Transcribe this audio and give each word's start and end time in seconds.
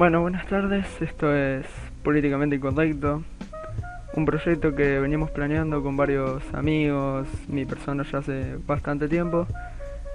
Bueno, 0.00 0.22
buenas 0.22 0.46
tardes. 0.46 0.86
Esto 1.02 1.36
es 1.36 1.66
Políticamente 2.02 2.56
Incorrecto. 2.56 3.22
Un 4.14 4.24
proyecto 4.24 4.74
que 4.74 4.98
veníamos 4.98 5.30
planeando 5.30 5.82
con 5.82 5.94
varios 5.94 6.42
amigos, 6.54 7.28
mi 7.48 7.66
persona 7.66 8.02
ya 8.10 8.20
hace 8.20 8.56
bastante 8.66 9.08
tiempo. 9.08 9.46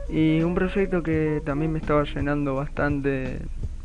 Y 0.10 0.42
un 0.42 0.56
proyecto 0.56 1.04
que 1.04 1.40
también 1.46 1.72
me 1.72 1.78
estaba 1.78 2.04
llenando 2.04 2.56
bastante 2.56 3.38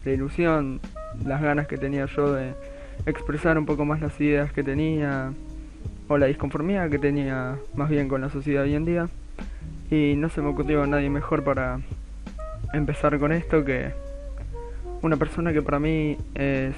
de 0.03 0.15
ilusión, 0.15 0.81
las 1.27 1.43
ganas 1.43 1.67
que 1.67 1.77
tenía 1.77 2.07
yo 2.07 2.33
de 2.33 2.55
expresar 3.05 3.59
un 3.59 3.67
poco 3.67 3.85
más 3.85 4.01
las 4.01 4.19
ideas 4.23 4.51
que 4.55 4.63
tenía, 4.63 5.35
o 6.09 6.17
la 6.17 6.25
disconformidad 6.25 6.89
que 6.89 6.99
tenía 6.99 7.59
más 7.75 7.91
bien 7.91 8.09
con 8.09 8.23
la 8.23 8.31
sociedad 8.31 8.63
hoy 8.63 8.75
en 8.75 8.87
día. 8.87 9.11
Y 9.91 10.15
no 10.17 10.31
se 10.31 10.41
me 10.41 10.49
ocurrió 10.49 10.83
a 10.83 10.87
nadie 10.87 11.11
mejor 11.11 11.45
para 11.45 11.79
empezar 12.73 13.19
con 13.19 13.33
esto 13.33 13.67
que 13.67 13.93
una 15.03 15.17
persona 15.17 15.53
que 15.53 15.63
para 15.63 15.79
mí 15.79 16.17
es 16.35 16.75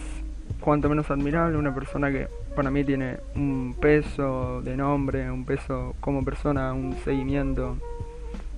cuanto 0.61 0.89
menos 0.89 1.11
admirable, 1.11 1.59
una 1.59 1.75
persona 1.75 2.11
que 2.11 2.29
para 2.55 2.71
mí 2.71 2.85
tiene 2.85 3.19
un 3.35 3.75
peso 3.81 4.63
de 4.63 4.77
nombre, 4.77 5.31
un 5.31 5.45
peso 5.45 5.95
como 6.01 6.25
persona, 6.25 6.73
un 6.73 6.95
seguimiento 7.05 7.77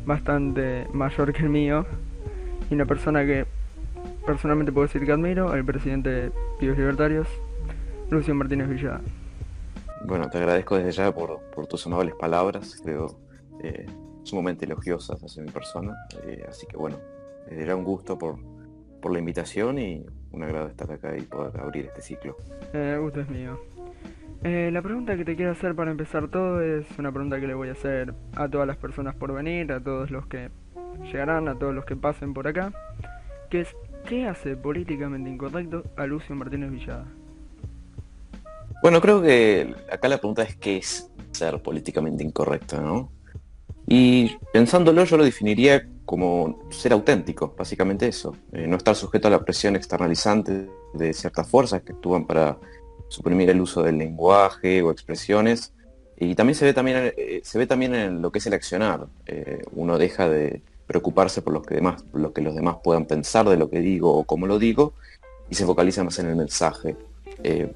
bastante 0.04 0.86
mayor 0.92 1.32
que 1.32 1.42
el 1.42 1.48
mío, 1.48 1.86
y 2.70 2.74
una 2.74 2.84
persona 2.84 3.24
que 3.24 3.46
personalmente 4.26 4.72
puedo 4.72 4.86
decir 4.86 5.04
que 5.04 5.12
admiro, 5.12 5.54
el 5.54 5.64
presidente 5.64 6.10
de 6.10 6.32
Pibes 6.58 6.76
Libertarios, 6.76 7.28
Lucio 8.10 8.34
Martínez 8.34 8.68
Villada. 8.68 9.00
Bueno, 10.06 10.28
te 10.28 10.38
agradezco 10.38 10.76
desde 10.76 10.92
ya 10.92 11.14
por, 11.14 11.40
tus 11.66 11.86
amables 11.86 12.14
palabras, 12.16 12.78
creo 12.82 13.18
eh, 13.62 13.86
sumamente 14.22 14.66
elogiosas 14.66 15.22
hacia 15.22 15.42
mi 15.42 15.50
persona, 15.50 15.94
eh, 16.24 16.44
así 16.46 16.66
que 16.66 16.76
bueno, 16.76 16.98
desde 17.48 17.66
ya 17.66 17.74
un 17.74 17.84
gusto 17.84 18.18
por, 18.18 18.36
por 19.04 19.12
la 19.12 19.18
invitación 19.18 19.78
y 19.78 20.02
un 20.32 20.42
agrado 20.42 20.66
estar 20.66 20.90
acá 20.90 21.14
y 21.14 21.20
poder 21.20 21.60
abrir 21.60 21.84
este 21.84 22.00
ciclo. 22.00 22.38
Eh, 22.72 22.92
el 22.94 23.02
gusto 23.02 23.20
es 23.20 23.28
mío. 23.28 23.60
Eh, 24.42 24.70
la 24.72 24.80
pregunta 24.80 25.14
que 25.14 25.26
te 25.26 25.36
quiero 25.36 25.52
hacer 25.52 25.74
para 25.74 25.90
empezar 25.90 26.28
todo 26.28 26.62
es 26.62 26.86
una 26.98 27.12
pregunta 27.12 27.38
que 27.38 27.46
le 27.46 27.52
voy 27.52 27.68
a 27.68 27.72
hacer 27.72 28.14
a 28.34 28.48
todas 28.48 28.66
las 28.66 28.78
personas 28.78 29.14
por 29.14 29.34
venir, 29.34 29.70
a 29.72 29.80
todos 29.80 30.10
los 30.10 30.26
que 30.26 30.48
llegarán, 31.02 31.48
a 31.48 31.58
todos 31.58 31.74
los 31.74 31.84
que 31.84 31.96
pasen 31.96 32.32
por 32.32 32.48
acá, 32.48 32.72
que 33.50 33.60
es 33.60 33.76
¿qué 34.08 34.26
hace 34.26 34.56
políticamente 34.56 35.28
incorrecto 35.28 35.82
a 35.98 36.06
Lucio 36.06 36.34
Martínez 36.34 36.70
Villada? 36.70 37.06
Bueno, 38.82 39.02
creo 39.02 39.20
que 39.20 39.74
acá 39.92 40.08
la 40.08 40.16
pregunta 40.16 40.44
es 40.44 40.56
qué 40.56 40.78
es 40.78 41.10
ser 41.32 41.60
políticamente 41.60 42.24
incorrecto, 42.24 42.80
¿no? 42.80 43.12
Y 43.86 44.34
pensándolo 44.54 45.04
yo 45.04 45.18
lo 45.18 45.24
definiría 45.24 45.86
como 46.04 46.60
ser 46.70 46.92
auténtico, 46.92 47.54
básicamente 47.56 48.06
eso, 48.06 48.36
eh, 48.52 48.66
no 48.66 48.76
estar 48.76 48.94
sujeto 48.94 49.28
a 49.28 49.30
la 49.30 49.44
presión 49.44 49.74
externalizante 49.76 50.68
de 50.92 51.12
ciertas 51.12 51.48
fuerzas 51.48 51.82
que 51.82 51.92
actúan 51.92 52.26
para 52.26 52.58
suprimir 53.08 53.48
el 53.50 53.60
uso 53.60 53.82
del 53.82 53.98
lenguaje 53.98 54.82
o 54.82 54.90
expresiones. 54.90 55.72
Y 56.16 56.34
también 56.34 56.54
se 56.54 56.64
ve 56.64 56.74
también, 56.74 57.12
eh, 57.16 57.40
se 57.42 57.58
ve 57.58 57.66
también 57.66 57.94
en 57.94 58.22
lo 58.22 58.30
que 58.30 58.38
es 58.38 58.46
el 58.46 58.54
accionar. 58.54 59.06
Eh, 59.26 59.62
uno 59.72 59.98
deja 59.98 60.28
de 60.28 60.62
preocuparse 60.86 61.42
por 61.42 61.52
lo 61.52 61.62
que, 61.62 61.76
demás, 61.76 62.04
lo 62.12 62.32
que 62.32 62.42
los 62.42 62.54
demás 62.54 62.76
puedan 62.84 63.06
pensar 63.06 63.48
de 63.48 63.56
lo 63.56 63.70
que 63.70 63.80
digo 63.80 64.14
o 64.14 64.24
cómo 64.24 64.46
lo 64.46 64.58
digo 64.58 64.92
y 65.48 65.54
se 65.54 65.64
focaliza 65.64 66.04
más 66.04 66.18
en 66.18 66.26
el 66.26 66.36
mensaje. 66.36 66.96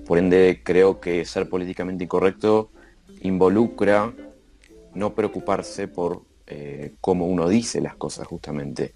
por 0.07 0.19
ende, 0.19 0.61
creo 0.63 1.01
que 1.01 1.25
ser 1.25 1.49
políticamente 1.49 2.05
incorrecto 2.05 2.71
involucra 3.23 4.13
no 4.95 5.15
preocuparse 5.15 5.89
por 5.89 6.23
eh, 6.51 6.95
cómo 7.03 7.27
uno 7.27 7.47
dice 7.49 7.81
las 7.81 7.95
cosas 7.97 8.27
justamente. 8.27 8.95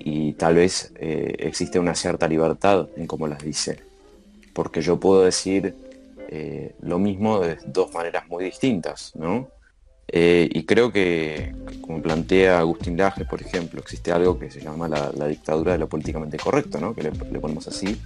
Y 0.00 0.32
tal 0.32 0.56
vez 0.56 0.92
eh, 0.96 1.36
existe 1.38 1.78
una 1.78 1.94
cierta 1.94 2.26
libertad 2.26 2.88
en 2.96 3.06
cómo 3.06 3.28
las 3.28 3.44
dice. 3.44 3.80
Porque 4.52 4.82
yo 4.82 4.98
puedo 4.98 5.22
decir 5.22 5.74
eh, 6.28 6.74
lo 6.80 6.98
mismo 6.98 7.40
de 7.40 7.58
dos 7.66 7.94
maneras 7.94 8.26
muy 8.28 8.44
distintas, 8.44 9.14
¿no? 9.14 9.48
y 10.12 10.64
creo 10.64 10.90
que, 10.90 11.54
como 11.80 12.02
plantea 12.02 12.58
Agustín 12.58 12.96
Laje, 12.96 13.24
por 13.24 13.40
ejemplo, 13.40 13.78
existe 13.78 14.10
algo 14.10 14.40
que 14.40 14.50
se 14.50 14.60
llama 14.60 14.88
la, 14.88 15.28
dictadura 15.28 15.70
de 15.70 15.78
lo 15.78 15.88
políticamente 15.88 16.36
correcto, 16.36 16.80
¿no? 16.80 16.96
Que 16.96 17.04
le, 17.04 17.12
le 17.12 17.38
ponemos 17.38 17.68
así, 17.68 17.96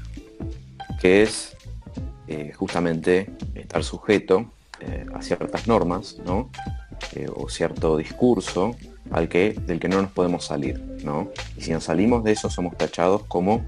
que 1.01 1.23
es 1.23 1.57
justamente 2.59 3.31
estar 3.55 3.83
sujeto 3.83 4.53
a 5.15 5.23
ciertas 5.23 5.67
normas, 5.67 6.19
¿no? 6.25 6.51
Eh, 7.15 7.29
o 7.35 7.49
cierto 7.49 7.97
discurso 7.97 8.77
al 9.11 9.29
que, 9.29 9.53
del 9.67 9.79
que 9.79 9.89
no 9.89 10.01
nos 10.01 10.11
podemos 10.11 10.45
salir, 10.45 10.81
¿no? 11.05 11.31
Y 11.57 11.63
si 11.63 11.73
nos 11.73 11.85
salimos 11.85 12.25
de 12.25 12.33
eso 12.33 12.49
somos 12.51 12.77
tachados 12.77 13.25
como 13.25 13.65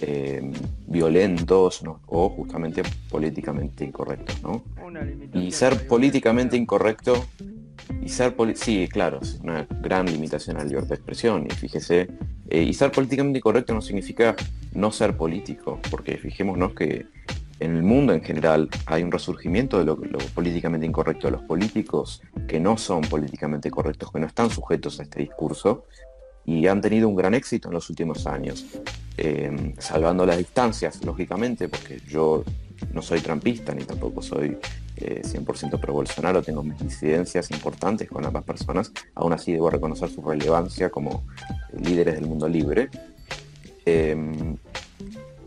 eh, 0.00 0.52
violentos 0.86 1.82
o 2.06 2.28
justamente 2.30 2.82
políticamente 3.10 3.84
incorrectos, 3.84 4.42
¿no? 4.42 4.62
Y 5.34 5.52
ser 5.52 5.86
políticamente 5.86 6.56
incorrecto 6.56 7.26
y 8.02 8.08
ser 8.08 8.34
sí, 8.54 8.88
claro, 8.88 9.20
es 9.22 9.38
una 9.42 9.66
gran 9.80 10.06
limitación 10.06 10.56
a 10.56 10.60
la 10.60 10.66
libertad 10.66 10.90
de 10.90 10.94
expresión. 10.96 11.46
Y 11.46 11.54
fíjese, 11.54 12.08
eh, 12.48 12.62
y 12.62 12.72
ser 12.74 12.90
políticamente 12.90 13.38
incorrecto 13.38 13.74
no 13.74 13.82
significa 13.82 14.34
no 14.72 14.90
ser 14.92 15.16
político, 15.16 15.78
porque 15.90 16.16
fijémonos 16.16 16.74
que 16.74 17.06
en 17.62 17.76
el 17.76 17.82
mundo 17.82 18.12
en 18.12 18.22
general 18.22 18.68
hay 18.86 19.02
un 19.04 19.12
resurgimiento 19.12 19.78
de 19.78 19.84
lo, 19.84 19.96
políticamente 20.34 20.84
incorrecto, 20.84 21.30
los 21.30 21.42
políticos 21.42 22.20
que 22.48 22.58
no 22.58 22.76
son 22.76 23.02
políticamente 23.02 23.70
correctos, 23.70 24.10
que 24.10 24.18
no 24.18 24.26
están 24.26 24.50
sujetos 24.50 24.98
a 24.98 25.04
este 25.04 25.20
discurso 25.20 25.84
y 26.44 26.66
han 26.66 26.80
tenido 26.80 27.08
un 27.08 27.14
gran 27.14 27.34
éxito 27.34 27.68
en 27.68 27.74
los 27.74 27.88
últimos 27.88 28.26
años, 28.26 28.66
em, 29.16 29.74
salvando 29.78 30.26
las 30.26 30.38
distancias, 30.38 31.04
lógicamente, 31.04 31.68
porque 31.68 32.00
yo 32.08 32.42
no 32.92 33.00
soy 33.00 33.20
trampista 33.20 33.72
ni 33.74 33.84
tampoco 33.84 34.22
soy 34.22 34.58
100% 34.96 35.76
eh, 35.76 35.80
pro 35.80 35.92
Bolsonaro, 35.92 36.42
tengo 36.42 36.64
mis 36.64 36.80
incidencias 36.80 37.50
importantes 37.52 38.08
con 38.08 38.26
ambas 38.26 38.42
personas, 38.42 38.92
aún 39.14 39.32
así 39.32 39.52
debo 39.52 39.70
reconocer 39.70 40.10
su 40.10 40.20
relevancia 40.20 40.90
como 40.90 41.22
líderes 41.78 42.16
del 42.16 42.26
mundo 42.26 42.48
libre. 42.48 42.88
Em, 43.84 44.56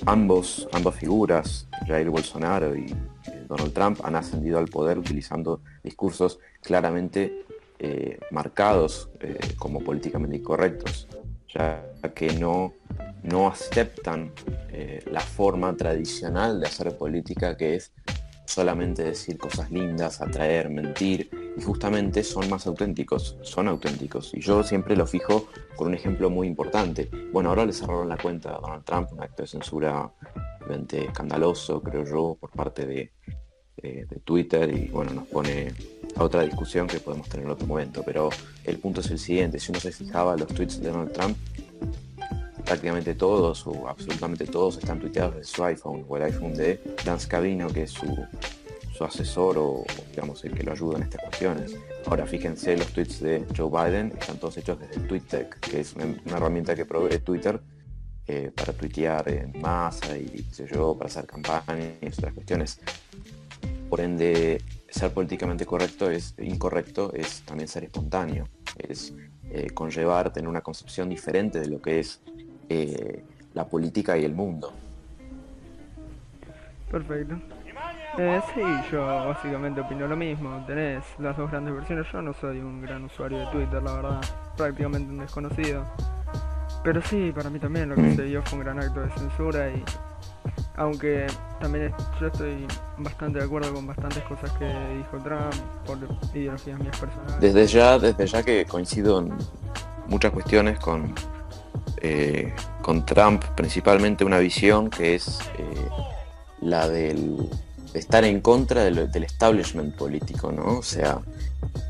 ambos, 0.05 0.67
ambas 0.71 0.95
figuras, 0.95 1.67
Jair 1.87 2.09
Bolsonaro 2.09 2.75
y 2.75 2.85
eh, 2.85 3.45
Donald 3.47 3.73
Trump, 3.73 3.99
han 4.03 4.15
ascendido 4.15 4.59
al 4.59 4.67
poder 4.67 4.97
utilizando 4.97 5.61
discursos 5.83 6.39
claramente 6.61 7.45
eh, 7.79 8.19
marcados 8.31 9.09
eh, 9.19 9.37
como 9.57 9.79
políticamente 9.81 10.37
incorrectos, 10.37 11.07
ya 11.47 11.83
que 12.13 12.33
no, 12.33 12.73
no 13.23 13.47
aceptan 13.47 14.31
la 15.05 15.21
forma 15.21 15.73
tradicional 15.77 16.59
de 16.59 16.67
hacer 16.67 16.97
política 16.97 17.55
que 17.55 17.75
es 17.75 17.93
solamente 18.45 19.03
decir 19.03 19.37
cosas 19.37 19.71
lindas, 19.71 20.21
atraer, 20.21 20.69
mentir, 20.69 21.29
y 21.57 21.61
justamente 21.61 22.23
son 22.23 22.49
más 22.49 22.67
auténticos, 22.67 23.37
son 23.41 23.67
auténticos. 23.67 24.33
Y 24.33 24.41
yo 24.41 24.63
siempre 24.63 24.95
lo 24.95 25.07
fijo 25.07 25.47
con 25.75 25.87
un 25.87 25.93
ejemplo 25.93 26.29
muy 26.29 26.47
importante. 26.47 27.09
Bueno, 27.31 27.49
ahora 27.49 27.65
le 27.65 27.73
cerraron 27.73 28.09
la 28.09 28.17
cuenta 28.17 28.55
a 28.55 28.59
Donald 28.59 28.83
Trump, 28.83 29.11
un 29.13 29.21
acto 29.21 29.43
de 29.43 29.47
censura 29.47 30.11
realmente 30.59 31.05
escandaloso, 31.05 31.81
creo 31.81 32.03
yo, 32.05 32.37
por 32.39 32.51
parte 32.51 32.85
de, 32.85 33.11
Twitter, 34.23 34.75
y 34.75 34.87
bueno, 34.87 35.13
nos 35.13 35.27
pone 35.27 35.71
a 36.15 36.23
otra 36.23 36.41
discusión 36.41 36.87
que 36.87 36.99
podemos 36.99 37.29
tener 37.29 37.45
en 37.45 37.51
otro 37.51 37.67
momento. 37.67 38.01
Pero 38.03 38.29
el 38.63 38.79
punto 38.79 39.01
es 39.01 39.11
el 39.11 39.19
siguiente, 39.19 39.59
si 39.59 39.71
uno 39.71 39.79
se 39.79 39.91
fijaba 39.91 40.35
los 40.35 40.47
tweets 40.47 40.81
de 40.81 40.89
Donald 40.89 41.11
Trump, 41.11 41.37
prácticamente 42.65 43.15
todos 43.15 43.65
o 43.67 43.87
absolutamente 43.87 44.45
todos 44.45 44.77
están 44.77 44.99
tuiteados 44.99 45.35
desde 45.35 45.53
su 45.53 45.63
iPhone 45.63 46.05
o 46.07 46.17
el 46.17 46.23
iPhone 46.23 46.53
de 46.53 46.81
Dan 47.05 47.19
Scavino, 47.19 47.67
que 47.67 47.83
es 47.83 47.91
su, 47.91 48.25
asesor 48.99 49.57
o 49.57 49.83
digamos 50.09 50.43
el 50.45 50.53
que 50.53 50.63
lo 50.63 50.71
ayuda 50.71 50.97
en 50.97 51.03
estas 51.03 51.21
cuestiones. 51.21 51.75
Ahora 52.05 52.25
fíjense 52.25 52.77
los 52.77 52.87
tweets 52.87 53.19
de 53.19 53.45
Joe 53.55 53.69
Biden, 53.69 54.13
están 54.19 54.37
todos 54.37 54.57
hechos 54.57 54.79
desde 54.79 55.01
TweetDeck, 55.01 55.59
que 55.59 55.81
es 55.81 55.93
una, 55.93 56.05
herramienta 56.37 56.75
que 56.75 56.85
provee 56.85 57.19
Twitter 57.19 57.59
eh, 58.27 58.51
para 58.55 58.73
tuitear 58.73 59.29
en 59.29 59.61
masa 59.61 60.17
y 60.17 60.45
sé 60.51 60.65
yo, 60.71 60.97
para 60.97 61.09
hacer 61.09 61.25
campañas 61.25 61.97
y 62.01 62.07
otras 62.07 62.33
cuestiones. 62.33 62.79
Por 63.89 63.99
ende, 63.99 64.61
ser 64.89 65.11
políticamente 65.11 65.65
correcto 65.65 66.09
es 66.09 66.33
incorrecto, 66.39 67.13
es 67.13 67.41
también 67.41 67.67
ser 67.67 67.83
espontáneo, 67.83 68.47
es 68.77 69.13
eh, 69.51 69.69
conllevar, 69.71 70.33
tener 70.33 70.49
una 70.49 70.61
concepción 70.61 71.09
diferente 71.09 71.59
de 71.59 71.67
lo 71.67 71.81
que 71.81 71.99
es 71.99 72.21
eh, 72.69 73.23
la 73.53 73.65
política 73.65 74.17
y 74.17 74.25
el 74.25 74.33
mundo. 74.33 74.73
Perfecto. 76.91 77.35
Eh, 78.17 78.41
sí, 78.53 78.61
yo 78.91 79.05
básicamente 79.05 79.81
opino 79.81 80.07
lo 80.07 80.15
mismo. 80.15 80.63
Tenés 80.65 81.03
las 81.19 81.35
dos 81.35 81.51
grandes 81.51 81.73
versiones. 81.73 82.05
Yo 82.11 82.21
no 82.21 82.33
soy 82.33 82.59
un 82.59 82.81
gran 82.81 83.03
usuario 83.03 83.39
de 83.39 83.45
Twitter, 83.47 83.83
la 83.83 83.93
verdad. 83.93 84.21
Prácticamente 84.55 85.09
un 85.09 85.19
desconocido. 85.19 85.85
Pero 86.83 87.01
sí, 87.01 87.31
para 87.35 87.49
mí 87.49 87.59
también 87.59 87.89
lo 87.89 87.95
que 87.95 88.01
mm. 88.01 88.15
se 88.15 88.23
dio 88.23 88.41
fue 88.43 88.59
un 88.59 88.63
gran 88.63 88.79
acto 88.79 89.01
de 89.01 89.09
censura 89.11 89.69
y 89.69 89.83
aunque 90.77 91.25
también 91.59 91.93
yo 92.19 92.27
estoy 92.27 92.67
bastante 92.97 93.39
de 93.39 93.45
acuerdo 93.45 93.73
con 93.73 93.87
bastantes 93.87 94.23
cosas 94.23 94.51
que 94.51 94.65
dijo 94.65 95.17
Trump 95.23 95.53
por 95.85 95.97
ideologías 96.35 96.79
mías 96.79 96.99
personales. 96.99 97.39
Desde 97.39 97.65
ya, 97.67 97.97
desde 97.97 98.27
ya 98.27 98.43
que 98.43 98.65
coincido 98.65 99.19
en 99.19 99.33
muchas 100.07 100.31
cuestiones 100.31 100.79
con, 100.79 101.13
eh, 102.01 102.53
con 102.81 103.05
Trump 103.05 103.43
principalmente 103.55 104.25
una 104.25 104.39
visión 104.39 104.89
que 104.89 105.15
es 105.15 105.39
eh, 105.57 105.63
la 106.61 106.87
del 106.87 107.49
de 107.93 107.99
estar 107.99 108.25
en 108.25 108.41
contra 108.41 108.83
del, 108.83 109.09
del, 109.09 109.23
establishment 109.23 109.95
político, 109.95 110.51
¿no? 110.51 110.79
O 110.79 110.83
sea, 110.83 111.21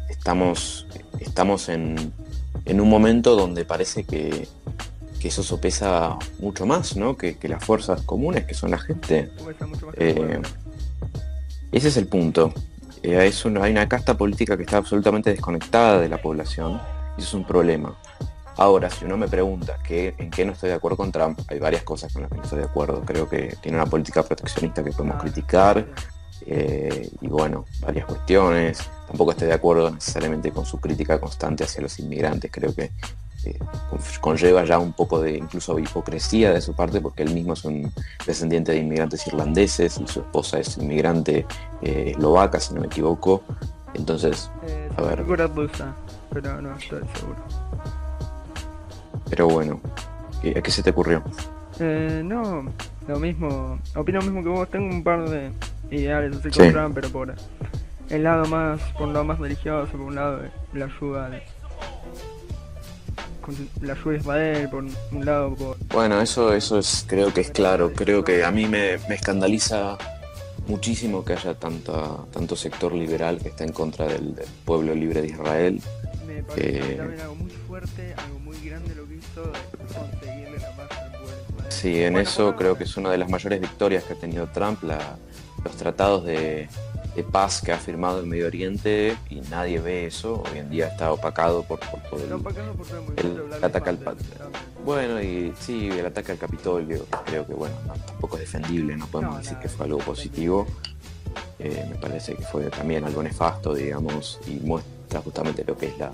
estamos, 0.08 0.86
estamos 1.20 1.68
en, 1.68 2.14
en 2.66 2.80
un 2.80 2.90
momento 2.90 3.36
donde 3.36 3.66
parece 3.66 4.04
que, 4.04 4.48
que 5.20 5.28
eso 5.30 5.42
sopesa 5.42 6.18
mucho 6.38 6.68
más, 6.68 6.96
¿no? 6.96 7.18
Que, 7.18 7.38
que, 7.38 7.48
las 7.48 7.66
fuerzas 7.66 8.04
comunes, 8.04 8.46
que 8.46 8.54
son 8.54 8.70
la 8.70 8.78
gente. 8.78 9.32
Eh, 9.98 10.40
ese 11.72 11.88
es 11.88 11.98
el 11.98 12.06
punto. 12.06 12.54
Es 13.02 13.44
una, 13.46 13.64
hay 13.64 13.72
una 13.72 13.90
casta 13.90 14.16
política 14.16 14.56
que 14.58 14.64
está 14.64 14.78
absolutamente 14.78 15.32
desconectada 15.32 16.00
de 16.00 16.10
la 16.10 16.22
población 16.22 16.80
y 17.18 17.22
eso 17.22 17.30
es 17.30 17.34
un 17.34 17.46
problema. 17.46 17.98
Ahora, 18.58 18.90
si 18.90 19.06
uno 19.06 19.18
me 19.18 19.28
pregunta 19.28 19.78
que, 19.84 20.16
en 20.18 20.30
qué 20.30 20.46
no 20.46 20.54
estoy 20.54 20.70
de 20.70 20.76
acuerdo 20.76 20.98
con 20.98 21.12
Trump, 21.12 21.40
hay 21.48 21.60
varias 21.60 21.84
cosas 21.84 22.14
con 22.14 22.22
las 22.22 22.32
que 22.32 22.38
no 22.38 22.44
estoy 22.44 22.60
de 22.60 22.66
acuerdo. 22.66 23.02
Creo 23.06 23.28
que 23.28 23.56
tiene 23.62 23.78
una 23.78 23.86
política 23.86 24.24
proteccionista 24.24 24.84
que 24.84 24.92
podemos 24.92 25.22
criticar. 25.22 25.86
Eh, 26.46 27.10
y 27.22 27.28
bueno, 27.28 27.66
varias 27.82 28.06
cuestiones. 28.06 28.80
Tampoco 29.08 29.32
estoy 29.32 29.48
de 29.48 29.54
acuerdo 29.54 29.92
necesariamente 29.92 30.52
con 30.52 30.66
su 30.66 30.80
crítica 30.80 31.20
constante 31.20 31.66
hacia 31.66 31.82
los 31.82 32.00
inmigrantes. 32.00 32.50
Creo 32.52 32.74
que 32.74 32.92
eh, 33.44 33.60
conlleva 34.22 34.64
ya 34.64 34.80
un 34.80 34.94
poco 34.94 35.22
de 35.22 35.38
incluso 35.38 35.78
hipocresía 35.78 36.52
de 36.52 36.62
su 36.62 36.74
parte 36.74 37.02
porque 37.02 37.24
él 37.24 37.34
mismo 37.34 37.54
es 37.54 37.66
un 37.66 37.92
descendiente 38.26 38.72
de 38.72 38.80
inmigrantes 38.80 39.28
irlandeses 39.28 40.00
y 40.00 40.08
su 40.08 40.22
esposa 40.22 40.60
es 40.60 40.78
inmigrante 40.78 41.46
eh, 41.82 42.12
eslovaca, 42.12 42.60
si 42.60 42.74
no 42.74 42.82
me 42.82 42.88
equivoco. 42.88 43.44
Entonces, 43.94 44.50
a 44.98 45.02
ver. 45.02 45.24
pero 46.32 46.62
no 46.62 46.76
estoy 46.76 47.02
seguro. 47.16 47.38
Pero 49.30 49.48
bueno, 49.48 49.82
¿a 50.56 50.62
qué 50.62 50.72
se 50.72 50.84
te 50.84 50.92
ocurrió? 50.92 51.24
Eh, 51.80 52.22
no, 52.24 52.66
lo 53.08 53.20
mismo, 53.20 53.80
opino 53.96 54.20
lo 54.20 54.26
mismo 54.26 54.44
que 54.44 54.50
vos, 54.50 54.70
tengo 54.70 54.94
un 54.94 55.04
par 55.04 55.30
de 55.30 55.52
ideales 55.92 56.38
así 56.38 56.50
sí. 56.52 56.72
Trump, 56.72 56.96
pero 56.96 57.10
por 57.10 57.36
el 58.10 58.24
lado 58.24 58.46
más, 58.46 58.80
por 58.94 59.08
un 59.08 59.14
lado 59.14 59.26
más 59.26 59.40
religioso, 59.40 59.92
por 59.92 60.02
un 60.02 60.16
lado 60.16 60.42
la 60.74 60.86
ayuda 60.86 61.30
de, 61.30 61.42
la 63.82 63.94
ayuda 63.94 64.12
de 64.12 64.18
Israel, 64.18 64.70
por 64.70 64.84
un 64.84 65.26
lado 65.26 65.56
por... 65.56 65.78
Bueno, 65.90 66.22
eso, 66.22 66.54
eso 66.54 66.80
es, 66.80 67.06
creo 67.08 67.34
que 67.34 67.42
es 67.42 67.52
claro, 67.52 67.94
creo 67.94 68.24
que 68.24 68.44
a 68.44 68.52
mí 68.52 68.68
me, 68.68 68.98
me 69.10 69.16
escandaliza 69.16 69.98
muchísimo 70.68 71.24
que 71.24 71.34
haya 71.34 71.54
tanta, 71.54 72.18
tanto 72.32 72.56
sector 72.56 72.94
liberal 72.94 73.40
que 73.40 73.50
está 73.50 73.64
en 73.64 73.72
contra 73.72 74.08
del, 74.08 74.36
del 74.36 74.48
pueblo 74.66 74.96
libre 74.96 75.22
de 75.22 75.28
Israel. 75.28 75.82
Me 76.26 76.44
parece 76.44 76.94
eh, 76.94 76.96
también 76.96 77.22
algo 77.22 77.36
muy 77.36 77.52
fuerte, 77.52 78.16
algo 78.18 78.40
muy 78.40 78.58
grande 78.60 78.96
lo 78.96 79.05
conseguirle 79.42 80.60
la 80.60 80.72
pueblo. 80.72 81.70
Sí, 81.70 82.02
en 82.02 82.14
bueno, 82.14 82.30
eso 82.30 82.44
bueno, 82.44 82.58
creo 82.58 82.78
que 82.78 82.84
es 82.86 82.98
una 82.98 83.10
de 83.12 83.18
las 83.18 83.30
mayores 83.30 83.60
victorias 83.60 84.04
que 84.04 84.14
ha 84.14 84.16
tenido 84.16 84.48
Trump, 84.48 84.84
la, 84.84 85.18
los 85.64 85.76
tratados 85.76 86.26
de, 86.26 86.70
de, 87.16 87.24
paz 87.24 87.62
que 87.62 87.72
ha 87.72 87.78
firmado 87.78 88.22
en 88.22 88.30
Medio 88.30 88.48
Oriente 88.48 89.18
y 89.30 89.42
nadie 89.42 89.80
ve 89.80 90.06
eso. 90.06 90.44
Hoy 90.52 90.60
en 90.60 90.70
día 90.70 90.88
está 90.88 91.12
opacado 91.12 91.64
por, 91.64 91.80
por 91.80 92.00
todo 92.02 92.24
el, 92.24 93.26
el, 93.26 93.54
el 93.54 93.64
ataque 93.64 93.90
al 93.90 94.00
Bueno, 94.86 95.22
y 95.22 95.54
sí, 95.60 95.90
el 95.90 96.06
ataque 96.06 96.32
al 96.32 96.38
Capitolio, 96.38 97.06
creo 97.26 97.46
que 97.46 97.54
bueno, 97.54 97.76
no, 97.88 97.94
tampoco 97.94 98.38
es 98.38 98.42
defendible, 98.42 98.96
no 98.96 99.08
podemos 99.08 99.36
no, 99.36 99.42
decir 99.42 99.58
que 99.58 99.70
fue 99.70 99.86
algo 99.86 100.00
positivo. 100.00 100.68
Eh, 101.60 101.86
me 101.90 101.96
parece 101.96 102.36
que 102.36 102.44
fue 102.44 102.66
también 102.66 103.04
algo 103.06 103.24
nefasto, 103.24 103.74
digamos, 103.74 104.40
y 104.48 104.60
muestra 104.60 105.22
justamente 105.22 105.64
lo 105.66 105.78
que 105.78 105.88
es 105.88 105.98
la, 105.98 106.12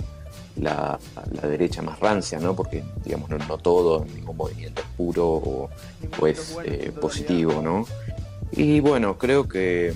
la, 0.56 1.00
la, 1.42 1.48
derecha 1.48 1.82
más 1.82 2.00
rancia, 2.00 2.40
¿no? 2.40 2.56
Porque, 2.56 2.84
digamos, 3.04 3.30
no, 3.30 3.38
no 3.38 3.58
todo, 3.58 4.06
ningún 4.06 4.38
movimiento 4.38 4.82
es 4.82 4.88
puro 4.98 5.28
o, 5.28 5.70
o 6.20 6.28
es 6.28 6.58
eh, 6.66 6.92
positivo, 7.00 7.62
¿no? 7.62 7.86
Y 8.52 8.80
bueno, 8.80 9.18
creo 9.18 9.48
que, 9.48 9.94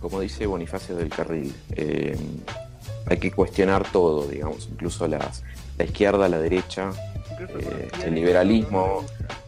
como 0.00 0.20
dice 0.20 0.46
Bonifacio 0.46 0.94
del 0.96 1.08
Carril, 1.08 1.54
eh, 1.72 2.16
hay 3.06 3.18
que 3.18 3.30
cuestionar 3.32 3.90
todo, 3.90 4.26
digamos, 4.26 4.68
incluso 4.70 5.08
las, 5.08 5.42
la 5.78 5.84
izquierda, 5.84 6.28
la 6.28 6.38
derecha, 6.38 6.90
eh, 7.58 7.88
el 8.04 8.14
liberalismo, 8.14 9.04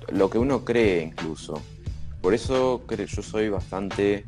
lo 0.08 0.30
que 0.30 0.38
uno 0.38 0.64
cree 0.64 1.02
incluso. 1.02 1.60
Por 2.20 2.34
eso 2.34 2.82
creo, 2.86 3.06
yo 3.06 3.22
soy 3.22 3.48
bastante 3.50 4.24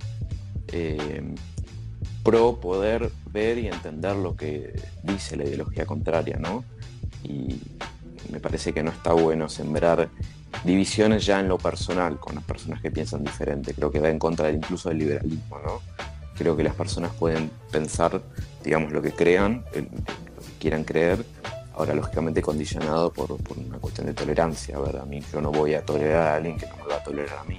pro 2.28 2.60
poder 2.60 3.10
ver 3.32 3.56
y 3.56 3.68
entender 3.68 4.14
lo 4.14 4.36
que 4.36 4.74
dice 5.02 5.34
la 5.34 5.44
ideología 5.44 5.86
contraria, 5.86 6.36
¿no? 6.36 6.62
Y 7.24 7.58
me 8.30 8.38
parece 8.38 8.74
que 8.74 8.82
no 8.82 8.90
está 8.90 9.14
bueno 9.14 9.48
sembrar 9.48 10.10
divisiones 10.62 11.24
ya 11.24 11.40
en 11.40 11.48
lo 11.48 11.56
personal 11.56 12.20
con 12.20 12.34
las 12.34 12.44
personas 12.44 12.82
que 12.82 12.90
piensan 12.90 13.24
diferente. 13.24 13.72
Creo 13.72 13.90
que 13.90 13.98
va 13.98 14.10
en 14.10 14.18
contra 14.18 14.50
incluso 14.50 14.90
del 14.90 14.98
liberalismo, 14.98 15.58
¿no? 15.64 15.80
Creo 16.36 16.54
que 16.54 16.62
las 16.62 16.74
personas 16.74 17.14
pueden 17.14 17.50
pensar, 17.70 18.20
digamos, 18.62 18.92
lo 18.92 19.00
que 19.00 19.12
crean, 19.12 19.64
lo 19.74 20.42
que 20.42 20.52
quieran 20.60 20.84
creer, 20.84 21.24
ahora 21.74 21.94
lógicamente 21.94 22.42
condicionado 22.42 23.10
por, 23.10 23.32
una 23.32 23.78
cuestión 23.78 24.06
de 24.06 24.12
tolerancia. 24.12 24.76
A 24.76 24.80
ver, 24.80 24.98
a 24.98 25.06
mí 25.06 25.22
yo 25.32 25.40
no 25.40 25.50
voy 25.50 25.72
a 25.72 25.82
tolerar 25.82 26.26
a 26.26 26.34
alguien 26.34 26.58
que 26.58 26.66
no 26.66 26.76
me 26.76 26.84
va 26.84 26.96
a 26.96 27.02
tolerar 27.02 27.38
a 27.38 27.44
mí. 27.44 27.56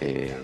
Eh, 0.00 0.34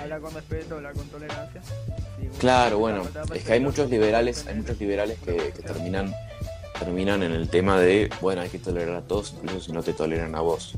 hablar 0.00 0.20
con 0.20 0.34
respeto, 0.34 0.76
hablar 0.76 0.94
con 0.94 1.06
tolerancia. 1.08 1.62
Sí, 1.62 2.28
claro, 2.38 2.78
bueno, 2.78 3.02
es 3.34 3.44
que 3.44 3.52
hay 3.52 3.60
muchos 3.60 3.90
liberales, 3.90 4.46
hay 4.46 4.56
muchos 4.56 4.78
liberales 4.78 5.18
que, 5.18 5.36
que 5.36 5.62
terminan 5.62 6.12
terminan 6.78 7.22
en 7.22 7.32
el 7.32 7.48
tema 7.48 7.78
de, 7.78 8.10
bueno, 8.20 8.40
hay 8.40 8.48
que 8.48 8.58
tolerar 8.58 8.96
a 8.96 9.02
todos, 9.02 9.34
incluso 9.42 9.60
si 9.60 9.72
no 9.72 9.82
te 9.82 9.92
toleran 9.92 10.34
a 10.34 10.40
vos. 10.40 10.74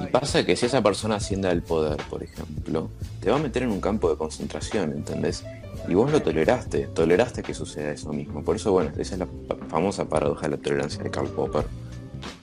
Y 0.00 0.06
pasa 0.06 0.44
que 0.44 0.56
si 0.56 0.66
esa 0.66 0.82
persona 0.82 1.16
asciende 1.16 1.48
al 1.48 1.62
poder, 1.62 1.96
por 2.10 2.22
ejemplo, 2.22 2.90
te 3.20 3.30
va 3.30 3.36
a 3.36 3.38
meter 3.38 3.62
en 3.62 3.70
un 3.70 3.80
campo 3.80 4.10
de 4.10 4.16
concentración, 4.16 4.92
¿entendés? 4.92 5.44
Y 5.88 5.94
vos 5.94 6.10
lo 6.10 6.20
toleraste, 6.20 6.88
toleraste 6.88 7.42
que 7.42 7.54
suceda 7.54 7.92
eso 7.92 8.12
mismo. 8.12 8.42
Por 8.42 8.56
eso, 8.56 8.72
bueno, 8.72 8.90
esa 8.98 9.14
es 9.14 9.18
la 9.20 9.28
famosa 9.68 10.08
paradoja 10.08 10.48
de 10.48 10.56
la 10.56 10.62
tolerancia 10.62 11.02
de 11.02 11.10
Karl 11.10 11.28
Popper. 11.28 11.64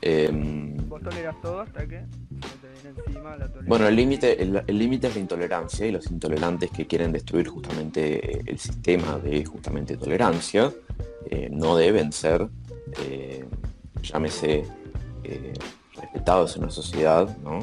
Eh, 0.01 0.29
¿Vos 0.87 1.01
toleras 1.01 1.35
todo 1.41 1.59
hasta 1.59 1.85
que 1.85 2.01
Bueno, 3.65 3.87
el 3.87 3.95
límite 3.95 4.41
el, 4.41 4.63
límite 4.67 5.07
es 5.07 5.15
la 5.15 5.21
intolerancia 5.21 5.85
y 5.85 5.91
los 5.91 6.09
intolerantes 6.11 6.71
que 6.71 6.87
quieren 6.87 7.11
destruir 7.11 7.47
justamente 7.47 8.41
el 8.45 8.59
sistema 8.59 9.17
de 9.17 9.45
justamente 9.45 9.97
tolerancia 9.97 10.71
eh, 11.29 11.49
no 11.51 11.75
deben 11.75 12.11
ser 12.11 12.49
eh, 12.99 13.45
llámese, 14.01 14.65
eh, 15.23 15.53
respetados 15.95 16.55
en 16.55 16.63
una 16.63 16.71
sociedad, 16.71 17.37
¿no? 17.39 17.59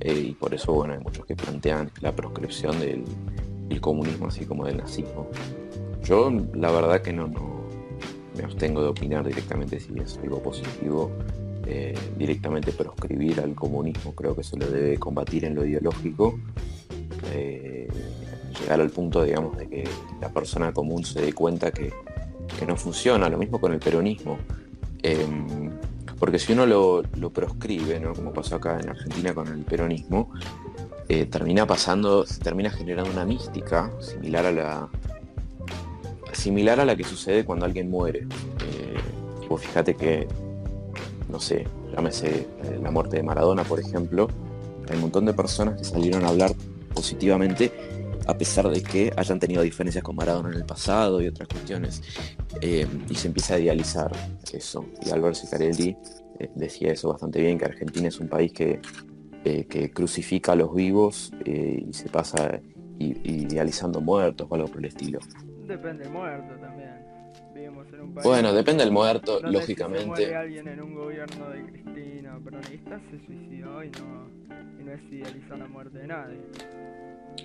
Eh, 0.00 0.26
y 0.28 0.32
por 0.32 0.52
eso, 0.52 0.72
bueno, 0.72 0.94
hay 0.94 1.00
muchos 1.00 1.24
que 1.24 1.34
plantean 1.34 1.90
la 2.00 2.14
proscripción 2.14 2.78
del, 2.80 3.04
del, 3.68 3.80
comunismo 3.80 4.26
así 4.26 4.44
como 4.44 4.66
del 4.66 4.76
nazismo. 4.78 5.28
Yo, 6.02 6.30
la 6.54 6.70
verdad 6.70 7.00
que 7.00 7.12
no, 7.12 7.26
no 7.26 7.66
me 8.36 8.44
abstengo 8.44 8.82
de 8.82 8.88
opinar 8.88 9.26
directamente 9.26 9.80
si 9.80 9.98
es 9.98 10.18
algo 10.18 10.42
positivo. 10.42 11.10
Eh, 11.68 11.98
directamente 12.16 12.70
proscribir 12.70 13.40
al 13.40 13.56
comunismo 13.56 14.14
creo 14.14 14.36
que 14.36 14.44
se 14.44 14.56
lo 14.56 14.68
debe 14.68 14.98
combatir 14.98 15.44
en 15.44 15.56
lo 15.56 15.64
ideológico. 15.64 16.38
Eh, 17.32 17.88
llegar 18.60 18.80
al 18.80 18.90
punto, 18.90 19.24
digamos, 19.24 19.56
de 19.58 19.68
que 19.68 19.84
la 20.20 20.28
persona 20.28 20.72
común 20.72 21.04
se 21.04 21.20
dé 21.20 21.32
cuenta 21.32 21.72
que, 21.72 21.92
que 22.58 22.66
no 22.66 22.76
funciona. 22.76 23.28
Lo 23.28 23.38
mismo 23.38 23.60
con 23.60 23.72
el 23.72 23.80
peronismo. 23.80 24.38
Eh, 25.02 25.26
porque 26.20 26.38
si 26.38 26.52
uno 26.52 26.66
lo, 26.66 27.02
lo 27.18 27.30
proscribe, 27.30 27.98
¿no? 27.98 28.14
como 28.14 28.32
pasó 28.32 28.56
acá 28.56 28.78
en 28.80 28.88
Argentina 28.88 29.34
con 29.34 29.48
el 29.48 29.64
peronismo, 29.64 30.30
eh, 31.08 31.26
termina 31.26 31.66
pasando, 31.66 32.24
termina 32.42 32.70
generando 32.70 33.10
una 33.10 33.24
mística 33.24 33.92
similar 34.00 34.46
a 34.46 34.52
la 34.52 34.88
similar 36.32 36.80
a 36.80 36.84
la 36.84 36.96
que 36.96 37.04
sucede 37.04 37.44
cuando 37.44 37.64
alguien 37.64 37.90
muere. 37.90 38.26
Vos 39.48 39.60
fíjate 39.60 39.94
que, 39.94 40.26
no 41.36 41.40
sé, 41.40 41.66
llámese 41.94 42.48
eh, 42.64 42.80
la 42.82 42.90
muerte 42.90 43.18
de 43.18 43.22
Maradona, 43.22 43.62
por 43.62 43.78
ejemplo, 43.78 44.26
hay 44.88 44.94
un 44.94 45.02
montón 45.02 45.26
de 45.26 45.34
personas 45.34 45.76
que 45.76 45.84
salieron 45.84 46.24
a 46.24 46.28
hablar 46.28 46.50
positivamente 46.94 47.70
a 48.26 48.38
pesar 48.38 48.70
de 48.70 48.82
que 48.82 49.12
hayan 49.14 49.38
tenido 49.38 49.60
diferencias 49.60 50.02
con 50.02 50.16
Maradona 50.16 50.48
en 50.48 50.54
el 50.54 50.64
pasado 50.64 51.20
y 51.20 51.28
otras 51.28 51.46
cuestiones. 51.46 52.02
Eh, 52.62 52.86
y 53.10 53.14
se 53.14 53.28
empieza 53.28 53.56
a 53.56 53.58
idealizar 53.58 54.10
eso. 54.50 54.86
Y 55.04 55.10
Álvaro 55.10 55.34
Sicarelli 55.34 55.94
eh, 56.38 56.50
decía 56.54 56.92
eso 56.92 57.10
bastante 57.10 57.42
bien, 57.42 57.58
que 57.58 57.66
Argentina 57.66 58.08
es 58.08 58.18
un 58.18 58.28
país 58.28 58.50
que, 58.54 58.80
que 59.44 59.90
crucifica 59.92 60.52
a 60.52 60.56
los 60.56 60.74
vivos 60.74 61.32
y 61.44 61.92
se 61.92 62.08
pasa 62.08 62.60
idealizando 62.98 64.00
muertos 64.00 64.46
o 64.48 64.54
algo 64.54 64.68
por 64.68 64.78
el 64.78 64.86
estilo. 64.86 65.18
Depende 65.66 66.08
muerto 66.08 66.54
también. 66.58 66.95
Un 68.06 68.14
país 68.14 68.24
bueno, 68.24 68.52
depende 68.52 68.84
del 68.84 68.92
muerto, 68.92 69.40
lógicamente. 69.42 70.04
Si 70.04 70.06
muere 70.06 70.36
alguien 70.36 70.68
en 70.68 70.82
un 70.82 70.94
gobierno 70.94 71.50
de 71.50 71.66
Cristina 71.66 72.38
peronista 72.44 73.00
se 73.10 73.26
suicidó 73.26 73.82
y 73.82 73.90
no, 73.90 74.28
y 74.80 74.84
no 74.84 74.92
es 74.92 75.00
idealizar 75.10 75.58
la 75.58 75.66
muerte 75.66 75.98
de 75.98 76.06
nadie. 76.06 76.38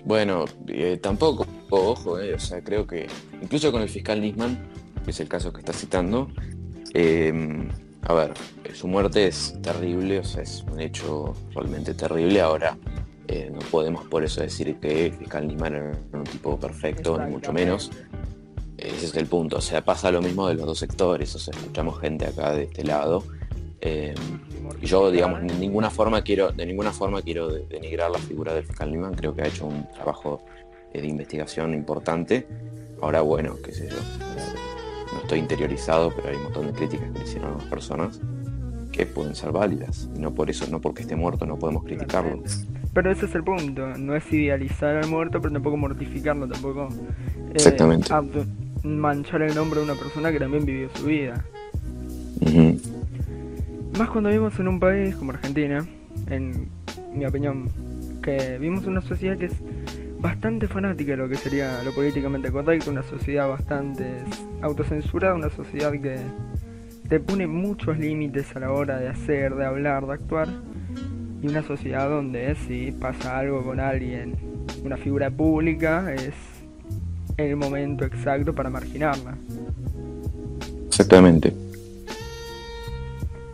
Bueno, 0.04 0.44
eh, 0.68 0.98
tampoco, 1.00 1.46
ojo, 1.70 2.18
eh, 2.18 2.34
o 2.34 2.38
sea, 2.38 2.62
creo 2.62 2.86
que 2.86 3.06
incluso 3.40 3.70
con 3.70 3.82
el 3.82 3.88
fiscal 3.88 4.20
Nisman, 4.20 4.58
que 5.04 5.10
es 5.10 5.20
el 5.20 5.28
caso 5.28 5.52
que 5.52 5.60
está 5.60 5.72
citando, 5.72 6.28
eh, 6.94 7.32
a 8.02 8.14
ver, 8.14 8.32
su 8.74 8.88
muerte 8.88 9.26
es 9.26 9.56
terrible, 9.62 10.18
o 10.18 10.24
sea, 10.24 10.42
es 10.42 10.64
un 10.70 10.80
hecho 10.80 11.34
realmente 11.54 11.94
terrible. 11.94 12.40
Ahora, 12.40 12.76
eh, 13.28 13.50
no 13.52 13.60
podemos 13.70 14.04
por 14.06 14.24
eso 14.24 14.40
decir 14.40 14.76
que 14.80 15.12
Fiscal 15.16 15.46
Nimar 15.46 15.72
era 15.74 15.96
un 16.12 16.24
tipo 16.24 16.58
perfecto, 16.58 17.18
ni 17.18 17.30
mucho 17.30 17.52
menos. 17.52 17.90
Ese 18.82 19.06
es 19.06 19.16
el 19.16 19.26
punto. 19.26 19.58
O 19.58 19.60
sea, 19.60 19.84
pasa 19.84 20.10
lo 20.10 20.20
mismo 20.20 20.48
de 20.48 20.54
los 20.54 20.66
dos 20.66 20.78
sectores. 20.78 21.34
O 21.34 21.38
sea, 21.38 21.54
escuchamos 21.56 22.00
gente 22.00 22.26
acá 22.26 22.52
de 22.52 22.64
este 22.64 22.84
lado. 22.84 23.24
Eh, 23.80 24.14
y 24.80 24.86
yo, 24.86 25.10
digamos, 25.10 25.40
de 25.40 25.54
ninguna 25.54 25.90
forma 25.90 26.22
quiero, 26.22 26.52
de 26.52 26.66
ninguna 26.66 26.92
forma 26.92 27.22
quiero 27.22 27.48
denigrar 27.48 28.10
la 28.10 28.18
figura 28.18 28.54
del 28.54 28.64
fiscal 28.64 28.90
Niman. 28.90 29.14
Creo 29.14 29.34
que 29.34 29.42
ha 29.42 29.46
hecho 29.46 29.66
un 29.66 29.88
trabajo 29.92 30.44
eh, 30.92 31.00
de 31.00 31.06
investigación 31.06 31.74
importante. 31.74 32.46
Ahora, 33.00 33.20
bueno, 33.20 33.56
qué 33.64 33.72
sé 33.72 33.88
yo. 33.88 33.96
No 35.12 35.20
estoy 35.20 35.38
interiorizado, 35.38 36.12
pero 36.14 36.28
hay 36.28 36.36
un 36.36 36.44
montón 36.44 36.66
de 36.66 36.72
críticas 36.72 37.10
que 37.12 37.18
le 37.18 37.24
hicieron 37.24 37.54
a 37.54 37.58
las 37.58 37.66
personas 37.66 38.20
que 38.90 39.06
pueden 39.06 39.34
ser 39.34 39.52
válidas. 39.52 40.08
Y 40.14 40.18
no 40.18 40.34
por 40.34 40.50
eso, 40.50 40.66
no 40.70 40.80
porque 40.80 41.02
esté 41.02 41.16
muerto, 41.16 41.46
no 41.46 41.58
podemos 41.58 41.84
criticarlo. 41.84 42.42
Pero 42.92 43.10
ese 43.10 43.26
es 43.26 43.34
el 43.34 43.42
punto, 43.42 43.86
no 43.96 44.14
es 44.14 44.30
idealizar 44.32 44.96
al 44.96 45.08
muerto, 45.08 45.40
pero 45.40 45.52
tampoco 45.52 45.76
mortificarlo, 45.78 46.46
tampoco 46.46 46.88
eh, 46.90 47.52
Exactamente. 47.54 48.12
Manchar 48.84 49.42
el 49.42 49.54
nombre 49.54 49.80
de 49.80 49.84
una 49.86 49.94
persona 49.94 50.32
que 50.32 50.38
también 50.38 50.64
vivió 50.64 50.88
su 50.94 51.06
vida. 51.06 51.44
Más 53.98 54.08
cuando 54.08 54.30
vivimos 54.30 54.58
en 54.58 54.68
un 54.68 54.80
país 54.80 55.14
como 55.16 55.32
Argentina, 55.32 55.86
en 56.28 56.68
mi 57.14 57.26
opinión, 57.26 57.68
que 58.22 58.58
vivimos 58.58 58.86
una 58.86 59.00
sociedad 59.00 59.36
que 59.36 59.46
es 59.46 59.54
bastante 60.18 60.68
fanática 60.68 61.12
de 61.12 61.16
lo 61.16 61.28
que 61.28 61.36
sería 61.36 61.82
lo 61.82 61.92
políticamente 61.92 62.50
correcto, 62.50 62.90
una 62.90 63.02
sociedad 63.02 63.48
bastante 63.48 64.04
autocensurada, 64.62 65.34
una 65.34 65.50
sociedad 65.50 65.92
que 65.92 66.16
te 67.08 67.20
pone 67.20 67.46
muchos 67.46 67.98
límites 67.98 68.54
a 68.56 68.60
la 68.60 68.72
hora 68.72 68.98
de 68.98 69.08
hacer, 69.08 69.54
de 69.54 69.64
hablar, 69.66 70.06
de 70.06 70.12
actuar 70.14 70.48
y 71.42 71.48
una 71.48 71.62
sociedad 71.62 72.08
donde 72.08 72.54
si 72.54 72.92
pasa 72.92 73.38
algo 73.38 73.64
con 73.64 73.80
alguien, 73.80 74.36
una 74.84 74.96
figura 74.96 75.28
pública, 75.30 76.14
es 76.14 76.34
el 77.50 77.56
momento 77.56 78.04
exacto 78.04 78.54
para 78.54 78.70
marginarla. 78.70 79.36
Exactamente. 80.88 81.52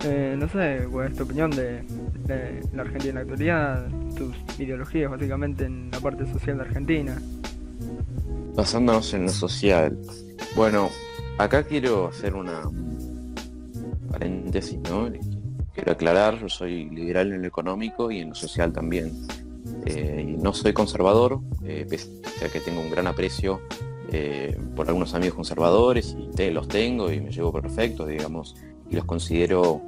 Eh, 0.04 0.36
no 0.38 0.48
sé, 0.48 0.86
cuál 0.90 1.10
es 1.10 1.16
tu 1.16 1.24
opinión 1.24 1.50
de, 1.50 1.82
la 2.72 2.82
Argentina 2.82 3.08
en 3.08 3.14
la 3.14 3.20
actualidad, 3.22 3.88
tus 4.16 4.36
ideologías 4.58 5.10
básicamente 5.10 5.64
en 5.64 5.90
la 5.90 5.98
parte 6.00 6.26
social 6.26 6.58
de 6.58 6.62
Argentina. 6.62 7.20
Basándonos 8.54 9.12
en 9.14 9.24
lo 9.24 9.30
social. 9.30 9.98
Bueno, 10.54 10.90
acá 11.38 11.62
quiero 11.62 12.08
hacer 12.08 12.34
una 12.34 12.62
paréntesis, 14.10 14.78
¿no? 14.88 15.10
quiero 15.74 15.92
aclarar, 15.92 16.38
yo 16.40 16.48
soy 16.48 16.90
liberal 16.90 17.32
en 17.32 17.42
lo 17.42 17.48
económico 17.48 18.10
y 18.10 18.18
en 18.18 18.30
lo 18.30 18.34
social 18.34 18.72
también. 18.72 19.12
Eh, 19.86 20.36
no 20.40 20.52
soy 20.52 20.72
conservador, 20.72 21.40
eh, 21.64 21.86
pese 21.88 22.10
que 22.52 22.60
tengo 22.60 22.80
un 22.80 22.90
gran 22.90 23.06
aprecio 23.06 23.60
eh, 24.10 24.58
por 24.74 24.88
algunos 24.88 25.14
amigos 25.14 25.34
conservadores 25.34 26.16
y 26.18 26.30
te, 26.34 26.50
los 26.50 26.68
tengo 26.68 27.10
y 27.12 27.20
me 27.20 27.30
llevo 27.30 27.52
perfecto, 27.52 28.06
digamos, 28.06 28.54
y 28.90 28.96
los 28.96 29.04
considero 29.04 29.82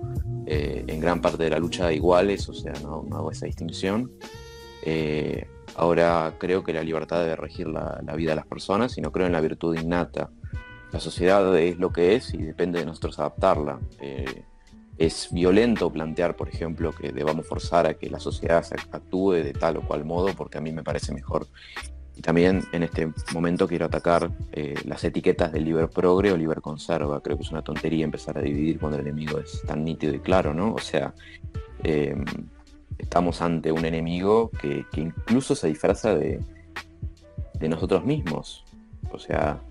en 0.52 0.98
gran 0.98 1.20
parte 1.20 1.44
de 1.44 1.50
la 1.50 1.60
lucha 1.60 1.92
iguales, 1.92 2.48
o 2.48 2.52
sea, 2.52 2.72
no, 2.82 3.06
hago 3.12 3.30
esa 3.30 3.46
distinción. 3.46 4.10
ahora 5.76 6.34
creo 6.38 6.64
que 6.64 6.72
la 6.72 6.82
libertad 6.82 7.20
debe 7.20 7.36
regir 7.36 7.68
la, 7.68 8.00
vida 8.16 8.30
de 8.30 8.36
las 8.36 8.46
personas 8.46 8.98
y 8.98 9.00
no 9.00 9.12
creo 9.12 9.26
en 9.26 9.32
la 9.32 9.40
virtud 9.40 9.78
innata. 9.78 10.30
La 10.90 10.98
sociedad 10.98 11.56
es 11.56 11.78
lo 11.78 11.92
que 11.92 12.16
es 12.16 12.34
y 12.34 12.38
depende 12.38 12.80
de 12.80 12.86
nosotros 12.86 13.20
adaptarla 13.20 13.78
es 15.00 15.28
violento 15.32 15.90
plantear, 15.90 16.36
por 16.36 16.50
ejemplo, 16.50 16.92
que 16.92 17.10
debamos 17.10 17.46
forzar 17.46 17.86
a 17.86 17.94
que 17.94 18.10
la 18.10 18.20
sociedad 18.20 18.62
actúe 18.92 19.32
de 19.32 19.54
tal 19.54 19.78
o 19.78 19.80
cual 19.80 20.04
modo, 20.04 20.34
porque 20.34 20.58
a 20.58 20.60
mí 20.60 20.72
me 20.72 20.82
parece 20.82 21.14
mejor. 21.14 21.46
Y 22.16 22.20
también 22.20 22.64
en 22.72 22.82
este 22.82 23.10
momento 23.32 23.66
quiero 23.66 23.86
atacar 23.86 24.30
eh, 24.52 24.74
las 24.84 25.02
etiquetas 25.02 25.52
de 25.52 25.60
liber 25.60 25.88
progre 25.88 26.32
o 26.32 26.36
liber 26.36 26.60
conserva. 26.60 27.22
Creo 27.22 27.38
que 27.38 27.44
es 27.44 27.50
una 27.50 27.62
tontería 27.62 28.04
empezar 28.04 28.36
a 28.36 28.42
dividir 28.42 28.78
cuando 28.78 28.98
el 28.98 29.06
enemigo 29.06 29.38
es 29.38 29.62
tan 29.62 29.84
nítido 29.84 30.14
y 30.14 30.20
claro, 30.20 30.52
¿no? 30.52 30.74
O 30.74 30.80
sea, 30.80 31.14
em, 31.82 32.22
estamos 32.98 33.40
ante 33.40 33.72
un 33.72 33.86
enemigo 33.86 34.50
que, 34.60 34.84
incluso 34.96 35.54
se 35.54 35.68
disfraza 35.68 36.14
de 36.14 36.42
nosotros 37.58 38.04
mismos. 38.04 38.66
O 39.12 39.18
sea, 39.18 39.62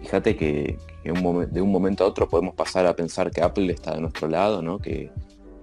Fíjate 0.00 0.36
que, 0.36 0.78
de 1.02 1.60
un 1.60 1.72
momento 1.72 2.04
a 2.04 2.06
otro 2.06 2.28
podemos 2.28 2.54
pasar 2.54 2.86
a 2.86 2.94
pensar 2.94 3.30
que 3.30 3.42
Apple 3.42 3.72
está 3.72 3.94
de 3.94 4.00
nuestro 4.00 4.28
lado, 4.28 4.62
¿no? 4.62 4.78
que, 4.78 5.10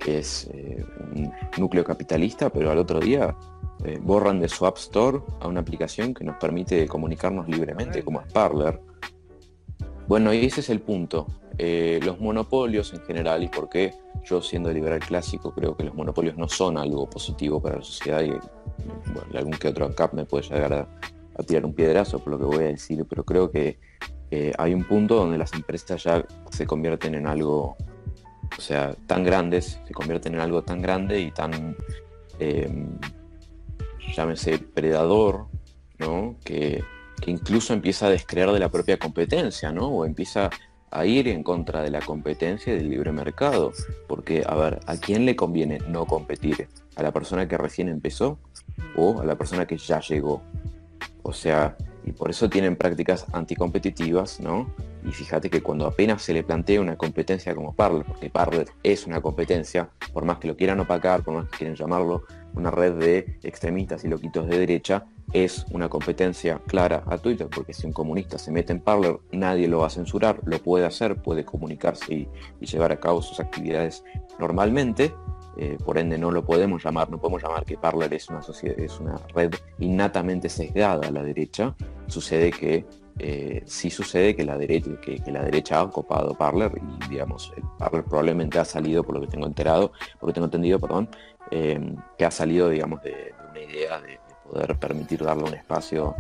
es 0.06 0.48
eh, 0.54 0.86
un 1.16 1.34
núcleo 1.58 1.84
capitalista, 1.84 2.52
pero 2.52 2.70
al 2.70 2.78
otro 2.78 3.00
día 3.00 3.36
eh, 3.84 3.98
borran 4.00 4.40
de 4.40 4.48
su 4.48 4.68
App 4.68 4.78
Store 4.78 5.20
a 5.40 5.48
una 5.48 5.62
aplicación 5.62 6.14
que 6.14 6.24
nos 6.24 6.38
permite 6.38 6.88
comunicarnos 6.88 7.48
libremente, 7.48 8.04
como 8.04 8.22
es 8.22 8.32
Parler. 8.32 8.80
Bueno, 10.08 10.32
y 10.32 10.46
ese 10.46 10.60
es 10.60 10.70
el 10.70 10.82
punto. 10.82 11.26
Eh, 11.58 12.00
los 12.04 12.20
monopolios 12.20 12.94
en 12.94 13.02
general, 13.02 13.42
y 13.42 13.48
por 13.48 13.68
qué 13.68 13.96
yo 14.24 14.44
siendo 14.44 14.72
liberal 14.72 15.00
clásico 15.00 15.52
creo 15.52 15.76
que 15.76 15.86
los 15.86 15.96
monopolios 15.96 16.38
no 16.38 16.48
son 16.48 16.78
algo 16.78 17.10
positivo 17.10 17.60
para 17.60 17.78
la 17.78 17.84
sociedad 17.84 18.22
y 18.22 18.32
algún 19.36 19.54
que 19.54 19.70
otro 19.70 19.94
cap 19.96 20.14
me 20.14 20.26
puede 20.26 20.44
llegar 20.44 20.72
a 20.74 21.44
tirar 21.44 21.66
un 21.66 21.74
piedrazo 21.74 22.20
por 22.20 22.34
lo 22.34 22.38
que 22.38 22.46
voy 22.46 22.64
a 22.64 22.68
decir, 22.68 23.04
pero 23.10 23.24
creo 23.24 23.50
que 23.50 23.80
eh, 24.32 24.54
hay 24.58 24.74
un 24.74 24.84
punto 24.84 25.16
donde 25.16 25.38
las 25.38 25.54
empresas 25.54 26.04
ya 26.04 26.26
se 26.50 26.66
convierten 26.66 27.16
en 27.16 27.28
algo, 27.28 27.78
o 28.58 28.62
sea, 28.62 28.96
tan 29.08 29.24
grandes, 29.24 29.80
se 29.86 29.94
convierten 29.94 30.36
en 30.36 30.40
algo 30.40 30.64
tan 30.64 30.82
grande 30.82 31.20
y 31.20 31.32
tan, 31.32 31.76
eh, 32.40 32.70
llámese, 34.16 34.58
predador, 34.58 35.46
¿no? 36.00 36.36
Que, 36.44 36.84
incluso 37.28 37.74
empieza 37.74 38.06
a 38.06 38.10
descrear 38.10 38.52
de 38.52 38.60
la 38.60 38.70
propia 38.70 38.98
competencia, 38.98 39.72
¿no? 39.72 39.88
O 39.88 40.06
empieza 40.06 40.52
a 40.92 41.06
ir 41.06 41.28
en 41.28 41.44
contra 41.44 41.82
de 41.82 41.90
la 41.90 42.00
competencia 42.00 42.74
y 42.74 42.78
del 42.78 42.90
libre 42.90 43.12
mercado. 43.12 43.72
Porque, 44.08 44.44
a 44.46 44.54
ver, 44.56 44.80
¿a 44.86 44.98
quién 44.98 45.26
le 45.26 45.36
conviene 45.36 45.80
no 45.88 46.06
competir? 46.06 46.68
¿A 46.96 47.02
la 47.02 47.12
persona 47.12 47.48
que 47.48 47.58
recién 47.58 47.90
empezó 47.90 48.38
o 48.96 49.22
a 49.22 49.26
la 49.26 49.36
persona 49.38 49.66
que 49.66 49.78
ya 49.78 50.00
llegó? 50.02 50.44
O 51.24 51.34
sea, 51.34 51.76
y 52.06 52.12
por 52.12 52.30
eso 52.30 52.50
tienen 52.50 52.76
prácticas 52.76 53.26
anticompetitivas, 53.34 54.40
¿no? 54.40 54.72
Y 55.04 55.12
fíjate 55.12 55.50
que 55.50 55.62
cuando 55.62 55.88
apenas 55.88 56.22
se 56.22 56.34
le 56.34 56.44
plantea 56.44 56.80
una 56.80 56.96
competencia 56.96 57.56
como 57.56 57.74
Parler, 57.74 58.06
porque 58.06 58.30
Parler 58.30 58.68
es 58.84 59.08
una 59.08 59.22
competencia, 59.22 59.90
por 60.14 60.24
más 60.24 60.38
que 60.38 60.48
lo 60.48 60.56
quieran 60.56 60.80
opacar, 60.80 61.24
por 61.24 61.34
más 61.34 61.50
que 61.50 61.58
quieran 61.58 61.76
llamarlo 61.76 62.24
una 62.54 62.72
red 62.72 62.94
de 62.94 63.38
extremistas 63.44 64.06
y 64.06 64.08
loquitos 64.08 64.48
de 64.48 64.60
derecha, 64.60 65.06
es 65.34 65.66
una 65.72 65.90
competencia 65.90 66.62
clara 66.68 67.04
a 67.08 67.18
Twitter, 67.18 67.48
porque 67.54 67.74
si 67.74 67.88
un 67.88 67.94
comunista 67.94 68.38
se 68.38 68.52
mete 68.52 68.72
en 68.72 68.80
Parler, 68.80 69.18
nadie 69.32 69.68
lo 69.68 69.80
va 69.80 69.88
a 69.88 69.90
censurar, 69.90 70.40
lo 70.46 70.60
puede 70.60 70.86
hacer, 70.86 71.22
puede 71.22 71.44
comunicarse 71.44 72.14
y, 72.14 72.30
y 72.62 72.66
llevar 72.68 72.92
a 72.92 73.00
cabo 73.00 73.22
sus 73.22 73.40
actividades 73.40 74.04
normalmente, 74.40 75.14
eh, 75.58 75.78
por 75.84 75.98
ende 75.98 76.18
no 76.18 76.32
lo 76.32 76.44
podemos 76.44 76.84
llamar, 76.84 77.10
no 77.10 77.18
podemos 77.18 77.42
llamar 77.42 77.64
que 77.66 77.78
Parler 77.78 78.14
es 78.14 78.30
una, 78.30 78.42
sociedad, 78.42 78.78
es 78.78 79.00
una 79.00 79.16
red 79.34 79.54
innatamente 79.80 80.50
sesgada 80.50 81.08
a 81.08 81.12
la 81.12 81.24
derecha. 81.24 81.74
Sucede 82.08 82.52
que 82.52 82.86
eh, 83.20 83.64
sí 83.66 83.90
sucede 83.90 84.36
que 84.36 84.44
la 84.44 84.58
derecha, 84.58 85.80
ha 85.80 85.90
copado 85.90 86.34
Parler 86.34 86.74
y 86.76 87.10
digamos, 87.10 87.54
Parler 87.80 88.04
probablemente 88.04 88.60
ha 88.60 88.66
salido, 88.66 89.04
por 89.04 89.16
lo 89.16 89.22
que 89.22 89.28
tengo 89.28 89.46
enterado, 89.46 89.94
por 90.20 90.24
lo 90.24 90.28
que 90.28 90.34
tengo 90.34 90.46
entendido, 90.46 90.80
perdón, 90.80 91.10
eh, 91.52 91.96
que 92.18 92.26
ha 92.26 92.32
salido, 92.32 92.70
digamos, 92.70 93.02
de, 93.02 93.34
una 93.50 93.60
idea 93.62 94.02
de, 94.02 94.20
poder 94.44 94.78
permitir 94.78 95.24
darle 95.24 95.44
un 95.44 95.54
espacio 95.54 96.16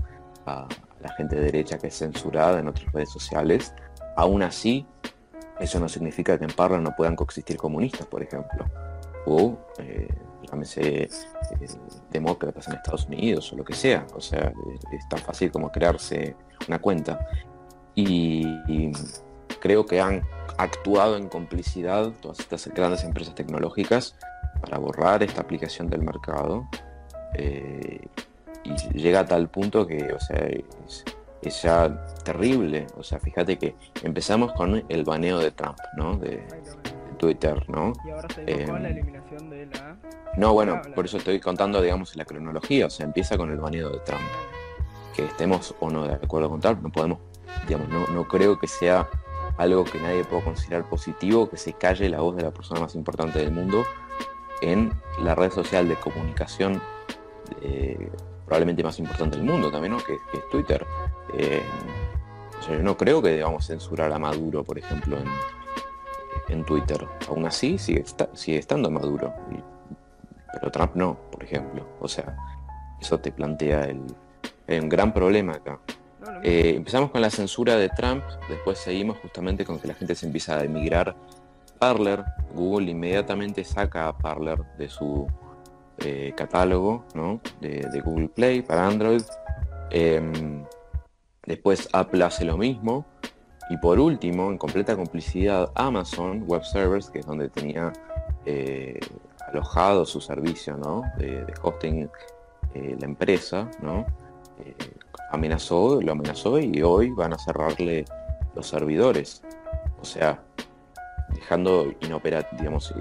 a, 0.46 0.68
la 1.01 1.13
gente 1.13 1.36
de 1.36 1.44
derecha 1.44 1.77
que 1.77 1.88
es 1.88 1.98
censurada 1.98 2.60
en 2.60 2.70
otras 2.70 2.92
redes 2.92 3.12
sociales. 3.12 3.74
Aún 4.15 4.42
así, 4.42 4.88
eso 5.60 5.80
no 5.80 5.89
significa 5.89 6.39
que 6.39 6.46
en 6.46 6.51
Parler 6.51 6.80
no 6.80 6.96
puedan 6.96 7.15
coexistir 7.15 7.58
comunistas, 7.58 8.08
por 8.08 8.24
ejemplo 8.24 8.65
o 9.25 9.58
eh, 9.79 10.08
llámese 10.50 11.03
eh, 11.03 11.10
en 12.13 12.27
Estados 12.27 13.05
Unidos 13.05 13.51
o 13.51 13.58
lo 13.58 13.63
que 13.63 13.74
sea. 13.74 14.05
O 14.15 14.22
sea, 14.22 14.53
es 14.91 15.10
tan 15.10 15.20
fácil 15.20 15.51
como 15.51 15.72
crearse 15.72 16.36
una 16.67 16.79
cuenta. 16.79 17.20
Y, 17.96 18.91
creo 19.62 19.86
que 19.86 20.00
han 20.00 20.22
actuado 20.58 21.17
en 21.17 21.27
complicidad 21.27 22.12
todas 22.22 22.39
estas 22.39 22.67
grandes 22.67 23.03
empresas 23.03 23.34
tecnológicas 23.34 24.15
para 24.62 24.77
borrar 24.77 25.24
esta 25.24 25.41
aplicación 25.41 25.89
del 25.89 26.03
mercado. 26.03 26.67
Eh, 27.34 28.01
y 28.63 28.98
llega 28.98 29.22
a 29.22 29.25
tal 29.25 29.50
punto 29.50 29.88
que, 29.88 30.13
o 30.13 30.20
sea, 30.20 30.38
es, 30.38 31.03
es, 31.41 31.62
ya 31.63 32.05
terrible. 32.24 32.86
O 32.98 33.03
sea, 33.03 33.20
fíjate 33.20 33.58
que 33.58 33.75
empezamos 34.03 34.53
con 34.53 34.84
el 34.88 35.03
baneo 35.03 35.39
de 35.39 35.51
Trump, 35.51 35.77
¿no? 35.98 36.17
Twitter, 37.25 37.67
¿no? 37.67 37.94
Y 38.05 38.12
ahora 38.12 38.27
se 38.29 38.65
con 38.65 38.84
la 38.84 38.89
em, 38.89 38.98
eliminación 38.98 39.50
de 39.50 39.65
la... 39.65 39.98
No, 40.38 40.53
bueno, 40.53 40.79
por 40.94 41.05
eso 41.05 41.17
estoy 41.17 41.39
contando, 41.39 41.82
digamos, 41.82 42.15
la 42.15 42.24
cronología, 42.24 42.86
o 42.86 42.89
sea, 42.91 43.03
empieza 43.03 43.36
con 43.36 43.51
el 43.51 43.58
baneo 43.58 43.89
de 43.89 43.98
Trump. 44.00 44.22
Que 45.15 45.25
estemos 45.25 45.74
o 45.79 45.89
no 45.89 46.08
de 46.08 46.13
acuerdo 46.13 46.51
con 46.51 46.60
Trump, 46.60 46.84
no 46.84 46.91
podemos, 46.91 47.17
digamos, 47.67 47.89
no, 47.89 48.05
no 48.13 48.27
creo 48.27 48.60
que 48.60 48.67
sea 48.67 49.10
algo 49.58 49.86
que 49.86 50.00
nadie 50.00 50.24
puede 50.24 50.44
considerar 50.44 50.88
positivo, 50.88 51.50
que 51.50 51.58
se 51.58 51.74
calle 51.74 52.10
la 52.10 52.22
voz 52.22 52.36
de 52.36 52.44
la 52.44 52.51
persona 52.51 52.82
más 52.82 52.94
importante 52.94 53.39
del 53.39 53.51
mundo 53.51 53.86
en 54.62 54.94
la 55.20 55.34
red 55.34 55.51
social 55.51 55.88
de 55.88 55.96
comunicación 55.96 56.79
eh, 57.63 58.12
probablemente 58.46 58.84
más 58.84 59.00
importante 59.00 59.38
del 59.38 59.48
mundo 59.48 59.72
también, 59.72 59.94
¿no? 59.94 59.98
que, 59.98 60.13
es 60.13 60.50
Twitter. 60.51 60.86
Eh, 61.34 61.63
yo 62.70 62.84
no 62.84 62.96
creo 62.96 63.20
que 63.20 63.29
debamos 63.29 63.65
censurar 63.65 64.12
a 64.12 64.20
Maduro, 64.20 64.63
por 64.63 64.77
ejemplo, 64.77 65.17
en, 65.17 65.25
Twitter. 66.65 67.05
Aún 67.27 67.45
así, 67.45 67.77
sigue, 67.77 68.03
sigue 68.33 68.57
estando 68.59 68.89
Maduro. 68.89 69.33
pero 70.53 70.71
Trump 70.71 70.95
no, 70.95 71.17
por 71.31 71.43
ejemplo. 71.43 71.85
O 71.99 72.07
sea, 72.07 72.35
eso 73.01 73.19
te 73.19 73.31
plantea 73.31 73.85
el, 73.85 74.01
un 74.67 74.89
gran 74.89 75.13
problema 75.13 75.53
acá. 75.53 75.79
Eh, 76.43 76.73
empezamos 76.75 77.11
con 77.11 77.21
la 77.21 77.29
censura 77.29 77.75
de 77.75 77.89
Trump, 77.89 78.23
después 78.49 78.79
seguimos 78.79 79.17
justamente 79.19 79.63
con 79.63 79.79
que 79.79 79.87
la 79.87 79.93
gente 79.93 80.15
se 80.15 80.25
empieza 80.25 80.57
a 80.57 80.63
emigrar. 80.63 81.15
Parler, 81.77 82.23
Google 82.53 82.89
inmediatamente 82.91 83.63
saca 83.63 84.07
a 84.07 84.17
Parler 84.17 84.63
de 84.77 84.89
su 84.89 85.27
eh, 85.99 86.33
catálogo 86.35 87.05
de, 87.61 88.01
Google 88.03 88.29
Play 88.29 88.61
para 88.61 88.87
Android. 88.87 89.21
Em, 89.91 90.63
después 91.45 91.87
Apple 91.93 92.23
hace 92.23 92.45
lo 92.45 92.57
mismo. 92.57 93.05
Y 93.69 93.77
por 93.77 94.00
último, 94.00 94.51
en 94.51 94.57
completa 94.57 94.95
complicidad, 94.95 95.72
Amazon 95.75 96.43
Web 96.45 96.63
Servers, 96.63 97.10
que 97.10 97.19
es 97.19 97.25
donde 97.25 97.50
tenía 97.50 97.91
eh, 98.45 99.00
alojado 99.48 100.05
su 100.05 100.22
servicio 100.22 100.77
de, 101.17 101.45
hosting 101.62 102.10
eh, 102.74 102.95
la 103.00 103.05
empresa, 103.05 103.69
¿no? 103.81 104.05
amenazó, 105.31 106.01
lo 106.01 106.12
amenazó 106.12 106.60
y 106.60 106.81
hoy 106.81 107.10
van 107.12 107.34
a 107.34 107.38
cerrarle 107.38 108.05
los 108.55 108.67
servidores. 108.67 109.43
O 110.01 110.05
sea, 110.05 110.41
dejando 111.29 111.93
inoperativo, 112.01 112.57
digamos, 112.60 112.93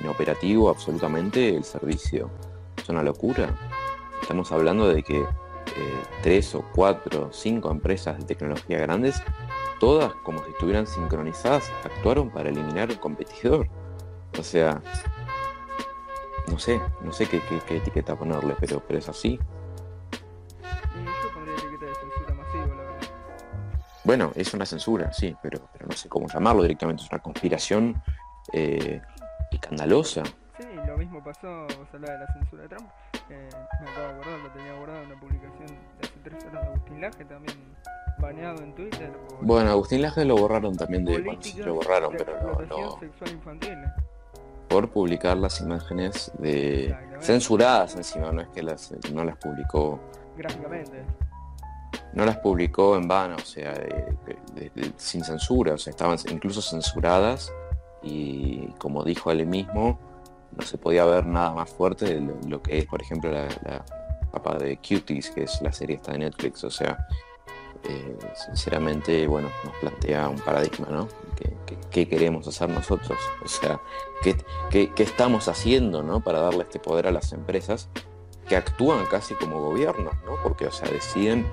inoperativo 0.00 0.70
absolutamente 0.70 1.54
el 1.56 1.64
servicio. 1.64 2.30
Es 2.76 2.88
una 2.88 3.02
locura. 3.02 3.54
Estamos 4.22 4.50
hablando 4.52 4.88
de 4.88 5.02
que 5.02 5.18
eh, 5.18 6.02
tres 6.22 6.54
o 6.54 6.64
cuatro, 6.74 7.30
cinco 7.32 7.70
empresas 7.70 8.18
de 8.18 8.24
tecnología 8.24 8.78
grandes, 8.78 9.22
todas 9.78 10.12
como 10.22 10.42
si 10.44 10.50
estuvieran 10.50 10.86
sincronizadas, 10.86 11.70
actuaron 11.84 12.30
para 12.30 12.48
eliminar 12.48 12.90
el 12.90 12.98
competidor. 12.98 13.68
O 14.38 14.42
sea, 14.42 14.80
no 16.48 16.58
sé, 16.58 16.80
no 17.02 17.12
sé 17.12 17.26
qué, 17.26 17.40
etiqueta 17.68 18.16
ponerle, 18.16 18.54
pero, 18.60 18.80
pero 18.80 18.98
es 18.98 19.08
así. 19.08 19.38
Bueno, 24.04 24.30
es 24.36 24.54
una 24.54 24.64
censura, 24.64 25.12
sí, 25.12 25.34
pero, 25.42 25.68
pero 25.72 25.86
no 25.88 25.96
sé 25.96 26.08
cómo 26.08 26.28
llamarlo 26.28 26.62
directamente, 26.62 27.02
es 27.02 27.10
una 27.10 27.20
conspiración 27.20 28.00
eh, 28.52 29.02
escandalosa. 29.50 30.22
Sí, 30.56 30.64
lo 30.86 30.96
mismo 30.96 31.22
pasó, 31.24 31.66
vos 31.76 31.88
hablabas 31.92 32.20
de 32.20 32.26
la 32.26 32.32
censura 32.34 32.62
de 32.62 32.68
Trump, 32.68 32.88
eh, 33.30 33.48
me 33.82 33.90
acabo 33.90 34.06
de 34.06 34.12
acordar, 34.12 34.38
lo 34.38 34.50
tenía 34.52 34.74
guardado 34.74 35.02
en 35.02 35.06
una 35.10 35.20
publicación 35.20 35.66
de 35.66 36.06
hace 36.06 36.14
tres 36.22 36.44
horas 36.44 36.62
de 36.62 36.68
Agustín 36.68 37.00
Laje, 37.00 37.24
también 37.24 37.56
baneado 38.18 38.62
en 38.62 38.74
Twitter. 38.74 39.12
bueno, 39.40 39.70
Agustín 39.70 40.02
Laje 40.02 40.24
lo 40.24 40.36
borraron 40.36 40.76
también 40.76 41.04
de... 41.04 41.22
Bueno, 41.22 41.40
lo 41.64 41.74
borraron, 41.74 42.14
pero 42.16 42.66
no... 42.68 42.98
sexual 42.98 43.30
infantil. 43.30 43.78
Por 44.68 44.90
publicar 44.90 45.36
las 45.36 45.60
imágenes 45.60 46.32
de... 46.38 46.96
Censuradas 47.20 47.96
encima, 47.96 48.32
no 48.32 48.40
es 48.40 48.48
que 48.48 48.62
las, 48.62 48.92
no 49.12 49.24
las 49.24 49.36
publicó... 49.36 50.00
Gráficamente 50.36 51.04
no 52.12 52.24
las 52.24 52.38
publicó 52.38 52.96
en 52.96 53.06
vano, 53.06 53.36
o 53.36 53.44
sea, 53.44 53.74
sin 54.96 55.22
censura, 55.22 55.74
o 55.74 55.78
sea, 55.78 55.90
estaban 55.90 56.16
incluso 56.30 56.62
censuradas 56.62 57.52
y 58.02 58.68
como 58.78 59.04
dijo 59.04 59.30
él 59.30 59.46
mismo, 59.46 59.98
no 60.56 60.62
se 60.62 60.78
podía 60.78 61.04
ver 61.04 61.26
nada 61.26 61.52
más 61.52 61.68
fuerte 61.68 62.06
de 62.06 62.34
lo, 62.48 62.62
que 62.62 62.78
es, 62.78 62.86
por 62.86 63.02
ejemplo, 63.02 63.30
la, 63.30 63.48
la 63.64 63.84
papa 64.30 64.56
de 64.56 64.78
Cuties, 64.78 65.30
que 65.30 65.42
es 65.44 65.60
la 65.60 65.72
serie 65.72 65.96
esta 65.96 66.12
de 66.12 66.18
Netflix. 66.18 66.64
O 66.64 66.70
sea, 66.70 67.06
eh, 67.84 68.16
sinceramente, 68.46 69.26
bueno, 69.26 69.50
nos 69.64 69.74
plantea 69.76 70.28
un 70.28 70.38
paradigma, 70.38 70.88
¿no? 70.90 71.08
¿Qué, 71.90 72.08
queremos 72.08 72.46
hacer 72.46 72.68
nosotros? 72.68 73.18
O 73.42 73.48
sea, 73.48 73.80
¿qué, 74.22 74.36
¿qué, 74.70 75.02
estamos 75.02 75.48
haciendo, 75.48 76.02
¿no? 76.02 76.20
Para 76.20 76.40
darle 76.40 76.64
este 76.64 76.78
poder 76.78 77.06
a 77.06 77.10
las 77.10 77.32
empresas 77.32 77.88
que 78.46 78.56
actúan 78.56 79.06
casi 79.06 79.34
como 79.34 79.60
gobiernos, 79.60 80.14
¿no? 80.26 80.36
Porque, 80.42 80.66
o 80.66 80.72
sea, 80.72 80.88
deciden 80.90 81.46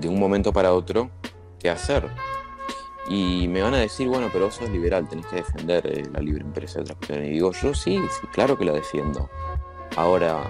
de 0.00 0.08
un 0.08 0.18
momento 0.18 0.52
para 0.52 0.72
otro 0.72 1.10
qué 1.60 1.70
hacer. 1.70 2.10
Y 3.08 3.46
me 3.46 3.62
van 3.62 3.74
a 3.74 3.78
decir, 3.78 4.08
bueno, 4.08 4.28
pero 4.32 4.46
vos 4.46 4.56
sos 4.56 4.68
liberal, 4.68 5.08
tenés 5.08 5.26
que 5.26 5.36
defender 5.36 5.86
eh, 5.86 6.02
la 6.12 6.20
libre 6.20 6.42
empresa 6.42 6.80
de 6.80 6.86
transporte. 6.86 7.26
Y 7.26 7.30
digo, 7.30 7.52
yo 7.52 7.72
sí, 7.72 8.00
sí, 8.10 8.26
claro 8.32 8.58
que 8.58 8.64
la 8.64 8.72
defiendo. 8.72 9.30
Ahora, 9.96 10.42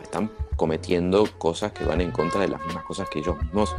están 0.00 0.30
cometiendo 0.60 1.26
cosas 1.38 1.72
que 1.72 1.86
van 1.86 2.02
en 2.02 2.10
contra 2.10 2.42
de 2.42 2.48
las 2.48 2.62
mismas 2.66 2.84
cosas 2.84 3.08
que 3.08 3.20
ellos 3.20 3.42
mismos 3.42 3.74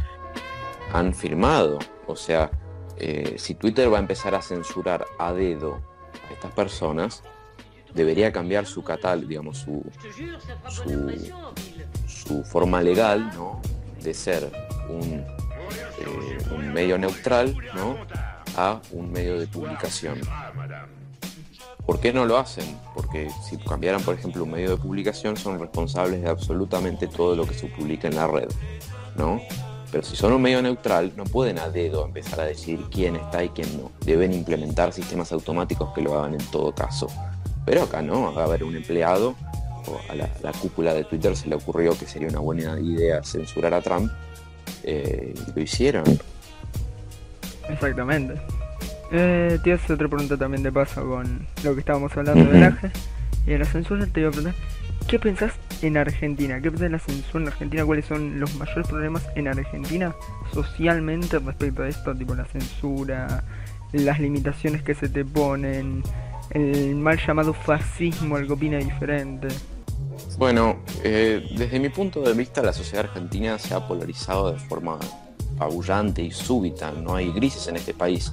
han 0.92 1.14
firmado. 1.14 1.78
O 2.08 2.16
sea, 2.16 2.50
eh, 2.96 3.36
si 3.38 3.54
Twitter 3.54 3.92
va 3.92 3.98
a 3.98 4.00
empezar 4.00 4.34
a 4.34 4.42
censurar 4.42 5.06
a 5.16 5.32
dedo 5.32 5.80
a 6.28 6.32
estas 6.32 6.50
personas, 6.50 7.22
debería 7.94 8.32
cambiar 8.32 8.66
su 8.66 8.82
catal, 8.82 9.28
digamos, 9.28 9.58
su, 9.58 9.84
su, 12.08 12.42
forma 12.42 12.82
legal, 12.82 13.30
¿no? 13.36 13.62
De 14.02 14.12
ser 14.12 14.50
un 14.88 15.24
eh, 16.00 16.38
un 16.50 16.72
medio 16.72 16.98
neutral 16.98 17.56
¿no? 17.76 17.96
a 18.56 18.80
un 18.90 19.12
medio 19.12 19.38
de 19.38 19.46
publicación. 19.46 20.18
¿Por 21.86 21.98
qué 22.00 22.12
no 22.12 22.24
lo 22.24 22.38
hacen? 22.38 22.78
Porque 22.94 23.28
si 23.42 23.56
cambiaran, 23.56 24.02
por 24.02 24.14
ejemplo, 24.14 24.44
un 24.44 24.52
medio 24.52 24.70
de 24.70 24.76
publicación, 24.76 25.36
son 25.36 25.58
responsables 25.58 26.22
de 26.22 26.28
absolutamente 26.28 27.08
todo 27.08 27.34
lo 27.34 27.46
que 27.46 27.54
se 27.54 27.66
publica 27.66 28.08
en 28.08 28.16
la 28.16 28.26
red, 28.26 28.48
¿no? 29.16 29.40
Pero 29.90 30.04
si 30.04 30.16
son 30.16 30.32
un 30.32 30.40
medio 30.40 30.62
neutral, 30.62 31.12
no 31.16 31.24
pueden 31.24 31.58
a 31.58 31.68
dedo 31.68 32.06
empezar 32.06 32.40
a 32.40 32.44
decir 32.44 32.80
quién 32.90 33.16
está 33.16 33.44
y 33.44 33.50
quién 33.50 33.76
no. 33.76 33.90
Deben 34.00 34.32
implementar 34.32 34.92
sistemas 34.92 35.32
automáticos 35.32 35.92
que 35.92 36.00
lo 36.00 36.18
hagan 36.18 36.34
en 36.34 36.46
todo 36.50 36.74
caso. 36.74 37.08
Pero 37.66 37.82
acá 37.82 38.00
no, 38.00 38.32
va 38.32 38.42
a 38.42 38.44
haber 38.46 38.64
un 38.64 38.76
empleado, 38.76 39.34
o 39.86 40.00
a 40.10 40.14
la, 40.14 40.30
la 40.42 40.52
cúpula 40.52 40.94
de 40.94 41.04
Twitter 41.04 41.36
se 41.36 41.48
le 41.48 41.56
ocurrió 41.56 41.98
que 41.98 42.06
sería 42.06 42.28
una 42.28 42.38
buena 42.38 42.80
idea 42.80 43.22
censurar 43.22 43.74
a 43.74 43.82
Trump, 43.82 44.10
eh, 44.84 45.34
lo 45.54 45.62
hicieron. 45.62 46.04
Exactamente. 47.68 48.40
Eh, 49.14 49.60
hace 49.74 49.92
otra 49.92 50.08
pregunta 50.08 50.38
también 50.38 50.62
de 50.62 50.72
paso 50.72 51.06
con 51.06 51.46
lo 51.62 51.74
que 51.74 51.80
estábamos 51.80 52.16
hablando 52.16 52.50
del 52.50 52.64
AGE 52.64 52.90
y 53.46 53.50
de 53.50 53.58
la 53.58 53.66
censura. 53.66 54.06
Te 54.06 54.20
iba 54.20 54.30
a 54.30 54.32
preguntar, 54.32 54.58
¿qué 55.06 55.18
pensás 55.18 55.52
en 55.82 55.98
Argentina? 55.98 56.62
¿Qué 56.62 56.70
pensás 56.70 56.80
de 56.80 56.88
la 56.88 56.98
censura 56.98 57.42
en 57.42 57.48
Argentina? 57.48 57.84
¿Cuáles 57.84 58.06
son 58.06 58.40
los 58.40 58.54
mayores 58.54 58.88
problemas 58.88 59.22
en 59.36 59.48
Argentina 59.48 60.14
socialmente 60.54 61.38
respecto 61.38 61.82
a 61.82 61.88
esto? 61.88 62.14
Tipo 62.14 62.34
la 62.34 62.46
censura, 62.46 63.44
las 63.92 64.18
limitaciones 64.18 64.82
que 64.82 64.94
se 64.94 65.10
te 65.10 65.26
ponen, 65.26 66.02
el 66.48 66.94
mal 66.96 67.18
llamado 67.18 67.52
fascismo, 67.52 68.38
el 68.38 68.46
que 68.46 68.54
opina 68.54 68.78
diferente. 68.78 69.48
Bueno, 70.38 70.78
eh, 71.04 71.46
desde 71.54 71.78
mi 71.78 71.90
punto 71.90 72.22
de 72.22 72.32
vista 72.32 72.62
la 72.62 72.72
sociedad 72.72 73.04
argentina 73.04 73.58
se 73.58 73.74
ha 73.74 73.86
polarizado 73.86 74.52
de 74.52 74.58
forma 74.58 74.98
abullante 75.58 76.22
y 76.22 76.30
súbita, 76.30 76.92
no 76.92 77.14
hay 77.14 77.30
grises 77.30 77.68
en 77.68 77.76
este 77.76 77.92
país. 77.92 78.32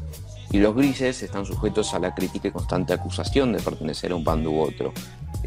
Y 0.52 0.58
los 0.60 0.76
grises 0.76 1.22
están 1.22 1.46
sujetos 1.46 1.94
a 1.94 2.00
la 2.00 2.16
crítica 2.16 2.48
y 2.48 2.52
constante 2.52 2.94
acusación 2.94 3.54
de 3.54 3.60
pertenecer 3.60 4.12
a 4.12 4.16
un 4.16 4.24
bando 4.24 4.50
u 4.52 4.62
otro. 4.62 4.94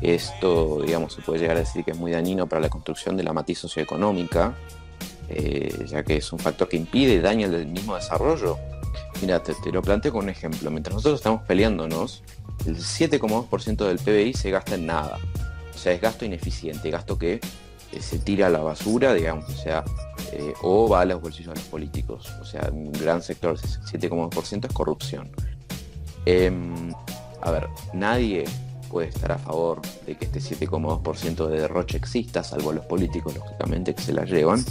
Esto, 0.00 0.82
digamos, 0.84 1.14
se 1.14 1.22
puede 1.22 1.40
llegar 1.40 1.56
a 1.56 1.60
decir 1.60 1.84
que 1.84 1.90
es 1.90 1.98
muy 1.98 2.12
dañino 2.12 2.46
para 2.46 2.60
la 2.60 2.68
construcción 2.68 3.16
de 3.16 3.24
la 3.24 3.32
matiz 3.32 3.58
socioeconómica, 3.58 4.54
eh, 5.28 5.86
ya 5.88 6.04
que 6.04 6.16
es 6.16 6.32
un 6.32 6.38
factor 6.38 6.68
que 6.68 6.76
impide 6.76 7.14
y 7.14 7.20
daña 7.20 7.46
el 7.46 7.66
mismo 7.66 7.96
desarrollo. 7.96 8.58
Mira, 9.20 9.42
te, 9.42 9.54
te 9.54 9.72
lo 9.72 9.82
planteo 9.82 10.12
con 10.12 10.24
un 10.24 10.30
ejemplo. 10.30 10.70
Mientras 10.70 10.94
nosotros 10.94 11.20
estamos 11.20 11.42
peleándonos, 11.42 12.22
el 12.66 12.76
7,2% 12.76 13.86
del 13.86 13.98
PBI 13.98 14.34
se 14.34 14.50
gasta 14.50 14.76
en 14.76 14.86
nada. 14.86 15.18
O 15.74 15.78
sea, 15.78 15.92
es 15.92 16.00
gasto 16.00 16.24
ineficiente, 16.24 16.90
gasto 16.90 17.18
que 17.18 17.40
se 18.00 18.18
tira 18.18 18.46
a 18.46 18.50
la 18.50 18.60
basura, 18.60 19.14
digamos, 19.14 19.48
o 19.48 19.56
sea, 19.56 19.84
eh, 20.32 20.54
o 20.62 20.88
va 20.88 21.02
a 21.02 21.04
los 21.04 21.20
bolsillos 21.20 21.54
de 21.54 21.60
los 21.60 21.68
políticos. 21.68 22.32
O 22.40 22.44
sea, 22.44 22.70
un 22.72 22.92
gran 22.92 23.22
sector, 23.22 23.56
7,2% 23.58 24.66
es 24.66 24.72
corrupción. 24.72 25.30
Em, 26.24 26.92
a 27.40 27.50
ver, 27.50 27.68
nadie 27.92 28.44
puede 28.88 29.08
estar 29.08 29.32
a 29.32 29.38
favor 29.38 29.80
de 30.06 30.16
que 30.16 30.26
este 30.26 30.40
7,2% 30.40 31.48
de 31.48 31.60
derroche 31.60 31.96
exista, 31.96 32.44
salvo 32.44 32.72
los 32.72 32.84
políticos, 32.84 33.34
lógicamente, 33.34 33.94
que 33.94 34.02
se 34.02 34.12
la 34.12 34.24
llevan. 34.24 34.64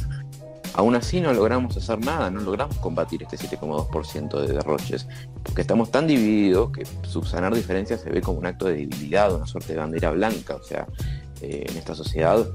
Aún 0.74 0.96
así 0.96 1.20
no 1.20 1.34
logramos 1.34 1.76
hacer 1.76 2.00
nada, 2.00 2.32
no 2.32 2.40
logramos 2.40 2.78
combatir 2.78 3.24
este 3.24 3.38
7,2% 3.38 4.40
de 4.40 4.54
derroches, 4.54 5.06
porque 5.44 5.62
estamos 5.62 5.92
tan 5.92 6.08
divididos 6.08 6.72
que 6.72 6.86
subsanar 7.04 7.54
diferencias 7.54 8.02
se 8.02 8.10
ve 8.10 8.22
como 8.22 8.40
un 8.40 8.46
acto 8.46 8.68
de 8.68 8.76
debilidad, 8.76 9.36
una 9.36 9.46
suerte 9.46 9.74
de 9.74 9.80
bandera 9.80 10.12
blanca, 10.12 10.56
o 10.56 10.64
sea, 10.64 10.88
eh, 11.42 11.66
en 11.68 11.78
esta 11.78 11.94
sociedad 11.94 12.46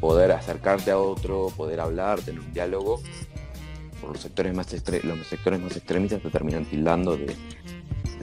poder 0.00 0.32
acercarte 0.32 0.90
a 0.90 0.98
otro, 0.98 1.48
poder 1.56 1.80
hablar, 1.80 2.20
tener 2.20 2.40
un 2.40 2.52
diálogo, 2.52 3.00
por 4.00 4.12
los 4.12 4.20
sectores 4.20 4.54
más 4.54 4.72
los 5.04 5.26
sectores 5.26 5.60
más 5.60 5.76
extremistas 5.76 6.22
te 6.22 6.30
terminan 6.30 6.64
tildando 6.64 7.16
de, 7.16 7.34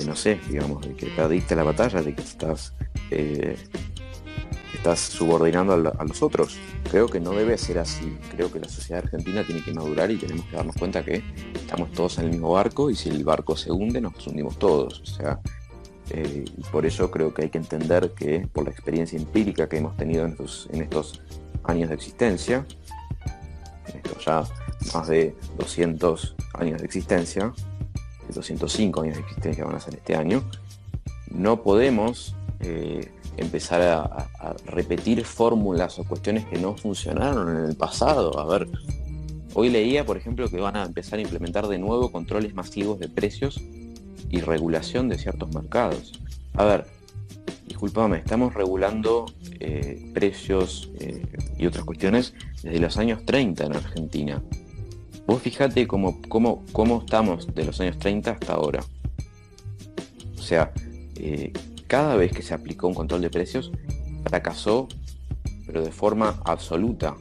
no 0.05 0.15
sé, 0.15 0.39
digamos, 0.49 0.85
de 0.87 0.93
que 0.95 1.07
perdiste 1.07 1.55
la 1.55 1.63
batalla, 1.63 2.01
de 2.01 2.13
que 2.13 2.21
estás 2.21 2.73
eh, 3.11 3.57
estás 4.83 4.99
subordinando 4.99 5.73
a, 5.73 6.03
los 6.03 6.21
otros. 6.21 6.57
Creo 6.91 7.07
que 7.07 7.19
no 7.19 7.31
debe 7.31 7.57
ser 7.57 7.79
así. 7.79 8.17
Creo 8.35 8.51
que 8.51 8.59
la 8.59 8.67
sociedad 8.67 9.03
argentina 9.03 9.43
tiene 9.45 9.63
que 9.63 9.73
madurar 9.73 10.11
y 10.11 10.17
tenemos 10.17 10.45
que 10.45 10.57
darnos 10.57 10.75
cuenta 10.75 11.05
que 11.05 11.23
estamos 11.53 11.91
todos 11.93 12.17
en 12.17 12.25
el 12.25 12.31
mismo 12.31 12.51
barco 12.51 12.89
y 12.89 12.95
si 12.95 13.07
el 13.07 13.23
barco 13.23 13.55
se 13.55 13.71
hunde 13.71 14.01
nos 14.01 14.27
hundimos 14.27 14.59
todos. 14.59 14.99
O 14.99 15.05
sea, 15.05 15.39
eh, 16.09 16.45
por 16.71 16.85
eso 16.85 17.09
creo 17.09 17.33
que 17.33 17.43
hay 17.43 17.49
que 17.49 17.57
entender 17.57 18.11
que 18.11 18.47
por 18.51 18.65
la 18.65 18.71
experiencia 18.71 19.17
empírica 19.17 19.69
que 19.69 19.77
hemos 19.77 19.95
tenido 19.95 20.25
en 20.25 20.35
estos, 20.81 21.21
años 21.63 21.89
de 21.89 21.95
existencia, 21.95 22.65
en 23.87 23.95
estos 23.97 24.25
ya 24.25 24.43
más 24.93 25.07
de 25.07 25.33
200 25.57 26.35
años 26.55 26.79
de 26.79 26.85
existencia, 26.85 27.53
205 28.33 29.01
años 29.01 29.15
de 29.15 29.21
existencia 29.21 29.63
van 29.63 29.75
a 29.75 29.79
ser 29.79 29.95
este 29.95 30.15
año, 30.15 30.43
no 31.31 31.63
podemos 31.63 32.35
eh, 32.59 33.11
empezar 33.37 33.81
a, 33.81 34.27
repetir 34.65 35.23
fórmulas 35.25 35.97
o 35.99 36.03
cuestiones 36.03 36.45
que 36.45 36.59
no 36.59 36.75
funcionaron 36.75 37.57
en 37.57 37.65
el 37.65 37.75
pasado. 37.75 38.37
A 38.39 38.45
ver, 38.45 38.67
hoy 39.53 39.69
leía, 39.69 40.05
por 40.05 40.17
ejemplo, 40.17 40.49
que 40.49 40.59
van 40.59 40.75
a 40.75 40.83
empezar 40.83 41.19
a 41.19 41.21
implementar 41.21 41.67
de 41.67 41.79
nuevo 41.79 42.11
controles 42.11 42.53
masivos 42.53 42.99
de 42.99 43.07
precios 43.07 43.61
y 44.29 44.41
regulación 44.41 45.09
de 45.09 45.17
ciertos 45.17 45.53
mercados. 45.53 46.19
A 46.53 46.65
ver, 46.65 46.85
disculpame, 47.67 48.17
estamos 48.17 48.53
regulando 48.53 49.25
eh, 49.59 50.11
precios 50.13 50.91
eh, 50.99 51.25
y 51.57 51.65
otras 51.65 51.85
cuestiones 51.85 52.33
desde 52.61 52.79
los 52.79 52.97
años 52.97 53.25
30 53.25 53.65
en 53.65 53.75
Argentina. 53.75 54.43
Vos 55.25 55.41
fijate 55.41 55.87
cómo, 55.87 56.21
cómo, 56.27 56.63
cómo 56.71 56.99
estamos 56.99 57.53
de 57.53 57.65
los 57.65 57.79
años 57.79 57.97
30 57.97 58.31
hasta 58.31 58.53
ahora. 58.53 58.83
O 60.37 60.41
sea, 60.41 60.73
eh, 61.15 61.53
cada 61.87 62.15
vez 62.15 62.31
que 62.33 62.41
se 62.41 62.53
aplicó 62.53 62.87
un 62.87 62.93
control 62.93 63.21
de 63.21 63.29
precios, 63.29 63.71
fracasó, 64.23 64.87
pero 65.65 65.83
de 65.83 65.91
forma 65.91 66.41
absoluta. 66.45 67.15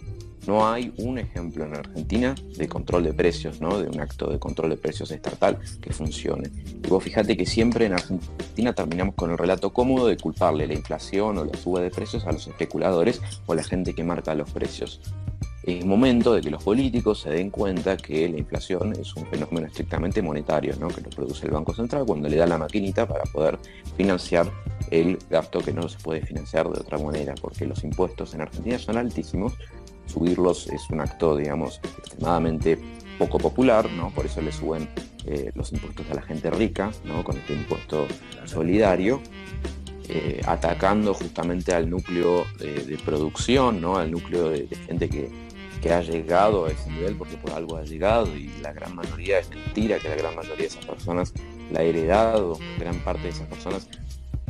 No 0.46 0.68
hay 0.68 0.92
un 0.98 1.18
ejemplo 1.18 1.64
en 1.64 1.76
Argentina 1.76 2.34
de 2.56 2.68
control 2.68 3.04
de 3.04 3.14
precios, 3.14 3.60
¿no? 3.60 3.78
de 3.78 3.88
un 3.88 4.00
acto 4.00 4.30
de 4.30 4.38
control 4.38 4.70
de 4.70 4.76
precios 4.76 5.10
estatal 5.10 5.58
que 5.80 5.92
funcione. 5.92 6.50
Y 6.84 6.88
vos 6.88 7.02
fíjate 7.02 7.36
que 7.36 7.46
siempre 7.46 7.86
en 7.86 7.92
Argentina 7.92 8.72
terminamos 8.72 9.14
con 9.14 9.30
el 9.30 9.38
relato 9.38 9.72
cómodo 9.72 10.08
de 10.08 10.16
culparle 10.16 10.66
la 10.66 10.74
inflación 10.74 11.38
o 11.38 11.44
la 11.44 11.56
suba 11.56 11.80
de 11.80 11.90
precios 11.90 12.26
a 12.26 12.32
los 12.32 12.46
especuladores 12.46 13.20
o 13.46 13.52
a 13.52 13.56
la 13.56 13.62
gente 13.62 13.94
que 13.94 14.04
marca 14.04 14.34
los 14.34 14.50
precios 14.50 15.00
es 15.62 15.84
momento 15.84 16.34
de 16.34 16.40
que 16.40 16.50
los 16.50 16.62
políticos 16.62 17.20
se 17.20 17.30
den 17.30 17.50
cuenta 17.50 17.96
que 17.96 18.28
la 18.28 18.38
inflación 18.38 18.92
es 18.98 19.14
un 19.14 19.26
fenómeno 19.26 19.66
estrictamente 19.68 20.20
monetario, 20.20 20.74
¿no? 20.76 20.88
que 20.88 21.00
lo 21.00 21.10
produce 21.10 21.46
el 21.46 21.52
Banco 21.52 21.72
Central 21.72 22.04
cuando 22.04 22.28
le 22.28 22.36
da 22.36 22.46
la 22.46 22.58
maquinita 22.58 23.06
para 23.06 23.22
poder 23.24 23.58
financiar 23.96 24.50
el 24.90 25.18
gasto 25.30 25.60
que 25.60 25.72
no 25.72 25.88
se 25.88 25.98
puede 25.98 26.22
financiar 26.22 26.68
de 26.68 26.80
otra 26.80 26.98
manera, 26.98 27.34
porque 27.40 27.64
los 27.64 27.84
impuestos 27.84 28.34
en 28.34 28.40
Argentina 28.40 28.78
son 28.78 28.96
altísimos, 28.96 29.54
subirlos 30.12 30.68
es 30.68 30.88
un 30.90 31.00
acto, 31.00 31.36
digamos, 31.36 31.80
extremadamente 31.98 32.78
poco 33.18 33.38
popular, 33.38 33.90
¿no? 33.90 34.10
por 34.10 34.26
eso 34.26 34.40
le 34.40 34.52
suben 34.52 34.88
eh, 35.26 35.52
los 35.54 35.72
impuestos 35.72 36.06
a 36.10 36.14
la 36.14 36.22
gente 36.22 36.50
rica, 36.50 36.90
¿no? 37.04 37.22
con 37.22 37.36
este 37.36 37.54
impuesto 37.54 38.06
solidario, 38.44 39.20
eh, 40.08 40.40
atacando 40.46 41.14
justamente 41.14 41.72
al 41.72 41.88
núcleo 41.88 42.44
de, 42.58 42.98
producción, 43.04 43.80
¿no? 43.80 43.96
al 43.96 44.10
núcleo 44.10 44.50
de 44.50 44.66
gente 44.86 45.08
que, 45.08 45.30
que 45.80 45.92
ha 45.92 46.02
llegado 46.02 46.66
a 46.66 46.70
ese 46.70 46.90
nivel 46.90 47.16
porque 47.16 47.36
por 47.36 47.52
algo 47.52 47.76
ha 47.76 47.84
llegado 47.84 48.26
y 48.36 48.50
la 48.60 48.72
gran 48.72 48.94
mayoría 48.94 49.38
es 49.38 49.50
mentira 49.50 49.98
que 49.98 50.08
la 50.08 50.16
gran 50.16 50.34
mayoría 50.34 50.56
de 50.56 50.66
esas 50.66 50.84
personas 50.84 51.32
la 51.70 51.80
ha 51.80 51.82
heredado, 51.82 52.58
gran 52.78 52.98
parte 53.00 53.22
de 53.22 53.28
esas 53.30 53.46
personas 53.48 53.88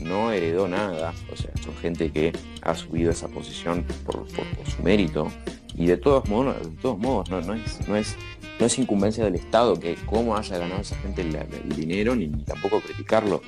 no 0.00 0.32
heredó 0.32 0.68
nada, 0.68 1.14
o 1.32 1.36
sea, 1.36 1.50
son 1.62 1.74
gente 1.76 2.10
que 2.10 2.32
ha 2.62 2.74
subido 2.74 3.10
esa 3.10 3.28
posición 3.28 3.84
por, 4.04 4.26
su 4.28 4.82
mérito 4.82 5.28
y 5.74 5.86
de 5.86 5.96
todos 5.96 6.28
modos, 6.28 6.56
de 6.62 6.76
todos 6.76 6.98
modos 6.98 7.30
no, 7.30 7.38
es, 7.38 7.88
no, 7.88 7.96
es, 7.96 8.16
no 8.58 8.66
es 8.66 8.78
incumbencia 8.78 9.24
del 9.24 9.36
Estado 9.36 9.78
que 9.78 9.96
cómo 10.06 10.36
haya 10.36 10.58
ganado 10.58 10.80
esa 10.80 10.96
gente 10.96 11.22
el, 11.22 11.76
dinero 11.76 12.14
ni, 12.14 12.28
tampoco 12.44 12.80
criticarlo. 12.80 13.42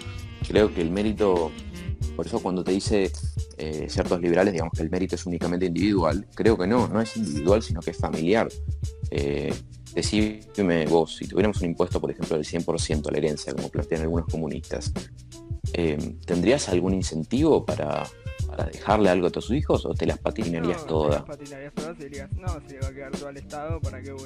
Creo 0.46 0.72
que 0.72 0.80
el 0.80 0.90
mérito 0.90 1.50
por 2.16 2.26
eso 2.26 2.40
cuando 2.40 2.62
te 2.62 2.72
dice 2.72 3.11
eh, 3.57 3.87
ciertos 3.88 4.20
liberales, 4.20 4.52
digamos 4.52 4.72
que 4.74 4.83
el 4.83 4.90
mérito 4.90 5.16
es 5.16 5.26
únicamente 5.26 5.66
individual, 5.66 6.26
creo 6.35 6.57
que 6.57 6.66
no, 6.66 6.87
no 6.87 7.00
es 7.00 7.16
individual, 7.16 7.62
sino 7.62 7.80
que 7.80 7.90
es 7.90 7.98
familiar. 7.98 8.48
Eh, 9.11 9.52
vos, 10.88 11.16
si 11.16 11.26
tuviéramos 11.26 11.61
un 11.61 11.66
impuesto, 11.66 12.00
por 12.00 12.11
ejemplo, 12.11 12.37
del 12.37 12.46
100% 12.46 13.09
a 13.09 13.12
la 13.12 13.18
herencia, 13.18 13.54
como 13.54 13.68
plantean 13.68 14.02
algunos 14.02 14.26
comunistas, 14.26 14.92
eh, 15.74 16.16
¿tendrías 16.24 16.68
algún 16.68 16.94
incentivo 16.94 17.64
para, 17.64 18.04
dejarle 18.72 19.10
algo 19.10 19.26
a 19.26 19.30
tus 19.30 19.50
hijos 19.50 19.84
o 19.84 19.94
te 19.94 20.06
las 20.06 20.18
patinarías 20.18 20.87
todas? 20.87 21.24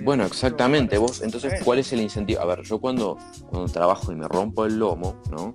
Bueno, 0.02 0.26
exactamente, 0.26 0.98
vos, 0.98 1.22
entonces, 1.22 1.62
¿cuál 1.64 1.78
es 1.78 1.92
el 1.94 2.02
incentivo? 2.02 2.40
A 2.40 2.44
ver, 2.44 2.62
yo 2.62 2.78
cuando, 2.78 3.16
cuando 3.48 3.72
trabajo 3.72 4.12
y 4.12 4.16
me 4.16 4.28
rompo 4.28 4.66
el 4.66 4.78
lomo, 4.78 5.22
¿no? 5.30 5.54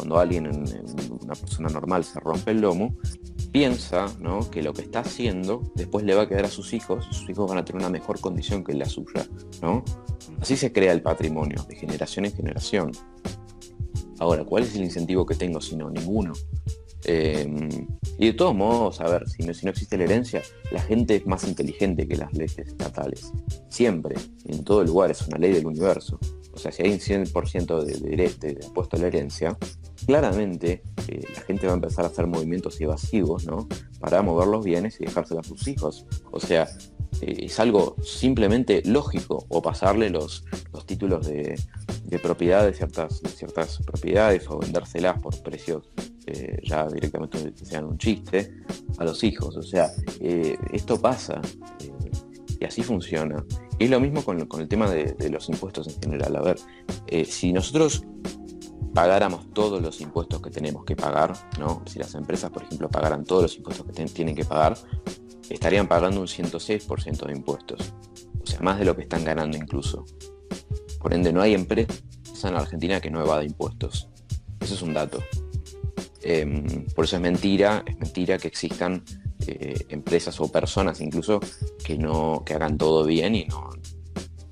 cuando 0.00 0.18
alguien, 0.18 0.46
una 0.46 1.34
persona 1.34 1.68
normal, 1.68 2.04
se 2.04 2.18
rompe 2.20 2.52
el 2.52 2.62
lomo, 2.62 2.96
piensa 3.52 4.06
que 4.50 4.62
lo 4.62 4.72
que 4.72 4.80
está 4.80 5.00
haciendo 5.00 5.70
después 5.74 6.06
le 6.06 6.14
va 6.14 6.22
a 6.22 6.28
quedar 6.28 6.46
a 6.46 6.48
sus 6.48 6.72
hijos 6.72 7.06
y 7.10 7.14
sus 7.14 7.28
hijos 7.28 7.50
van 7.50 7.58
a 7.58 7.64
tener 7.66 7.80
una 7.82 7.90
mejor 7.90 8.18
condición 8.18 8.64
que 8.64 8.72
la 8.72 8.86
suya. 8.86 9.26
¿no? 9.60 9.84
Así 10.40 10.56
se 10.56 10.72
crea 10.72 10.92
el 10.92 11.02
patrimonio, 11.02 11.62
de 11.68 11.76
generación 11.76 12.24
en 12.24 12.32
generación. 12.32 12.92
Ahora, 14.20 14.44
¿cuál 14.44 14.64
es 14.64 14.76
el 14.76 14.84
incentivo 14.84 15.26
que 15.26 15.34
tengo 15.34 15.60
si 15.60 15.76
no? 15.76 15.90
Ninguno. 15.90 16.32
Em, 17.04 17.68
y 18.18 18.26
de 18.26 18.32
todos 18.34 18.54
modos, 18.54 19.00
a 19.00 19.08
ver, 19.08 19.26
si 19.28 19.42
no, 19.42 19.50
existe 19.70 19.96
la 19.96 20.04
herencia, 20.04 20.42
la 20.70 20.82
gente 20.82 21.16
es 21.16 21.26
más 21.26 21.44
inteligente 21.44 22.06
que 22.06 22.16
las 22.16 22.32
leyes 22.34 22.58
estatales. 22.58 23.32
Siempre, 23.70 24.16
en 24.44 24.62
todo 24.62 24.84
lugar, 24.84 25.10
es 25.10 25.26
una 25.26 25.38
ley 25.38 25.52
del 25.52 25.66
universo. 25.66 26.18
O 26.52 26.58
sea, 26.58 26.70
si 26.70 26.82
hay 26.82 26.92
un 26.92 26.98
100% 26.98 27.82
de, 27.82 27.94
de, 27.94 28.28
de, 28.38 28.66
impuesto 28.66 28.96
a 28.96 29.00
la 29.00 29.06
herencia, 29.06 29.56
claramente 30.04 30.82
eh, 31.08 31.22
la 31.34 31.40
gente 31.40 31.66
va 31.66 31.72
a 31.72 31.76
empezar 31.76 32.04
a 32.04 32.08
hacer 32.08 32.26
movimientos 32.26 32.78
evasivos, 32.78 33.46
¿no? 33.46 33.68
Para 34.00 34.20
mover 34.20 34.48
los 34.48 34.62
bienes 34.62 35.00
y 35.00 35.06
dejárselos 35.06 35.46
a 35.46 35.48
sus 35.48 35.66
hijos. 35.66 36.04
O 36.30 36.40
sea, 36.40 36.68
eh, 37.20 37.46
es 37.46 37.60
algo 37.60 37.96
simplemente 38.02 38.82
lógico, 38.84 39.44
o 39.48 39.62
pasarle 39.62 40.10
los, 40.10 40.44
los 40.72 40.86
títulos 40.86 41.26
de, 41.26 41.58
propiedad 42.22 42.64
de 42.64 42.74
ciertas, 42.74 43.20
ciertas 43.36 43.78
propiedades, 43.78 44.48
o 44.48 44.58
vendérselas 44.58 45.20
por 45.20 45.40
precios 45.42 45.90
eh, 46.26 46.60
ya 46.62 46.86
directamente 46.88 47.52
sean 47.64 47.84
un 47.84 47.98
chiste 47.98 48.52
a 48.98 49.04
los 49.04 49.22
hijos. 49.24 49.56
O 49.56 49.62
sea, 49.62 49.90
esto 50.20 51.00
pasa 51.00 51.40
y 52.58 52.64
así 52.64 52.82
funciona. 52.82 53.44
Y 53.78 53.84
es 53.84 53.90
lo 53.90 54.00
mismo 54.00 54.22
con, 54.22 54.40
el 54.40 54.68
tema 54.68 54.90
de, 54.90 55.12
de, 55.14 55.30
los 55.30 55.48
impuestos 55.48 55.88
en 55.88 56.00
general. 56.00 56.36
A 56.36 56.42
ver, 56.42 56.58
si 57.26 57.52
nosotros 57.52 58.04
pagáramos 58.94 59.52
todos 59.52 59.80
los 59.80 60.00
impuestos 60.00 60.42
que 60.42 60.50
tenemos 60.50 60.84
que 60.84 60.96
pagar, 60.96 61.32
¿no? 61.58 61.82
Si 61.86 61.98
las 61.98 62.14
empresas, 62.14 62.50
por 62.50 62.62
ejemplo, 62.62 62.88
pagaran 62.88 63.24
todos 63.24 63.42
los 63.42 63.56
impuestos 63.56 63.86
que 63.86 63.92
tienen 64.06 64.34
que 64.34 64.44
pagar, 64.44 64.76
estarían 65.50 65.88
pagando 65.88 66.20
un 66.20 66.26
106% 66.26 67.26
de 67.26 67.32
impuestos. 67.32 67.92
O 68.42 68.46
sea, 68.46 68.60
más 68.60 68.78
de 68.78 68.84
lo 68.84 68.96
que 68.96 69.02
están 69.02 69.24
ganando 69.24 69.56
incluso. 69.56 70.04
Por 71.00 71.12
ende, 71.12 71.32
no 71.32 71.42
hay 71.42 71.54
empresa 71.54 71.92
en 72.44 72.54
Argentina 72.54 73.00
que 73.00 73.10
no 73.10 73.20
evada 73.20 73.44
impuestos. 73.44 74.08
Eso 74.60 74.74
es 74.74 74.82
un 74.82 74.94
dato. 74.94 75.22
Em, 76.22 76.86
por 76.94 77.04
eso 77.04 77.16
es 77.16 77.22
mentira, 77.22 77.82
es 77.86 77.98
mentira 77.98 78.38
que 78.38 78.48
existan 78.48 79.02
eh, 79.46 79.86
empresas 79.88 80.38
o 80.40 80.52
personas 80.52 81.00
incluso 81.00 81.40
que 81.82 81.96
no 81.96 82.42
que 82.44 82.52
hagan 82.52 82.76
todo 82.76 83.06
bien 83.06 83.34
y 83.34 83.46
no, 83.46 83.70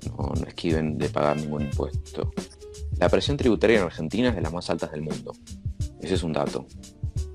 no, 0.07 0.33
no 0.35 0.47
esquiven 0.47 0.97
de 0.97 1.09
pagar 1.09 1.37
ningún 1.37 1.63
impuesto. 1.63 2.31
La 2.97 3.07
presión 3.07 3.37
tributaria 3.37 3.77
en 3.77 3.85
Argentina 3.85 4.29
es 4.29 4.35
de 4.35 4.41
las 4.41 4.51
más 4.51 4.69
altas 4.69 4.91
del 4.91 5.03
mundo. 5.03 5.33
Ese 6.01 6.15
es 6.15 6.23
un 6.23 6.33
dato. 6.33 6.65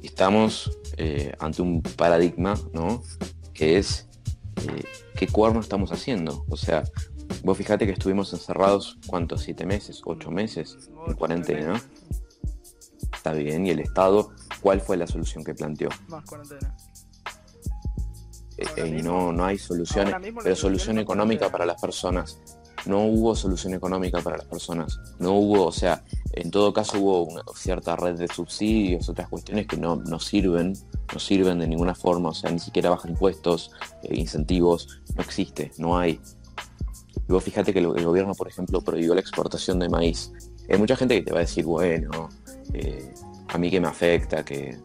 Estamos 0.03 0.71
eh, 0.97 1.33
ante 1.39 1.63
un 1.63 1.81
paradigma, 1.81 2.55
¿no? 2.73 3.03
Que 3.55 3.79
es 3.79 4.09
eh, 4.69 4.85
qué 5.17 5.29
cuerno 5.29 5.61
estamos 5.61 5.93
haciendo. 5.93 6.45
O 6.49 6.57
sea, 6.57 6.85
vos 7.43 7.57
fijate 7.57 7.87
que 7.87 7.93
estuvimos 7.93 8.33
encerrados, 8.33 8.99
¿cuántos? 9.07 9.43
¿Siete 9.43 9.65
meses? 9.65 10.03
¿Ocho 10.05 10.31
meses? 10.31 10.91
En 11.07 11.15
cuarentena, 11.15 11.75
¿no? 11.75 11.81
Está 13.15 13.33
bien. 13.33 13.67
¿Y 13.67 13.71
el 13.71 13.81
Estado, 13.81 14.33
cuál 14.61 14.81
fue 14.81 14.97
la 14.97 15.07
solución 15.07 15.45
que 15.45 15.55
planteó? 15.55 15.89
Más 16.09 16.25
cuarentena. 16.25 16.77
Eh, 18.57 18.97
y 18.99 19.03
no, 19.03 19.33
no 19.33 19.45
hay 19.45 19.59
soluciones, 19.59 20.15
pero 20.43 20.55
solución 20.55 20.99
económica 20.99 21.51
para 21.51 21.67
las 21.67 21.81
personas 21.81 22.39
no 22.87 23.05
hubo 23.05 23.35
solución 23.35 23.75
económica 23.75 24.21
para 24.21 24.37
las 24.37 24.47
personas. 24.47 25.01
No 25.19 25.33
hubo, 25.33 25.67
o 25.67 25.73
sea, 25.73 26.03
en 26.33 26.51
todo 26.51 26.73
caso 26.73 26.99
hubo 26.99 27.23
una 27.25 27.43
cierta 27.55 27.97
red 27.97 28.17
de 28.17 28.29
subsidios, 28.29 29.09
otras 29.09 29.29
cuestiones 29.29 29.67
que 29.67 29.77
no, 29.77 29.97
no 29.97 30.19
sirven, 30.21 30.75
no 31.13 31.19
sirven 31.19 31.59
de 31.59 31.69
ninguna 31.69 31.95
forma, 31.95 32.31
o 32.31 32.35
sea, 32.35 32.51
ni 32.51 32.59
siquiera 32.59 32.91
bajar 32.91 33.11
impuestos, 33.11 33.71
eh, 34.03 34.17
incentivos, 34.17 35.03
no 35.15 35.23
existe, 35.23 35.73
no 35.79 35.97
hay. 35.97 36.21
Y 37.17 37.33
vos 37.33 37.43
fíjate 37.43 37.73
que 37.73 37.79
el, 37.79 38.05
gobierno, 38.05 38.35
por 38.35 38.49
ejemplo, 38.49 38.81
prohibió 38.83 39.15
la 39.15 39.21
exportación 39.21 39.79
de 39.79 39.89
maíz. 39.89 40.33
Hay 40.69 40.79
mucha 40.79 40.97
gente 40.97 41.17
que 41.17 41.23
te 41.23 41.33
va 41.33 41.39
a 41.39 41.43
decir, 41.43 41.65
bueno, 41.65 42.29
eh, 42.73 43.15
a 43.49 43.59
mí 43.59 43.71
que 43.71 43.81
me 43.81 43.89
afecta 43.89 44.45
que, 44.45 44.79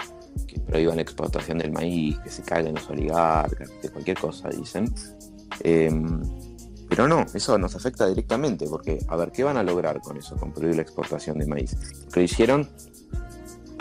prohíban 0.67 0.95
la 0.95 1.01
exportación 1.01 1.57
del 1.57 1.71
maíz, 1.71 2.17
que 2.19 2.29
se 2.29 2.43
caigan 2.43 2.75
los 2.75 2.89
oligarcas, 2.89 3.69
de 3.81 3.89
cualquier 3.89 4.17
cosa, 4.17 4.49
dicen. 4.49 4.93
Em, 5.63 6.21
pero 6.89 7.07
no, 7.07 7.23
eso 7.35 7.57
nos 7.59 7.75
afecta 7.75 8.07
directamente, 8.07 8.65
porque, 8.67 8.99
a 9.07 9.15
ver, 9.15 9.31
¿qué 9.31 9.43
van 9.43 9.57
a 9.57 9.63
lograr 9.63 10.01
con 10.01 10.17
eso, 10.17 10.35
con 10.35 10.51
prohibir 10.51 10.75
la 10.75 10.81
exportación 10.81 11.37
de 11.37 11.45
maíz? 11.45 11.77
Lo 12.15 12.21
hicieron, 12.21 12.67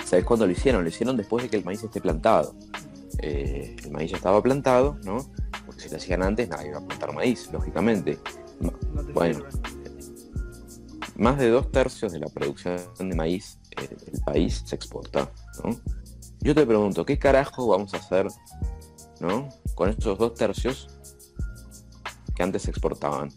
¿sabes 0.05 0.27
cuándo 0.27 0.45
lo 0.45 0.53
hicieron? 0.53 0.83
Lo 0.83 0.91
hicieron 0.91 1.17
después 1.17 1.43
de 1.43 1.49
que 1.49 1.57
el 1.57 1.65
maíz 1.65 1.83
esté 1.83 2.03
plantado. 2.03 2.55
Eh, 3.21 3.75
el 3.83 3.91
maíz 3.93 4.11
ya 4.11 4.19
estaba 4.19 4.43
plantado, 4.43 4.99
¿no? 5.05 5.27
Porque 5.65 5.81
si 5.81 5.89
lo 5.89 5.97
hacían 5.97 6.23
antes, 6.23 6.51
nadie 6.51 6.69
iba 6.69 6.79
a 6.79 6.87
plantar 6.87 7.15
maíz, 7.15 7.51
lógicamente. 7.51 8.19
bueno, 9.15 9.43
más 11.17 11.39
de 11.39 11.49
dos 11.49 11.73
tercios 11.73 12.13
de 12.13 12.19
la 12.19 12.29
producción 12.29 12.79
de 12.99 13.17
maíz 13.17 13.59
eh, 13.71 13.89
del 14.05 14.21
país 14.21 14.63
se 14.67 14.77
exporta, 14.77 15.33
¿no? 15.65 15.81
Yo 16.41 16.55
te 16.55 16.67
pregunto, 16.67 17.07
¿qué 17.07 17.19
carajo 17.19 17.67
vamos 17.67 17.95
a 17.95 17.97
hacer, 17.97 18.29
¿no? 19.21 19.49
Con 19.75 19.89
esos 19.89 20.19
dos 20.19 20.35
tercios 20.35 20.98
que 22.39 22.45
antes 22.45 22.63
se 22.63 22.71
exportaban. 22.71 23.31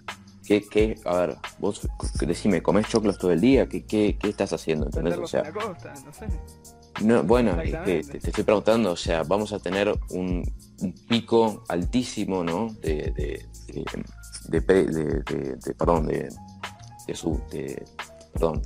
¿Qué, 0.45 0.61
qué, 0.69 0.95
a 1.05 1.17
ver, 1.17 1.37
vos 1.57 1.87
decime, 2.21 2.61
¿comés 2.61 2.87
choclos 2.87 3.17
todo 3.17 3.31
el 3.31 3.41
día? 3.41 3.67
¿Qué, 3.67 3.83
qué, 3.83 4.15
qué 4.19 4.29
estás 4.29 4.53
haciendo? 4.53 4.85
¿Entendés? 4.85 5.17
O 5.17 5.25
sea, 5.25 5.43
no 5.51 6.13
sé. 6.13 6.27
No, 7.01 7.23
bueno, 7.23 7.59
es 7.59 7.73
que 7.83 8.03
te, 8.03 8.27
estoy 8.27 8.43
preguntando, 8.43 8.91
o 8.91 8.95
sea, 8.95 9.23
vamos 9.23 9.53
a 9.53 9.59
tener 9.59 9.91
un, 10.11 10.43
pico 11.07 11.63
altísimo, 11.67 12.43
¿no? 12.43 12.67
De, 12.81 13.11
de, 13.15 13.45
de, 14.49 14.61
de 14.61 15.73
perdón, 15.73 16.05
de, 16.05 16.29
de 17.07 17.15
su, 17.15 17.41
de, 17.49 17.83
perdón, 18.33 18.61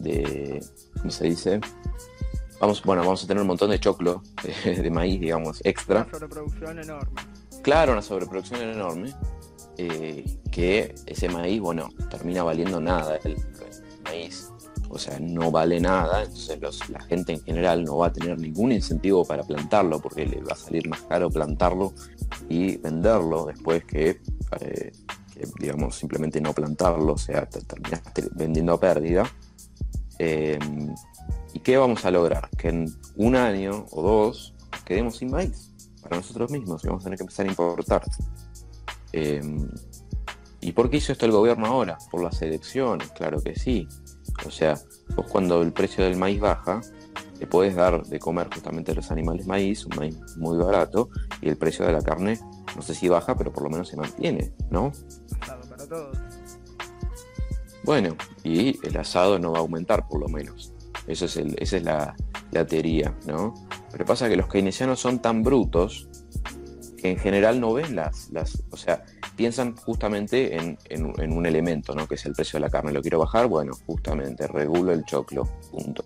de, 0.00 0.62
¿cómo 0.98 1.10
se 1.10 1.24
dice? 1.24 1.60
Vamos, 2.60 2.82
bueno, 2.82 3.02
vamos 3.02 3.24
a 3.24 3.26
tener 3.26 3.40
un 3.40 3.46
montón 3.46 3.70
de 3.70 3.80
choclo, 3.80 4.22
de, 4.64 4.90
maíz, 4.90 5.18
digamos, 5.18 5.60
extra. 5.64 6.02
Una 6.02 6.10
sobreproducción 6.10 6.78
enorme. 6.78 7.22
Claro, 7.62 7.92
una 7.92 8.02
sobreproducción 8.02 8.60
enorme. 8.60 9.14
Eh, 9.78 10.24
que 10.50 10.92
ese 11.06 11.28
maíz, 11.28 11.60
bueno, 11.60 11.88
termina 12.10 12.42
valiendo 12.42 12.80
nada. 12.80 13.16
El, 13.22 13.36
maíz, 14.04 14.50
o 14.88 14.98
sea, 14.98 15.18
no 15.20 15.50
vale 15.50 15.80
nada, 15.80 16.24
entonces 16.24 16.88
la 16.90 17.00
gente 17.00 17.32
en 17.32 17.40
general 17.42 17.84
no 17.84 17.98
va 17.98 18.08
a 18.08 18.12
tener 18.12 18.38
ningún 18.38 18.72
incentivo 18.72 19.24
para 19.24 19.44
plantarlo 19.44 20.00
porque 20.00 20.26
le 20.26 20.40
va 20.40 20.52
a 20.52 20.56
salir 20.56 20.88
más 20.88 21.02
caro 21.02 21.30
plantarlo 21.30 21.92
y 22.48 22.76
venderlo 22.78 23.46
después 23.46 23.84
que, 23.84 24.20
eh, 24.60 24.92
digamos, 25.60 25.96
simplemente 25.96 26.40
no 26.40 26.52
plantarlo, 26.52 27.12
o 27.12 27.18
sea, 27.18 27.46
terminaste 27.46 28.28
vendiendo 28.34 28.72
a 28.72 28.80
pérdida. 28.80 29.30
Eh, 30.18 30.58
¿Y 31.54 31.60
qué 31.60 31.76
vamos 31.76 32.04
a 32.04 32.10
lograr? 32.10 32.48
Que 32.56 32.68
en 32.68 32.92
un 33.16 33.36
año 33.36 33.86
o 33.90 34.02
dos 34.02 34.54
quedemos 34.84 35.16
sin 35.18 35.30
maíz 35.30 35.70
para 36.02 36.16
nosotros 36.16 36.50
mismos 36.50 36.82
vamos 36.82 37.02
a 37.02 37.04
tener 37.04 37.18
que 37.18 37.24
empezar 37.24 37.46
a 37.46 37.50
importar. 37.50 38.02
Em, 39.12 39.68
¿Y 40.60 40.72
por 40.72 40.90
qué 40.90 40.96
hizo 40.96 41.12
esto 41.12 41.26
el 41.26 41.32
gobierno 41.32 41.66
ahora? 41.66 41.98
Por 42.10 42.22
las 42.22 42.42
elecciones, 42.42 43.10
claro 43.12 43.40
que 43.40 43.54
sí. 43.54 43.86
O 44.44 44.50
sea, 44.50 44.74
vos 45.14 45.26
cuando 45.30 45.62
el 45.62 45.72
precio 45.72 46.04
del 46.04 46.16
maíz 46.16 46.40
baja, 46.40 46.80
le 47.38 47.46
puedes 47.46 47.76
dar 47.76 48.02
de 48.02 48.18
comer 48.18 48.48
justamente 48.52 48.92
a 48.92 48.94
los 48.94 49.10
animales 49.10 49.46
maíz, 49.46 49.86
un 49.86 49.96
maíz 49.96 50.18
muy 50.36 50.58
barato, 50.58 51.10
y 51.40 51.48
el 51.48 51.56
precio 51.56 51.86
de 51.86 51.92
la 51.92 52.02
carne, 52.02 52.38
no 52.74 52.82
sé 52.82 52.94
si 52.94 53.08
baja, 53.08 53.36
pero 53.36 53.52
por 53.52 53.62
lo 53.62 53.70
menos 53.70 53.88
se 53.88 53.96
mantiene, 53.96 54.52
¿no? 54.70 54.92
Asado 55.40 55.68
para 55.68 55.86
todos. 55.86 56.18
Bueno, 57.84 58.16
y 58.42 58.84
el 58.86 58.96
asado 58.96 59.38
no 59.38 59.52
va 59.52 59.58
a 59.58 59.60
aumentar 59.60 60.08
por 60.08 60.20
lo 60.20 60.28
menos. 60.28 60.74
Eso 61.06 61.26
es 61.26 61.36
el, 61.36 61.54
esa 61.58 61.76
es 61.76 61.84
la, 61.84 62.16
la 62.50 62.66
teoría, 62.66 63.16
¿no? 63.26 63.54
Pero 63.92 64.04
pasa 64.04 64.28
que 64.28 64.36
los 64.36 64.48
keynesianos 64.48 65.00
son 65.00 65.20
tan 65.20 65.42
brutos 65.42 66.07
que 66.98 67.10
en 67.12 67.18
general 67.18 67.60
no 67.60 67.72
ven 67.72 67.94
las, 67.96 68.28
las 68.30 68.62
o 68.70 68.76
sea, 68.76 69.04
piensan 69.36 69.76
justamente 69.76 70.56
en, 70.56 70.76
en, 70.88 71.32
un 71.32 71.46
elemento, 71.46 71.94
¿no? 71.94 72.08
Que 72.08 72.16
es 72.16 72.26
el 72.26 72.32
precio 72.32 72.58
de 72.58 72.66
la 72.66 72.70
carne. 72.70 72.92
¿Lo 72.92 73.00
quiero 73.00 73.20
bajar? 73.20 73.46
Bueno, 73.46 73.72
justamente, 73.86 74.46
regulo 74.48 74.92
el 74.92 75.04
choclo, 75.04 75.44
punto. 75.70 76.04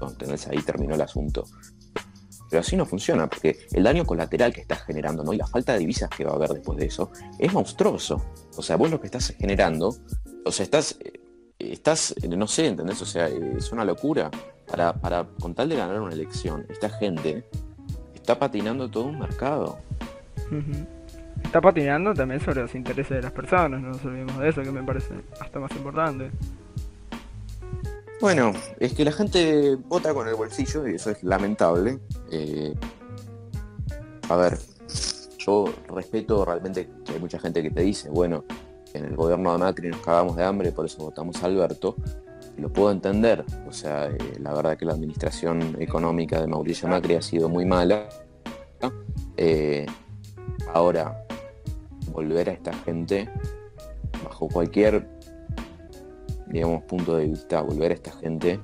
Entonces 0.00 0.46
ahí 0.48 0.62
terminó 0.62 0.94
el 0.94 1.00
asunto. 1.00 1.44
Pero 2.50 2.60
así 2.60 2.76
no 2.76 2.86
funciona, 2.86 3.28
porque 3.28 3.58
el 3.72 3.82
daño 3.82 4.04
colateral 4.04 4.52
que 4.52 4.60
estás 4.60 4.82
generando, 4.82 5.24
¿no? 5.24 5.32
Y 5.32 5.38
la 5.38 5.46
falta 5.46 5.72
de 5.72 5.80
divisas 5.80 6.08
que 6.10 6.24
va 6.24 6.32
a 6.32 6.34
haber 6.34 6.50
después 6.50 6.78
de 6.78 6.86
eso, 6.86 7.10
es 7.38 7.52
monstruoso. 7.52 8.24
O 8.56 8.62
sea, 8.62 8.76
vos 8.76 8.90
lo 8.90 9.00
que 9.00 9.06
estás 9.06 9.34
generando, 9.38 9.94
o 10.44 10.52
sea, 10.52 10.64
estás, 10.64 10.98
eh, 11.00 11.20
estás, 11.58 12.14
no 12.28 12.46
sé, 12.46 12.66
¿entendés? 12.66 13.00
O 13.02 13.06
sea, 13.06 13.28
es 13.28 13.72
una 13.72 13.84
locura. 13.84 14.30
Para, 14.66 14.92
para, 14.92 15.26
con 15.40 15.54
tal 15.54 15.70
de 15.70 15.76
ganar 15.76 15.98
una 15.98 16.12
elección, 16.12 16.66
esta 16.68 16.90
gente 16.90 17.48
está 18.28 18.38
patinando 18.38 18.90
todo 18.90 19.04
un 19.04 19.18
mercado. 19.18 19.78
Está 21.42 21.62
patinando 21.62 22.12
también 22.12 22.40
sobre 22.40 22.60
los 22.60 22.74
intereses 22.74 23.16
de 23.16 23.22
las 23.22 23.32
personas, 23.32 23.80
no 23.80 23.88
nos 23.88 24.04
olvidemos 24.04 24.38
de 24.38 24.50
eso, 24.50 24.62
que 24.62 24.70
me 24.70 24.82
parece 24.82 25.14
hasta 25.40 25.58
más 25.58 25.70
importante. 25.72 26.30
Bueno, 28.20 28.52
es 28.78 28.92
que 28.92 29.06
la 29.06 29.12
gente 29.12 29.76
vota 29.76 30.12
con 30.12 30.28
el 30.28 30.34
bolsillo 30.34 30.86
y 30.86 30.96
eso 30.96 31.10
es 31.10 31.22
lamentable. 31.22 32.00
Eh, 32.30 32.74
a 34.28 34.36
ver, 34.36 34.58
yo 35.38 35.72
respeto 35.88 36.44
realmente 36.44 36.86
que 37.06 37.12
hay 37.12 37.20
mucha 37.20 37.38
gente 37.38 37.62
que 37.62 37.70
te 37.70 37.80
dice, 37.80 38.10
bueno, 38.10 38.44
en 38.92 39.06
el 39.06 39.16
gobierno 39.16 39.52
de 39.52 39.58
Macri 39.58 39.88
nos 39.88 40.00
cagamos 40.02 40.36
de 40.36 40.44
hambre, 40.44 40.70
por 40.72 40.84
eso 40.84 41.02
votamos 41.02 41.42
a 41.42 41.46
Alberto. 41.46 41.96
Lo 42.58 42.72
puedo 42.72 42.90
entender, 42.90 43.44
o 43.68 43.72
sea, 43.72 44.06
eh, 44.06 44.18
la 44.40 44.52
verdad 44.52 44.76
que 44.76 44.84
la 44.84 44.92
administración 44.92 45.76
económica 45.80 46.40
de 46.40 46.46
Mauricio 46.46 46.88
Macri 46.88 47.14
ha 47.14 47.22
sido 47.22 47.48
muy 47.48 47.64
mala. 47.64 48.08
Eh, 49.36 49.86
ahora, 50.74 51.24
volver 52.12 52.50
a 52.50 52.52
esta 52.52 52.72
gente, 52.72 53.30
bajo 54.24 54.48
cualquier, 54.48 55.08
digamos, 56.48 56.82
punto 56.84 57.16
de 57.16 57.26
vista, 57.26 57.62
volver 57.62 57.92
a 57.92 57.94
esta 57.94 58.12
gente 58.12 58.60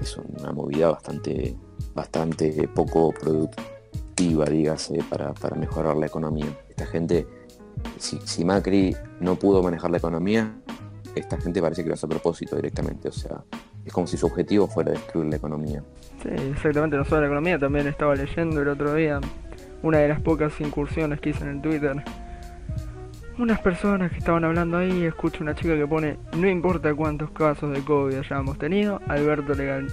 es 0.00 0.16
una 0.16 0.52
movida 0.52 0.90
bastante, 0.90 1.56
bastante 1.94 2.68
poco 2.68 3.12
productiva, 3.12 4.44
dígase, 4.44 5.02
para, 5.08 5.32
para 5.32 5.56
mejorar 5.56 5.96
la 5.96 6.06
economía. 6.06 6.46
Esta 6.68 6.86
gente 6.86 7.26
si, 7.98 8.44
Macri 8.44 8.96
no 9.20 9.36
pudo 9.36 9.62
manejar 9.62 9.90
la 9.90 9.98
economía, 9.98 10.54
esta 11.18 11.40
gente 11.40 11.60
parece 11.60 11.82
que 11.82 11.88
lo 11.88 11.94
hace 11.94 12.06
a 12.06 12.08
propósito 12.08 12.56
directamente. 12.56 13.08
O 13.08 13.12
sea, 13.12 13.42
es 13.84 13.92
como 13.92 14.06
si 14.06 14.16
su 14.16 14.26
objetivo 14.26 14.66
fuera 14.66 14.92
destruir 14.92 15.30
la 15.30 15.36
economía. 15.36 15.82
Sí, 16.22 16.28
exactamente, 16.50 16.96
no 16.96 17.04
solo 17.04 17.22
la 17.22 17.26
economía, 17.28 17.58
también 17.58 17.86
estaba 17.86 18.14
leyendo 18.14 18.60
el 18.60 18.68
otro 18.68 18.94
día 18.94 19.20
una 19.82 19.98
de 19.98 20.08
las 20.08 20.20
pocas 20.20 20.60
incursiones 20.60 21.20
que 21.20 21.30
hice 21.30 21.44
en 21.44 21.50
el 21.50 21.60
Twitter. 21.60 22.02
Unas 23.38 23.60
personas 23.60 24.10
que 24.10 24.18
estaban 24.18 24.44
hablando 24.44 24.78
ahí, 24.78 25.04
escucho 25.04 25.44
una 25.44 25.54
chica 25.54 25.76
que 25.76 25.86
pone, 25.86 26.16
no 26.36 26.48
importa 26.48 26.92
cuántos 26.94 27.30
casos 27.30 27.72
de 27.72 27.80
COVID 27.82 28.16
hayamos 28.16 28.58
tenido, 28.58 29.00
Alberto, 29.06 29.54
legal, 29.54 29.86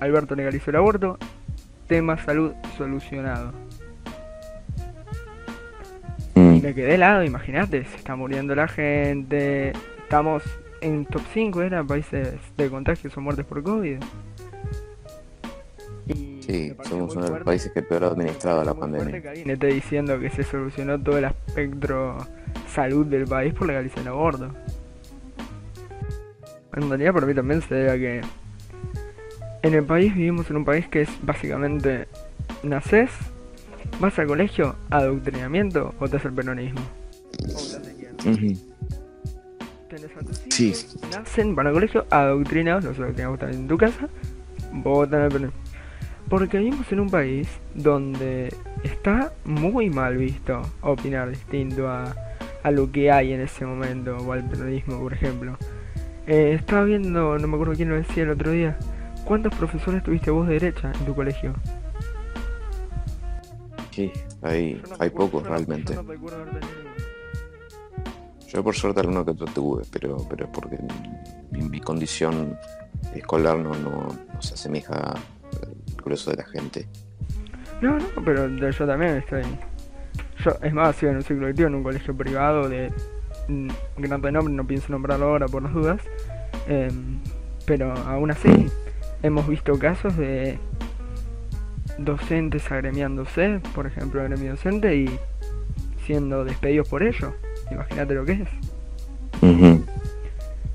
Alberto 0.00 0.34
legalizó 0.34 0.70
el 0.70 0.76
aborto, 0.76 1.18
tema 1.86 2.18
salud 2.24 2.52
solucionado. 2.76 3.52
Y 6.34 6.60
me 6.60 6.74
quedé 6.74 6.96
helado, 6.96 7.22
imagínate, 7.22 7.84
se 7.84 7.96
está 7.96 8.16
muriendo 8.16 8.56
la 8.56 8.66
gente. 8.66 9.72
Estamos 10.08 10.42
en 10.80 11.04
top 11.04 11.20
5, 11.34 11.60
¿era? 11.60 11.84
Países 11.84 12.38
de 12.56 12.70
contagios 12.70 13.14
o 13.14 13.20
muertes 13.20 13.44
por 13.44 13.62
COVID. 13.62 13.98
sí, 16.40 16.72
somos 16.88 17.14
uno 17.14 17.26
de 17.26 17.30
los 17.32 17.42
países 17.42 17.70
que 17.72 17.82
peor 17.82 18.04
ha 18.04 18.06
administrado 18.06 18.64
la 18.64 18.72
pandemia. 18.72 19.20
Me 19.44 19.52
está 19.52 19.66
diciendo 19.66 20.18
que 20.18 20.30
se 20.30 20.44
solucionó 20.44 20.98
todo 20.98 21.18
el 21.18 21.26
aspecto 21.26 22.16
salud 22.72 23.04
del 23.04 23.26
país 23.26 23.52
por 23.52 23.66
legalizar 23.66 23.98
el 23.98 24.08
aborto. 24.08 24.50
En 26.74 26.88
realidad, 26.88 27.12
por 27.12 27.26
mí 27.26 27.34
también 27.34 27.60
se 27.60 27.74
debe 27.74 27.90
a 27.90 27.98
que 27.98 28.20
en 29.60 29.74
el 29.74 29.84
país 29.84 30.14
vivimos 30.14 30.48
en 30.48 30.56
un 30.56 30.64
país 30.64 30.88
que 30.88 31.02
es 31.02 31.10
básicamente 31.20 32.08
naces 32.62 33.10
¿Vas 34.00 34.18
al 34.18 34.26
colegio? 34.26 34.74
¿Adoctrinamiento 34.88 35.94
o 36.00 36.08
te 36.08 36.16
hace 36.16 36.28
el 36.28 36.34
peronismo? 36.34 36.80
Sí. 40.58 40.86
nacen, 41.10 41.54
van 41.54 41.68
al 41.68 41.72
colegio, 41.72 42.06
adoctrinados, 42.10 42.84
los 42.84 42.98
adoctrinados 42.98 43.34
están 43.34 43.54
en 43.54 43.68
tu 43.68 43.78
casa, 43.78 44.08
votan 44.72 45.22
al 45.22 45.28
peronismo. 45.28 45.60
Porque 46.28 46.58
vivimos 46.58 46.90
en 46.92 47.00
un 47.00 47.10
país 47.10 47.48
donde 47.74 48.52
está 48.82 49.32
muy 49.44 49.88
mal 49.88 50.16
visto 50.16 50.60
opinar 50.82 51.30
distinto 51.30 51.88
a, 51.88 52.14
a 52.62 52.70
lo 52.70 52.90
que 52.92 53.10
hay 53.10 53.32
en 53.32 53.40
ese 53.40 53.64
momento, 53.64 54.16
o 54.16 54.32
al 54.32 54.44
peronismo, 54.48 55.00
por 55.00 55.12
ejemplo. 55.14 55.56
Eh, 56.26 56.52
estaba 56.52 56.84
viendo, 56.84 57.38
no 57.38 57.48
me 57.48 57.54
acuerdo 57.54 57.74
quién 57.74 57.88
lo 57.88 57.96
decía 57.96 58.24
el 58.24 58.30
otro 58.30 58.50
día, 58.50 58.76
¿cuántos 59.24 59.54
profesores 59.54 60.02
tuviste 60.02 60.30
vos 60.30 60.46
de 60.46 60.54
derecha 60.54 60.92
en 60.92 61.06
tu 61.06 61.14
colegio? 61.14 61.54
Sí, 63.90 64.12
hay, 64.42 64.82
hay 64.98 65.10
pocos 65.10 65.46
realmente. 65.46 65.94
Yo 68.48 68.64
por 68.64 68.74
suerte 68.74 69.00
alguno 69.00 69.24
que 69.24 69.32
otro 69.32 69.46
tuve, 69.46 69.82
pero, 69.92 70.16
pero 70.28 70.46
es 70.46 70.50
porque 70.50 70.78
mi, 71.50 71.80
condición 71.80 72.58
escolar 73.14 73.58
no, 73.58 73.74
no, 73.74 74.08
se 74.40 74.54
asemeja 74.54 74.94
al 74.94 76.02
grueso 76.02 76.30
de 76.30 76.36
la 76.38 76.44
gente. 76.44 76.88
No, 77.82 77.98
no, 77.98 78.24
pero 78.24 78.48
yo 78.48 78.86
también 78.86 79.16
estoy. 79.16 79.42
Yo, 80.44 80.52
es 80.62 80.72
más, 80.72 80.96
sido 80.96 81.10
en 81.10 81.16
un 81.18 81.22
ciclo 81.22 81.46
activo 81.46 81.68
en 81.68 81.74
un 81.74 81.82
colegio 81.82 82.16
privado 82.16 82.68
de 82.68 82.90
mm, 83.48 83.68
gran 83.98 84.22
renombre, 84.22 84.54
no 84.54 84.66
pienso 84.66 84.92
nombrarlo 84.92 85.26
ahora 85.26 85.46
por 85.46 85.62
las 85.62 85.74
dudas. 85.74 86.00
Em, 86.66 87.20
pero 87.66 87.92
aún 87.92 88.30
así, 88.30 88.66
hemos 89.22 89.46
visto 89.46 89.78
casos 89.78 90.16
de 90.16 90.58
docentes 91.98 92.70
agremiándose, 92.70 93.60
por 93.74 93.86
ejemplo, 93.86 94.22
gremio 94.22 94.52
docente, 94.52 94.96
y 94.96 95.18
siendo 96.06 96.44
despedidos 96.44 96.88
por 96.88 97.02
ello. 97.02 97.34
Imagínate 97.70 98.14
lo 98.14 98.24
que 98.24 98.32
es. 98.32 98.48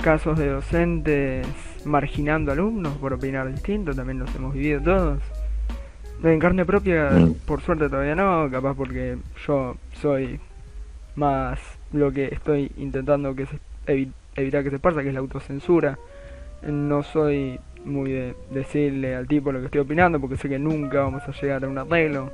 Casos 0.01 0.37
de 0.37 0.47
docentes 0.47 1.47
marginando 1.85 2.51
alumnos 2.51 2.97
por 2.97 3.13
opinar 3.13 3.51
distinto, 3.51 3.93
también 3.93 4.19
los 4.19 4.33
hemos 4.35 4.53
vivido 4.53 4.81
todos. 4.81 5.19
En 6.23 6.39
carne 6.39 6.65
propia, 6.65 7.09
mm. 7.11 7.33
por 7.45 7.61
suerte 7.61 7.89
todavía 7.89 8.15
no, 8.15 8.49
capaz 8.49 8.75
porque 8.75 9.17
yo 9.45 9.75
soy 10.01 10.39
más 11.15 11.59
lo 11.91 12.11
que 12.11 12.25
estoy 12.25 12.71
intentando 12.77 13.35
que 13.35 13.45
se 13.45 13.59
evitar 14.35 14.63
que 14.63 14.71
se 14.71 14.79
pasa, 14.79 15.01
que 15.01 15.09
es 15.09 15.13
la 15.13 15.19
autocensura. 15.19 15.97
No 16.65 17.03
soy 17.03 17.59
muy 17.83 18.11
de 18.11 18.35
decirle 18.51 19.15
al 19.15 19.27
tipo 19.27 19.51
lo 19.51 19.59
que 19.59 19.65
estoy 19.65 19.81
opinando 19.81 20.19
porque 20.19 20.37
sé 20.37 20.47
que 20.47 20.59
nunca 20.59 21.01
vamos 21.01 21.23
a 21.27 21.31
llegar 21.31 21.65
a 21.65 21.67
un 21.67 21.77
arreglo. 21.77 22.31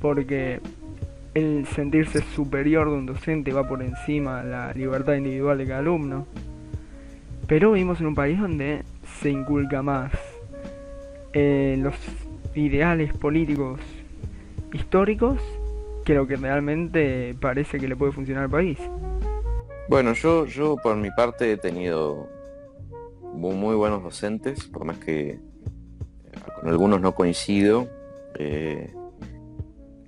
Porque 0.00 0.60
el 1.34 1.66
sentirse 1.66 2.20
superior 2.34 2.90
de 2.90 2.96
un 2.96 3.06
docente 3.06 3.52
va 3.52 3.66
por 3.66 3.82
encima 3.82 4.42
la 4.42 4.72
libertad 4.72 5.14
individual 5.14 5.58
de 5.58 5.66
cada 5.66 5.78
alumno. 5.78 6.26
Pero 7.46 7.72
vivimos 7.72 8.00
en 8.00 8.06
un 8.06 8.14
país 8.14 8.38
donde 8.38 8.82
se 9.20 9.30
inculca 9.30 9.82
más 9.82 10.12
eh, 11.32 11.76
los 11.78 11.94
ideales 12.54 13.12
políticos 13.14 13.80
históricos 14.72 15.40
que 16.04 16.14
lo 16.14 16.26
que 16.26 16.36
realmente 16.36 17.34
parece 17.40 17.78
que 17.78 17.88
le 17.88 17.96
puede 17.96 18.12
funcionar 18.12 18.44
al 18.44 18.50
país. 18.50 18.78
Bueno, 19.88 20.12
yo, 20.14 20.46
yo 20.46 20.76
por 20.76 20.96
mi 20.96 21.10
parte 21.10 21.52
he 21.52 21.56
tenido 21.56 22.28
muy 23.34 23.74
buenos 23.74 24.02
docentes, 24.02 24.64
por 24.64 24.84
más 24.84 24.98
que 24.98 25.30
eh, 25.30 25.38
con 26.60 26.68
algunos 26.68 27.00
no 27.00 27.14
coincido. 27.14 27.88
Eh, 28.38 28.92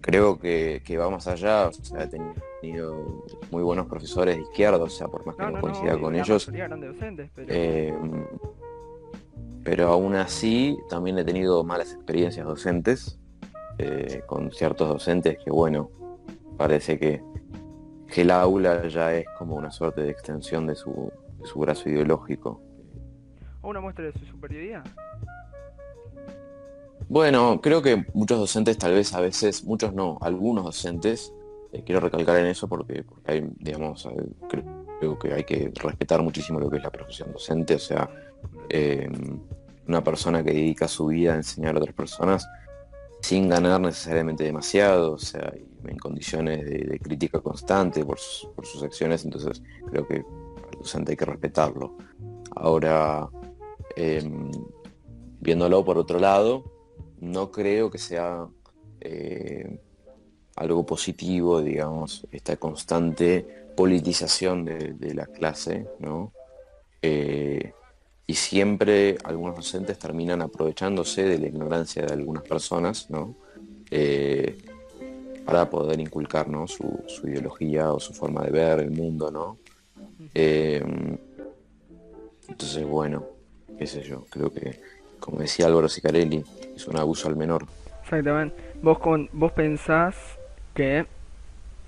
creo 0.04 0.38
que, 0.38 0.98
va 0.98 1.08
más 1.08 1.26
allá, 1.26 1.68
o 1.68 1.72
sea, 1.72 2.02
he 2.02 2.08
tenido 2.60 3.24
muy 3.50 3.62
buenos 3.62 3.86
profesores 3.86 4.36
de 4.36 4.42
izquierda, 4.42 4.76
o 4.76 4.90
sea, 4.90 5.08
por 5.08 5.24
más 5.24 5.34
que 5.34 5.46
no, 5.46 5.60
coincida 5.62 5.98
con 5.98 6.14
ellos. 6.14 6.50
Eh, 7.48 7.94
pero... 9.64 9.88
aún 9.88 10.14
así 10.14 10.76
también 10.90 11.18
he 11.18 11.24
tenido 11.24 11.64
malas 11.64 11.94
experiencias 11.94 12.46
docentes, 12.46 13.18
con 14.26 14.52
ciertos 14.52 14.88
docentes 14.88 15.38
que, 15.42 15.50
bueno, 15.50 15.90
parece 16.58 16.98
que, 16.98 17.22
que 18.06 18.20
el 18.20 18.30
aula 18.30 18.86
ya 18.88 19.14
es 19.14 19.26
como 19.38 19.56
una 19.56 19.70
suerte 19.70 20.02
de 20.02 20.10
extensión 20.10 20.66
de 20.66 20.74
su, 20.74 21.10
de 21.38 21.46
su 21.46 21.58
brazo 21.58 21.88
ideológico 21.88 22.60
o 23.64 23.70
una 23.70 23.80
muestra 23.80 24.04
de 24.04 24.12
su 24.12 24.26
superioridad. 24.26 24.84
Bueno, 27.08 27.60
creo 27.60 27.82
que 27.82 28.04
muchos 28.14 28.38
docentes, 28.38 28.78
tal 28.78 28.92
vez 28.94 29.12
a 29.14 29.20
veces, 29.20 29.64
muchos 29.64 29.92
no, 29.94 30.18
algunos 30.20 30.64
docentes, 30.64 31.32
eh, 31.72 31.82
quiero 31.84 32.00
recalcar 32.00 32.36
en 32.38 32.46
eso 32.46 32.68
porque, 32.68 33.04
hay, 33.26 33.44
digamos, 33.58 34.08
creo, 34.48 35.18
que 35.18 35.34
hay 35.34 35.44
que 35.44 35.70
respetar 35.74 36.22
muchísimo 36.22 36.58
lo 36.58 36.70
que 36.70 36.78
es 36.78 36.82
la 36.82 36.90
profesión 36.90 37.32
docente, 37.32 37.74
o 37.74 37.78
sea, 37.78 38.08
eh, 38.68 39.08
una 39.86 40.02
persona 40.02 40.42
que 40.42 40.52
dedica 40.52 40.88
su 40.88 41.06
vida 41.06 41.34
a 41.34 41.36
enseñar 41.36 41.74
a 41.74 41.78
otras 41.78 41.94
personas 41.94 42.48
sin 43.20 43.48
ganar 43.48 43.80
necesariamente 43.80 44.44
demasiado, 44.44 45.12
o 45.12 45.18
sea, 45.18 45.52
en 45.86 45.98
condiciones 45.98 46.64
de, 46.64 46.98
crítica 46.98 47.40
constante 47.40 48.04
por 48.04 48.18
sus, 48.18 48.48
por 48.54 48.66
sus 48.66 48.82
acciones, 48.82 49.24
entonces 49.24 49.62
creo 49.90 50.06
que 50.06 50.16
al 50.16 50.78
docente 50.78 51.12
hay 51.12 51.16
que 51.16 51.24
respetarlo. 51.26 51.96
Ahora, 52.56 53.28
Em, 53.96 54.50
viéndolo 55.40 55.84
por 55.84 55.98
otro 55.98 56.18
lado, 56.18 56.64
no 57.20 57.50
creo 57.50 57.90
que 57.90 57.98
sea 57.98 58.46
eh, 59.00 59.78
algo 60.56 60.86
positivo, 60.86 61.60
digamos, 61.62 62.26
esta 62.30 62.56
constante 62.56 63.64
politización 63.76 64.64
de, 64.64 65.14
la 65.14 65.26
clase, 65.26 65.86
¿no? 65.98 66.32
Eh, 67.02 67.72
y 68.26 68.34
siempre 68.34 69.18
algunos 69.24 69.56
docentes 69.56 69.98
terminan 69.98 70.40
aprovechándose 70.42 71.24
de 71.24 71.38
la 71.38 71.48
ignorancia 71.48 72.06
de 72.06 72.12
algunas 72.12 72.44
personas, 72.44 73.10
¿no? 73.10 73.34
Eh, 73.90 74.56
para 75.44 75.68
poder 75.68 76.00
inculcar 76.00 76.46
su, 76.66 77.04
su, 77.06 77.28
ideología 77.28 77.92
o 77.92 78.00
su 78.00 78.14
forma 78.14 78.44
de 78.44 78.50
ver 78.50 78.80
el 78.80 78.90
mundo, 78.90 79.30
¿no? 79.30 79.58
Entonces, 82.48 82.86
bueno, 82.86 83.26
qué 83.78 83.86
sé 83.86 84.02
yo, 84.02 84.24
creo 84.30 84.52
que, 84.52 84.80
como 85.18 85.38
decía 85.38 85.66
Álvaro 85.66 85.88
Sicarelli, 85.88 86.44
es 86.74 86.86
un 86.86 86.98
abuso 86.98 87.28
al 87.28 87.36
menor. 87.36 87.66
Exactamente. 88.02 88.56
Vos, 88.82 88.98
con, 88.98 89.28
vos 89.32 89.52
pensás 89.52 90.14
que 90.74 91.06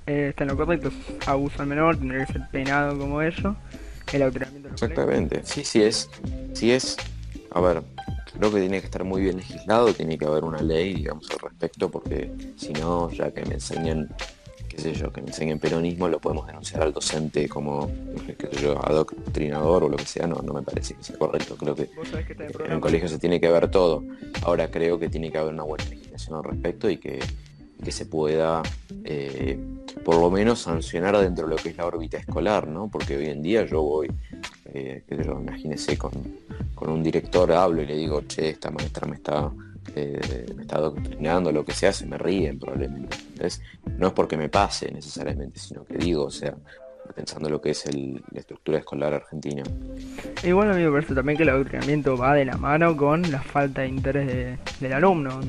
eh, 0.07 0.29
está 0.31 0.45
en 0.45 0.51
lo 0.51 0.57
correcto, 0.57 0.89
es 0.89 1.29
abuso 1.29 1.61
al 1.63 1.69
menor, 1.69 1.97
tendría 1.97 2.25
que 2.25 2.33
ser 2.33 2.49
penado 2.51 2.99
como 2.99 3.21
ello, 3.21 3.57
el 4.13 4.23
adoctrinamiento 4.23 4.69
Exactamente, 4.69 5.41
sí, 5.45 5.65
sí 5.65 5.83
es, 5.83 6.09
sí 6.55 6.71
es, 6.71 6.97
a 7.51 7.61
ver, 7.61 7.83
creo 8.39 8.53
que 8.53 8.61
tiene 8.61 8.81
que 8.81 8.87
estar 8.87 9.03
muy 9.03 9.23
bien 9.23 9.39
legislado, 9.39 9.93
tiene 9.93 10.17
que 10.17 10.25
haber 10.25 10.45
una 10.45 10.63
ley, 10.63 10.95
digamos, 10.95 11.29
al 11.31 11.39
respecto, 11.39 11.91
porque 11.91 12.31
si 12.57 12.73
no, 12.73 13.11
ya 13.11 13.33
que 13.33 13.45
me 13.45 13.55
enseñan 13.55 14.09
qué 14.77 14.83
sé 14.83 14.93
yo, 14.93 15.11
que 15.11 15.23
me 15.23 15.29
enseñen 15.29 15.59
peronismo, 15.59 16.07
lo 16.07 16.21
podemos 16.21 16.47
denunciar 16.47 16.83
al 16.83 16.93
docente 16.93 17.49
como, 17.49 17.91
qué 18.27 18.49
sé 18.53 18.63
yo, 18.63 18.79
adoctrinador 18.87 19.85
o 19.85 19.89
lo 19.89 19.97
que 19.97 20.05
sea, 20.05 20.27
no, 20.27 20.37
no 20.43 20.53
me 20.53 20.63
parece 20.63 20.95
que 20.95 21.03
sea 21.03 21.17
correcto. 21.17 21.57
Creo 21.57 21.75
que, 21.75 21.89
en 22.65 22.73
el 22.73 22.81
colegio 22.81 23.09
se 23.09 23.19
tiene 23.19 23.41
que 23.41 23.49
ver 23.49 23.71
todo. 23.71 24.05
Ahora 24.43 24.71
creo 24.71 24.99
que 24.99 25.09
tiene 25.09 25.33
que 25.33 25.39
haber 25.39 25.55
una 25.55 25.63
buena 25.63 25.85
legislación 25.85 26.37
al 26.37 26.45
respecto 26.45 26.91
y 26.91 26.99
que, 26.99 27.21
se 27.89 28.05
pueda 28.05 28.63
eh, 29.05 29.59
por 30.05 30.17
lo 30.17 30.29
menos 30.31 30.61
sancionar 30.61 31.17
dentro 31.19 31.47
de 31.47 31.55
lo 31.55 31.57
que 31.57 31.69
es 31.69 31.77
la 31.77 31.87
órbita 31.87 32.19
escolar, 32.19 32.67
¿no? 32.67 32.89
Porque 32.89 33.17
hoy 33.17 33.27
en 33.27 33.43
día 33.43 33.65
yo 33.65 33.81
voy, 33.81 34.11
eh, 34.75 35.05
qué 35.09 35.17
sé 35.17 35.25
yo, 35.25 35.39
imagínese 35.41 35.97
con, 35.97 36.13
con 36.75 36.91
un 36.91 37.03
director, 37.03 37.51
hablo 37.53 37.83
y 37.83 37.87
le 37.87 37.97
digo, 37.97 38.23
che, 38.23 38.51
esta 38.51 38.71
maestra 38.71 39.07
me 39.07 39.17
está 39.17 39.51
eh, 39.95 40.47
me 40.55 40.63
está 40.63 40.77
adoctrinando, 40.77 41.53
lo 41.53 41.65
que 41.65 41.73
sea, 41.73 41.93
se 41.93 42.07
me 42.07 42.19
ríen 42.19 42.59
probablemente. 42.59 43.17
No 43.99 44.09
es 44.09 44.13
porque 44.13 44.37
me 44.37 44.49
pase 44.49 44.91
necesariamente, 44.91 45.59
sino 45.59 45.85
que 45.85 45.97
digo, 45.97 46.25
o 46.25 46.31
sea, 46.31 46.55
pensando 47.15 47.49
lo 47.49 47.61
que 47.61 47.71
es 47.71 47.85
la 47.95 48.41
estructura 48.41 48.79
escolar 48.79 49.15
argentina. 49.15 49.63
Igual 50.43 50.71
a 50.71 50.75
mí 50.75 50.83
me 50.83 50.91
parece 50.91 51.15
también 51.15 51.37
que 51.37 51.45
el 51.45 51.51
adoctrinamiento 51.51 52.17
va 52.17 52.35
de 52.35 52.45
la 52.45 52.57
mano 52.57 52.97
con 52.97 53.31
la 53.31 53.41
falta 53.43 53.83
de 53.83 53.89
interés 53.89 54.59
del 54.81 54.93
alumno. 54.93 55.41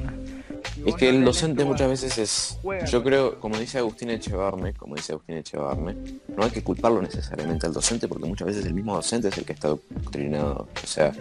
es 0.85 0.95
que 0.95 1.09
el 1.09 1.25
docente 1.25 1.65
muchas 1.65 1.89
veces 1.89 2.17
es, 2.17 2.59
yo 2.89 3.03
creo, 3.03 3.39
como 3.39 3.57
dice 3.57 3.79
Agustín 3.79 4.09
Echevarme, 4.11 4.73
como 4.73 4.95
dice 4.95 5.13
Agustín 5.13 5.37
Echevarme, 5.37 5.95
no 6.35 6.43
hay 6.43 6.51
que 6.51 6.63
culparlo 6.63 7.01
necesariamente 7.01 7.65
al 7.65 7.73
docente 7.73 8.07
porque 8.07 8.27
muchas 8.27 8.47
veces 8.47 8.65
el 8.65 8.73
mismo 8.73 8.95
docente 8.95 9.27
es 9.29 9.37
el 9.37 9.45
que 9.45 9.53
está 9.53 9.67
adoctrinado. 9.67 10.67
O 10.83 10.87
sea, 10.87 11.11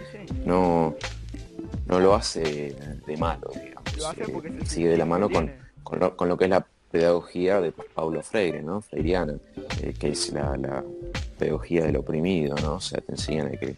no, 0.45 0.95
no 1.87 1.99
lo 1.99 2.13
hace 2.13 2.75
de 3.05 3.17
malo, 3.17 3.49
digamos. 3.53 3.87
Eh, 4.17 4.65
sigue 4.65 4.89
de 4.89 4.97
la 4.97 5.05
mano 5.05 5.29
con, 5.29 5.51
con, 5.83 6.29
lo, 6.29 6.37
que 6.37 6.45
es 6.45 6.49
la 6.49 6.65
pedagogía 6.91 7.61
de 7.61 7.71
Paulo 7.71 8.21
Freire, 8.21 8.61
¿no? 8.61 8.81
Freiriana, 8.81 9.35
eh, 9.81 9.93
que 9.97 10.09
es 10.09 10.31
la, 10.33 10.83
pedagogía 11.37 11.85
del 11.85 11.97
oprimido, 11.97 12.55
¿no? 12.61 12.75
O 12.75 12.81
sea, 12.81 12.99
te 12.99 13.13
enseñan 13.13 13.51
de 13.51 13.57
que, 13.57 13.75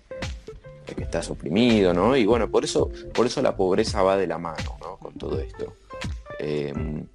que 0.95 1.03
estás 1.03 1.29
oprimido, 1.29 1.93
¿no? 1.93 2.17
Y 2.17 2.25
bueno, 2.25 2.49
por 2.49 2.63
eso, 2.63 2.89
por 3.13 3.27
eso 3.27 3.41
la 3.41 3.55
pobreza 3.55 4.01
va 4.01 4.17
de 4.17 4.27
la 4.27 4.37
mano, 4.37 4.77
¿no? 4.81 4.97
Con 4.97 5.13
todo 5.13 5.39
esto. 5.39 5.73
Em, 6.39 7.05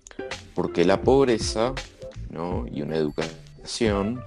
porque 0.54 0.84
la 0.84 1.00
pobreza, 1.00 1.74
¿no? 2.30 2.66
Y 2.70 2.82
una 2.82 2.96
educación 2.96 4.22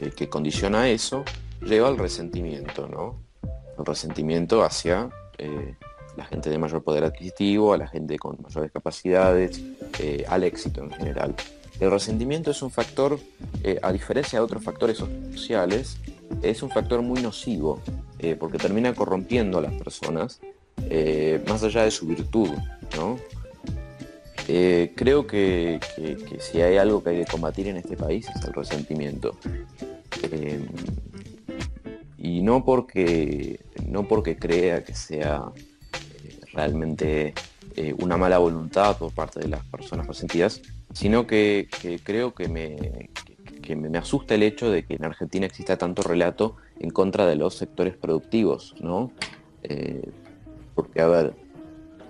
eh, 0.00 0.10
que 0.16 0.28
condiciona 0.28 0.88
eso, 0.88 1.24
lleva 1.60 1.88
al 1.88 1.98
resentimiento, 1.98 2.88
¿no? 2.88 3.16
El 3.78 3.84
resentimiento 3.84 4.62
hacia 4.64 5.10
la 6.18 6.24
gente 6.24 6.50
de 6.50 6.58
mayor 6.58 6.82
poder 6.82 7.04
adquisitivo, 7.04 7.72
a 7.72 7.78
la 7.78 7.86
gente 7.86 8.18
con 8.18 8.36
mayores 8.42 8.72
capacidades, 8.72 9.62
eh, 10.00 10.24
al 10.28 10.42
éxito 10.42 10.82
en 10.82 10.90
general. 10.90 11.34
El 11.78 11.92
resentimiento 11.92 12.50
es 12.50 12.60
un 12.60 12.72
factor, 12.72 13.20
eh, 13.62 13.78
a 13.82 13.92
diferencia 13.92 14.40
de 14.40 14.44
otros 14.44 14.64
factores 14.64 14.98
sociales, 14.98 15.96
es 16.42 16.62
un 16.62 16.70
factor 16.70 17.02
muy 17.02 17.22
nocivo, 17.22 17.80
eh, 18.18 18.34
porque 18.34 18.58
termina 18.58 18.92
corrompiendo 18.94 19.58
a 19.58 19.62
las 19.62 19.72
personas, 19.74 20.40
más 21.46 21.62
allá 21.62 21.84
de 21.84 21.90
su 21.90 22.06
virtud. 22.06 22.50
creo 24.94 25.26
que, 25.26 25.78
si 26.40 26.60
hay 26.60 26.78
algo 26.78 27.02
que 27.02 27.10
hay 27.10 27.18
que 27.24 27.30
combatir 27.30 27.68
en 27.68 27.76
este 27.76 27.96
país 27.96 28.26
es 28.34 28.44
el 28.44 28.52
resentimiento. 28.54 29.36
Y 32.16 32.42
no 32.42 32.64
porque, 32.64 33.60
no 33.86 34.08
porque 34.08 34.36
crea 34.36 34.82
que 34.82 34.94
sea 34.94 35.52
realmente 36.58 37.34
eh, 37.76 37.94
una 38.00 38.16
mala 38.16 38.38
voluntad 38.38 38.96
por 38.98 39.12
parte 39.12 39.38
de 39.38 39.48
las 39.48 39.64
personas 39.66 40.08
resentidas, 40.08 40.60
sino 40.92 41.24
que, 41.24 41.68
creo 42.02 42.34
que 42.34 42.48
me, 42.48 43.10
me, 43.76 43.98
asusta 43.98 44.34
el 44.34 44.42
hecho 44.42 44.68
de 44.68 44.84
que 44.84 44.94
en 44.94 45.04
Argentina 45.04 45.46
exista 45.46 45.76
tanto 45.76 46.02
relato 46.02 46.56
en 46.80 46.90
contra 46.90 47.26
de 47.26 47.36
los 47.36 47.54
sectores 47.54 47.96
productivos, 47.96 48.74
¿no? 48.80 49.12
porque, 50.74 51.00
a 51.00 51.06
ver, 51.06 51.34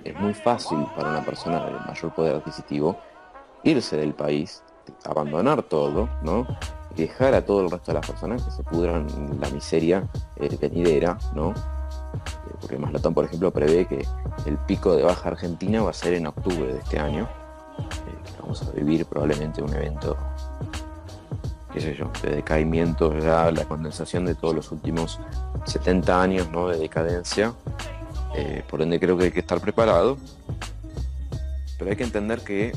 es 0.05 0.19
muy 0.19 0.33
fácil 0.33 0.79
para 0.97 1.11
una 1.11 1.25
persona 1.25 1.67
de 1.67 1.73
mayor 1.73 2.15
poder 2.15 2.37
adquisitivo 2.37 2.99
irse 3.65 3.97
del 3.97 4.15
país, 4.15 4.63
abandonar 5.05 5.63
todo, 5.63 6.09
¿no? 6.23 6.47
dejar 6.97 7.35
a 7.35 7.45
todo 7.45 7.61
el 7.61 7.71
resto 7.71 7.93
de 7.93 7.99
las 7.99 8.07
personas 8.07 8.43
que 8.43 8.51
se 8.51 8.63
pudran 8.63 9.07
la 9.41 9.51
miseria 9.51 10.09
eh, 10.37 10.57
venidera, 10.61 11.19
¿no? 11.35 11.55
Eh, 12.15 12.55
porque 12.61 12.79
Maslatón, 12.79 13.15
por 13.15 13.25
ejemplo, 13.25 13.51
prevé 13.51 13.87
que 13.87 14.07
el 14.47 14.57
pico 14.59 14.95
de 14.95 15.03
baja 15.03 15.29
argentina 15.29 15.83
va 15.83 15.91
a 15.91 15.95
ser 15.95 16.15
en 16.15 16.27
octubre 16.27 16.73
de 16.73 16.79
este 16.79 16.99
año. 16.99 17.29
Eh, 17.79 18.33
vamos 18.41 18.63
a 18.63 18.71
vivir 18.73 19.07
probablemente 19.07 19.63
un 19.63 19.73
evento, 19.73 20.17
qué 21.73 21.81
sé 21.81 21.95
yo, 21.95 22.11
de 22.23 22.37
decaimiento 22.37 23.17
ya, 23.19 23.51
la 23.51 23.65
condensación 23.65 24.25
de 24.25 24.35
todos 24.35 24.55
los 24.55 24.73
últimos 24.73 25.21
70 25.65 26.23
años 26.23 26.51
¿no? 26.51 26.69
de 26.69 26.79
decadencia. 26.79 27.55
por 28.71 28.83
ende 28.83 29.01
creo 29.01 29.17
que 29.17 29.25
hay 29.25 29.33
que 29.33 29.41
estar 29.41 29.61
preparado. 29.61 30.19
Pero 31.79 31.91
hay 31.91 31.97
que 31.97 32.05
entender 32.05 32.41
que 32.41 32.73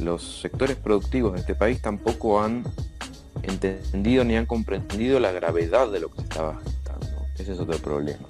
los 0.00 0.40
sectores 0.40 0.76
productivos 0.76 1.32
de 1.32 1.40
este 1.40 1.54
país 1.54 1.80
tampoco 1.80 2.40
han 2.40 2.64
entendido 3.42 4.24
ni 4.24 4.36
han 4.36 4.46
comprendido 4.46 5.20
la 5.20 5.32
gravedad 5.32 5.90
de 5.90 6.00
lo 6.00 6.10
que 6.10 6.16
se 6.16 6.22
estaba 6.22 6.60
gestando. 6.64 7.06
Ese 7.38 7.52
es 7.52 7.58
otro 7.58 7.78
problema. 7.78 8.26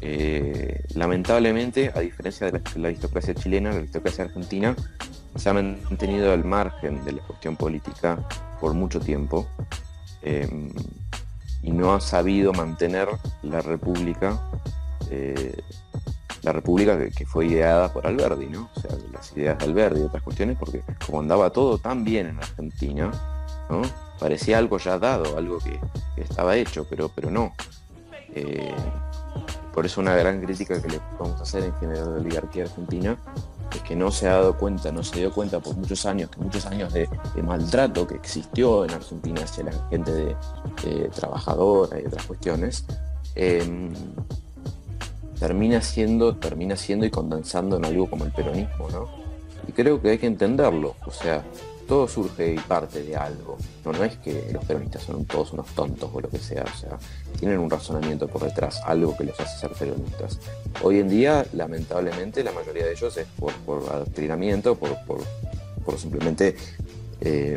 Eh, 0.00 0.84
lamentablemente, 0.94 1.90
a 1.94 2.00
diferencia 2.00 2.50
de 2.50 2.60
la, 2.76 2.88
aristocracia 2.88 3.34
chilena, 3.34 3.70
la 3.70 3.78
aristocracia 3.78 4.24
argentina 4.24 4.76
se 5.36 5.48
ha 5.48 5.52
mantenido 5.52 6.32
al 6.32 6.44
margen 6.44 7.04
de 7.04 7.12
la 7.12 7.22
cuestión 7.22 7.56
política 7.56 8.26
por 8.60 8.74
mucho 8.74 9.00
tiempo 9.00 9.46
eh, 10.22 10.48
y 11.62 11.70
no 11.70 11.94
ha 11.94 12.00
sabido 12.00 12.52
mantener 12.52 13.08
la 13.42 13.60
república 13.60 14.40
eh, 15.10 15.56
la 16.42 16.52
república 16.52 16.96
que, 17.10 17.26
fue 17.26 17.46
ideada 17.46 17.92
por 17.92 18.06
Alberdi, 18.06 18.46
¿no? 18.46 18.70
O 18.74 18.80
sea, 18.80 18.90
las 19.12 19.36
ideas 19.36 19.58
de 19.58 19.64
Alberdi 19.64 20.00
y 20.00 20.04
otras 20.04 20.22
cuestiones, 20.22 20.56
porque 20.58 20.82
como 21.04 21.20
andaba 21.20 21.50
todo 21.50 21.78
tan 21.78 22.04
bien 22.04 22.28
en 22.28 22.38
Argentina, 22.38 23.10
Parecía 24.18 24.58
algo 24.58 24.78
ya 24.78 24.98
dado, 24.98 25.36
algo 25.36 25.58
que, 25.58 25.78
estaba 26.20 26.56
hecho, 26.56 26.86
pero, 26.88 27.08
pero 27.14 27.30
no. 27.30 27.52
Eh, 28.34 28.74
por 29.72 29.86
eso 29.86 30.00
una 30.00 30.16
gran 30.16 30.40
crítica 30.40 30.82
que 30.82 30.88
le 30.88 31.00
podemos 31.16 31.40
hacer 31.40 31.64
en 31.64 31.74
general 31.74 32.08
a 32.08 32.10
la 32.10 32.16
oligarquía 32.16 32.64
argentina 32.64 33.16
es 33.72 33.82
que 33.82 33.94
no 33.94 34.10
se 34.10 34.26
ha 34.26 34.32
dado 34.32 34.56
cuenta, 34.56 34.90
no 34.90 35.04
se 35.04 35.20
dio 35.20 35.32
cuenta 35.32 35.60
por 35.60 35.76
muchos 35.76 36.04
años, 36.06 36.30
que 36.30 36.40
muchos 36.40 36.66
años 36.66 36.92
de, 36.92 37.08
maltrato 37.42 38.06
que 38.06 38.16
existió 38.16 38.84
en 38.84 38.92
Argentina 38.92 39.42
hacia 39.42 39.64
la 39.64 39.72
gente 39.90 40.12
de, 40.12 40.36
trabajadora 41.14 42.00
y 42.00 42.06
otras 42.06 42.26
cuestiones, 42.26 42.84
eh, 43.34 43.90
termina 45.38 45.80
siendo, 45.80 46.36
termina 46.36 46.76
siendo 46.76 47.06
y 47.06 47.10
condensando 47.10 47.76
en 47.76 47.84
algo 47.84 48.08
como 48.08 48.24
el 48.24 48.32
peronismo, 48.32 48.88
¿no? 48.90 49.06
Y 49.66 49.72
creo 49.72 50.00
que 50.00 50.10
hay 50.10 50.18
que 50.18 50.26
entenderlo, 50.26 50.96
o 51.06 51.10
sea, 51.10 51.44
todo 51.88 52.06
surge 52.06 52.52
y 52.52 52.58
parte 52.58 53.02
de 53.02 53.16
algo. 53.16 53.56
No, 53.84 53.92
es 54.04 54.16
que 54.18 54.50
los 54.52 54.64
peronistas 54.64 55.02
son 55.02 55.24
todos 55.24 55.54
unos 55.54 55.66
tontos 55.68 56.10
o 56.12 56.20
lo 56.20 56.28
que 56.28 56.38
sea, 56.38 56.62
o 56.62 56.78
sea, 56.78 56.98
tienen 57.40 57.58
un 57.58 57.70
razonamiento 57.70 58.28
por 58.28 58.44
detrás, 58.44 58.80
algo 58.84 59.16
que 59.16 59.24
los 59.24 59.40
hace 59.40 59.58
ser 59.58 59.72
peronistas. 59.72 60.38
Hoy 60.82 61.00
en 61.00 61.08
día, 61.08 61.46
lamentablemente, 61.54 62.44
la 62.44 62.52
mayoría 62.52 62.84
de 62.84 62.92
ellos 62.92 63.16
es 63.16 63.26
por, 63.38 63.54
por 63.64 63.90
adoctrinamiento, 63.90 64.76
por, 64.76 64.96
por, 65.06 65.98
simplemente 65.98 66.54
eh, 67.22 67.56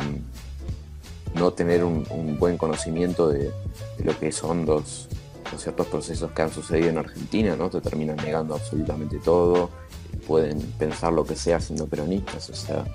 no 1.36 1.52
tener 1.52 1.84
un, 1.84 2.38
buen 2.40 2.58
conocimiento 2.58 3.28
de, 3.28 3.52
de, 3.98 4.04
lo 4.06 4.18
que 4.18 4.32
son 4.32 4.66
los, 4.66 5.10
ciertos 5.58 5.88
procesos 5.88 6.32
que 6.32 6.42
han 6.42 6.54
sucedido 6.54 6.88
en 6.88 6.98
Argentina, 6.98 7.58
¿no? 7.58 7.70
Te 7.70 7.82
terminan 7.82 8.16
negando 8.16 8.56
absolutamente 8.56 9.18
todo, 9.18 9.70
pueden 10.26 10.62
pensar 10.80 11.12
lo 11.12 11.26
que 11.26 11.36
sea 11.36 11.60
siendo 11.60 11.88
peronistas, 11.88 12.50
o 12.50 12.56
sea, 12.56 12.86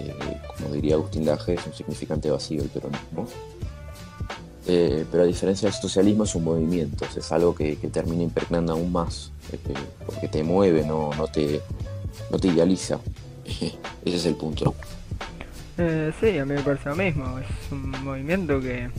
eh, 0.00 0.40
como 0.56 0.74
diría 0.74 0.94
Agustín 0.94 1.26
Laje, 1.26 1.54
es 1.54 1.66
un 1.66 1.72
significante 1.72 2.30
vacío 2.30 2.62
el 2.62 2.68
peronismo. 2.68 3.26
Eh, 4.66 5.06
pero 5.10 5.22
a 5.22 5.26
diferencia 5.26 5.68
del 5.70 5.80
socialismo 5.80 6.24
es 6.24 6.34
un 6.34 6.44
movimiento, 6.44 7.06
es 7.16 7.32
algo 7.32 7.54
que, 7.54 7.76
termina 7.90 8.22
impregnando 8.22 8.74
aún 8.74 8.92
más, 8.92 9.32
eh, 9.52 9.58
porque 10.04 10.28
te 10.28 10.42
mueve, 10.42 10.84
no, 10.84 11.10
no, 11.16 11.26
te, 11.26 11.62
no 12.30 12.38
te 12.38 12.48
idealiza. 12.48 12.98
Ese 14.04 14.16
es 14.16 14.26
el 14.26 14.34
punto. 14.34 14.74
sí, 16.20 16.38
a 16.38 16.44
mí 16.44 16.54
me 16.54 16.60
parece 16.60 16.90
lo 16.90 16.96
mismo, 16.96 17.38
es 17.38 17.72
un 17.72 17.90
movimiento 18.04 18.60
que 18.60 18.90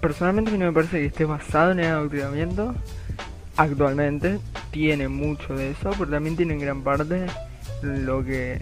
personalmente 0.00 0.50
a 0.50 0.52
mí 0.52 0.58
no 0.58 0.66
me 0.66 0.72
parece 0.72 0.98
que 0.98 1.06
esté 1.06 1.24
basado 1.26 1.72
en 1.72 1.80
el 1.80 1.86
adoctrinamiento. 1.86 2.74
Actualmente 3.56 4.38
tiene 4.70 5.08
mucho 5.08 5.54
de 5.54 5.72
eso, 5.72 5.90
pero 5.98 6.10
también 6.10 6.36
tiene 6.36 6.54
en 6.54 6.60
gran 6.60 6.82
parte 6.82 7.26
lo 7.82 8.24
que 8.24 8.60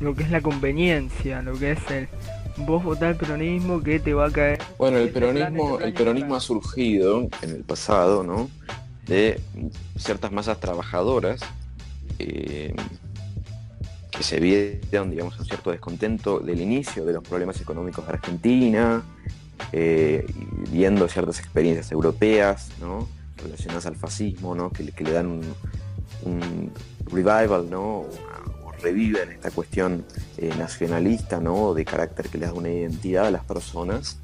lo 0.00 0.14
que 0.14 0.22
es 0.22 0.30
la 0.30 0.40
conveniencia, 0.40 1.42
lo 1.42 1.58
que 1.58 1.72
es 1.72 1.90
el 1.90 2.08
vos 2.58 2.82
votar 2.82 3.16
peronismo 3.16 3.82
que 3.82 4.00
te 4.00 4.14
va 4.14 4.26
a 4.26 4.30
caer. 4.30 4.58
Bueno, 4.78 4.98
el 4.98 5.10
peronismo, 5.10 5.78
el 5.80 5.92
peronismo 5.92 6.34
ha 6.34 6.40
surgido 6.40 7.28
en 7.42 7.50
el 7.50 7.64
pasado, 7.64 8.22
¿no? 8.22 8.50
De 9.06 9.40
ciertas 9.96 10.32
masas 10.32 10.58
trabajadoras 10.60 11.40
eh, 12.18 12.74
que 14.10 14.22
se 14.22 14.40
vieron, 14.40 15.10
digamos, 15.10 15.38
un 15.38 15.46
cierto 15.46 15.70
descontento 15.70 16.40
del 16.40 16.60
inicio 16.60 17.04
de 17.04 17.12
los 17.12 17.22
problemas 17.22 17.60
económicos 17.60 18.06
de 18.06 18.12
Argentina, 18.12 19.02
eh, 19.72 20.26
viendo 20.70 21.08
ciertas 21.08 21.38
experiencias 21.38 21.92
europeas 21.92 22.70
relacionadas 23.36 23.86
al 23.86 23.96
fascismo, 23.96 24.70
que, 24.72 25.04
le 25.04 25.12
dan 25.12 25.40
un, 26.24 26.72
revival 27.10 27.70
¿no? 27.70 28.04
Reviven 28.82 29.30
esta 29.32 29.50
cuestión 29.50 30.04
eh, 30.36 30.52
nacionalista 30.56 31.40
¿no? 31.40 31.74
de 31.74 31.84
carácter 31.84 32.28
que 32.28 32.38
les 32.38 32.48
da 32.48 32.54
una 32.54 32.70
identidad 32.70 33.26
a 33.26 33.30
las 33.30 33.44
personas. 33.44 34.18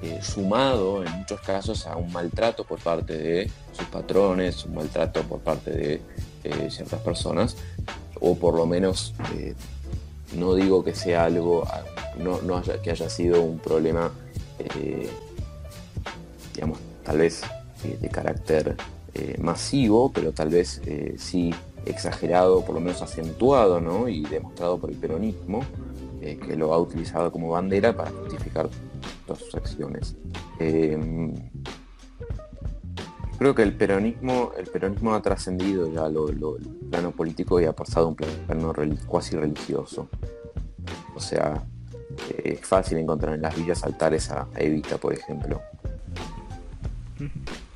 Eh, 0.00 0.20
sumado 0.22 1.04
en 1.04 1.10
muchos 1.12 1.40
casos 1.40 1.86
a 1.86 1.96
un 1.96 2.12
maltrato 2.12 2.64
por 2.64 2.78
parte 2.78 3.18
de 3.18 3.50
sus 3.72 3.86
patrones, 3.88 4.64
un 4.64 4.76
maltrato 4.76 5.22
por 5.22 5.40
parte 5.40 5.70
de 5.72 6.70
ciertas 6.70 7.00
personas, 7.00 7.56
o 8.20 8.36
por 8.36 8.54
lo 8.54 8.64
menos 8.64 9.12
no 10.36 10.54
digo 10.54 10.84
que 10.84 10.94
sea 10.94 11.24
algo, 11.24 11.66
no, 12.16 12.62
que 12.80 12.92
haya 12.92 13.10
sido 13.10 13.42
un 13.42 13.58
problema 13.58 14.12
eh, 14.58 15.08
digamos, 16.54 16.78
tal 17.04 17.18
vez 17.18 17.42
eh, 17.84 17.96
de 18.00 18.08
carácter 18.08 18.76
eh, 19.14 19.36
masivo, 19.40 20.12
pero 20.12 20.32
tal 20.32 20.48
vez 20.48 20.80
sí 21.16 21.54
exagerado, 21.88 22.64
por 22.64 22.74
lo 22.74 22.80
menos 22.80 23.02
acentuado, 23.02 23.80
¿no? 23.80 24.08
Y 24.08 24.22
demostrado 24.22 24.78
por 24.78 24.90
el 24.90 24.96
peronismo, 24.96 25.64
que 26.20 26.56
lo 26.56 26.72
ha 26.74 26.78
utilizado 26.78 27.30
como 27.32 27.50
bandera 27.50 27.96
para 27.96 28.10
justificar 28.10 28.68
todas 29.26 29.42
sus 29.42 29.54
acciones. 29.54 30.16
creo 33.38 33.54
que 33.54 33.62
el 33.62 33.72
peronismo, 33.72 34.52
el 34.58 34.66
peronismo 34.66 35.14
ha 35.14 35.22
trascendido 35.22 35.92
ya 35.92 36.08
lo, 36.08 36.28
el 36.28 36.66
plano 36.90 37.12
político 37.12 37.60
y 37.60 37.66
ha 37.66 37.72
pasado 37.72 38.06
a 38.06 38.08
un 38.08 38.16
plano 38.16 38.72
cuasi 39.06 39.36
religioso. 39.36 40.08
O 41.14 41.20
sea, 41.20 41.62
es 42.44 42.60
fácil 42.60 42.98
encontrar 42.98 43.34
en 43.34 43.42
las 43.42 43.56
villas 43.56 43.84
altares 43.84 44.30
a 44.30 44.48
Evita, 44.56 44.98
por 44.98 45.12
ejemplo. 45.12 45.60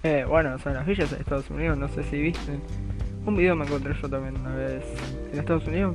Eh, 0.02 0.24
bueno, 0.28 0.58
son 0.58 0.74
las 0.74 0.86
villas 0.86 1.12
en 1.12 1.20
Estados 1.20 1.48
Unidos, 1.50 1.78
no 1.78 1.88
sé 1.88 2.02
si 2.04 2.20
viste. 2.20 2.58
Un 3.24 3.36
video 3.36 3.54
me 3.54 3.64
encontré 3.64 3.94
yo 4.00 4.08
también 4.08 4.36
una 4.40 4.54
vez. 4.54 4.84
En 5.32 5.38
Estados 5.38 5.66
Unidos. 5.66 5.94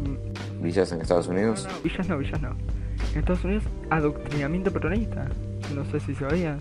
¿Villas 0.61 0.91
en 0.91 1.01
Estados 1.01 1.27
Unidos? 1.27 1.67
No, 1.69 1.81
villas 1.81 2.09
no, 2.09 2.17
villas 2.17 2.41
no. 2.41 2.49
En 3.13 3.19
Estados 3.19 3.43
Unidos, 3.43 3.63
adoctrinamiento 3.89 4.71
peronista. 4.71 5.27
No 5.75 5.85
sé 5.85 5.99
si 5.99 6.15
sabías. 6.15 6.59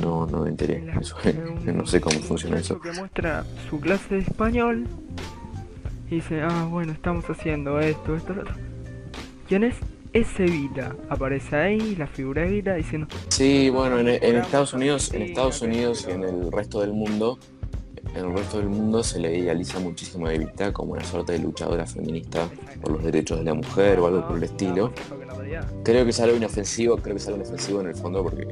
No, 0.00 0.26
no 0.26 0.42
me 0.42 0.50
enteré. 0.50 0.80
no 1.64 1.86
sé 1.86 2.00
cómo 2.00 2.18
funciona 2.20 2.58
eso. 2.58 2.80
Que 2.80 2.92
muestra 2.92 3.44
su 3.68 3.80
clase 3.80 4.16
de 4.16 4.20
español 4.20 4.86
y 6.10 6.16
dice, 6.16 6.42
ah, 6.42 6.66
bueno, 6.70 6.92
estamos 6.92 7.28
haciendo 7.28 7.80
esto, 7.80 8.14
esto, 8.14 8.34
lo 8.34 8.42
otro. 8.42 8.54
¿Quién 9.48 9.64
es? 9.64 9.76
es 10.12 10.38
Evita. 10.38 10.94
Aparece 11.08 11.56
ahí 11.56 11.96
la 11.96 12.06
figura 12.06 12.42
de 12.42 12.48
Evita 12.48 12.74
diciendo. 12.74 13.06
Sí, 13.28 13.70
bueno, 13.70 13.98
en, 13.98 14.08
Estados 14.08 14.74
Unidos, 14.74 15.12
en 15.14 15.22
Estados 15.22 15.62
Unidos 15.62 16.06
y 16.08 16.12
en 16.12 16.24
el 16.24 16.52
resto 16.52 16.80
del 16.80 16.92
mundo, 16.92 17.38
en 18.14 18.26
el 18.26 18.32
resto 18.32 18.58
del 18.58 18.68
mundo 18.68 19.02
se 19.02 19.18
le 19.18 19.38
idealiza 19.38 19.78
muchísimo 19.80 20.26
a 20.26 20.34
Evita 20.34 20.72
como 20.72 20.92
una 20.92 21.04
suerte 21.04 21.32
de 21.32 21.38
luchadora 21.38 21.86
feminista 21.86 22.48
por 22.80 22.92
los 22.92 23.02
derechos 23.02 23.38
de 23.38 23.44
la 23.44 23.54
mujer 23.54 24.00
o 24.00 24.06
algo 24.06 24.26
por 24.28 24.36
el 24.36 24.44
estilo. 24.44 24.92
Creo 25.82 26.04
que 26.04 26.10
es 26.10 26.20
algo 26.20 26.36
inofensivo, 26.36 26.96
creo 26.96 27.14
que 27.16 27.22
es 27.22 27.26
algo 27.28 27.40
inofensivo 27.40 27.80
en 27.80 27.88
el 27.88 27.94
fondo 27.94 28.22
porque 28.22 28.46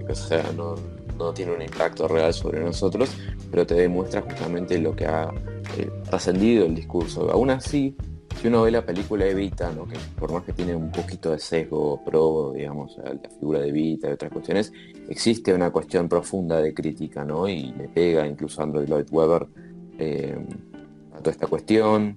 no 1.18 1.34
tiene 1.34 1.52
un 1.52 1.60
impacto 1.62 2.08
real 2.08 2.32
sobre 2.32 2.60
nosotros, 2.60 3.10
pero 3.50 3.66
te 3.66 3.74
demuestra 3.74 4.22
justamente 4.22 4.78
lo 4.78 4.96
que 4.96 5.04
ha 5.06 5.30
eh, 5.76 5.90
trascendido 6.08 6.64
el 6.64 6.74
discurso. 6.74 7.30
Aún 7.30 7.50
así, 7.50 7.94
si 8.40 8.48
uno 8.48 8.62
ve 8.62 8.70
la 8.70 8.84
película 8.84 9.26
Evita, 9.26 9.70
¿no? 9.70 9.86
que 9.86 9.96
por 10.18 10.32
más 10.32 10.44
que 10.44 10.54
tiene 10.54 10.74
un 10.74 10.90
poquito 10.90 11.30
de 11.30 11.38
sesgo 11.38 12.02
pro, 12.02 12.52
digamos, 12.54 12.98
a 12.98 13.12
la 13.12 13.28
figura 13.38 13.60
de 13.60 13.68
Evita 13.68 14.08
y 14.08 14.12
otras 14.12 14.32
cuestiones, 14.32 14.72
existe 15.10 15.52
una 15.52 15.70
cuestión 15.70 16.08
profunda 16.08 16.58
de 16.62 16.72
crítica, 16.72 17.22
¿no? 17.22 17.46
Y 17.46 17.72
le 17.72 17.88
pega 17.88 18.26
incluso 18.26 18.60
a 18.60 18.64
Andrew 18.64 18.86
Lloyd 18.86 19.08
Webber 19.10 19.46
eh, 19.98 20.38
a 21.12 21.18
toda 21.18 21.32
esta 21.32 21.48
cuestión. 21.48 22.16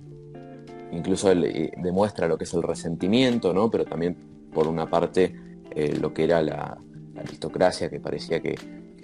Incluso 0.93 1.29
eh, 1.29 1.73
demuestra 1.77 2.29
lo 2.29 2.37
que 2.37 2.45
es 2.45 2.53
el 2.53 2.63
resentimiento, 2.63 3.53
¿no? 3.53 3.69
Pero 3.69 3.83
también, 3.83 4.15
por 4.53 4.67
una 4.67 4.89
parte, 4.89 5.35
lo 5.99 6.13
que 6.13 6.23
era 6.23 6.41
la 6.41 6.77
aristocracia, 7.17 7.89
que 7.89 7.99
parecía 7.99 8.39
que 8.39 8.55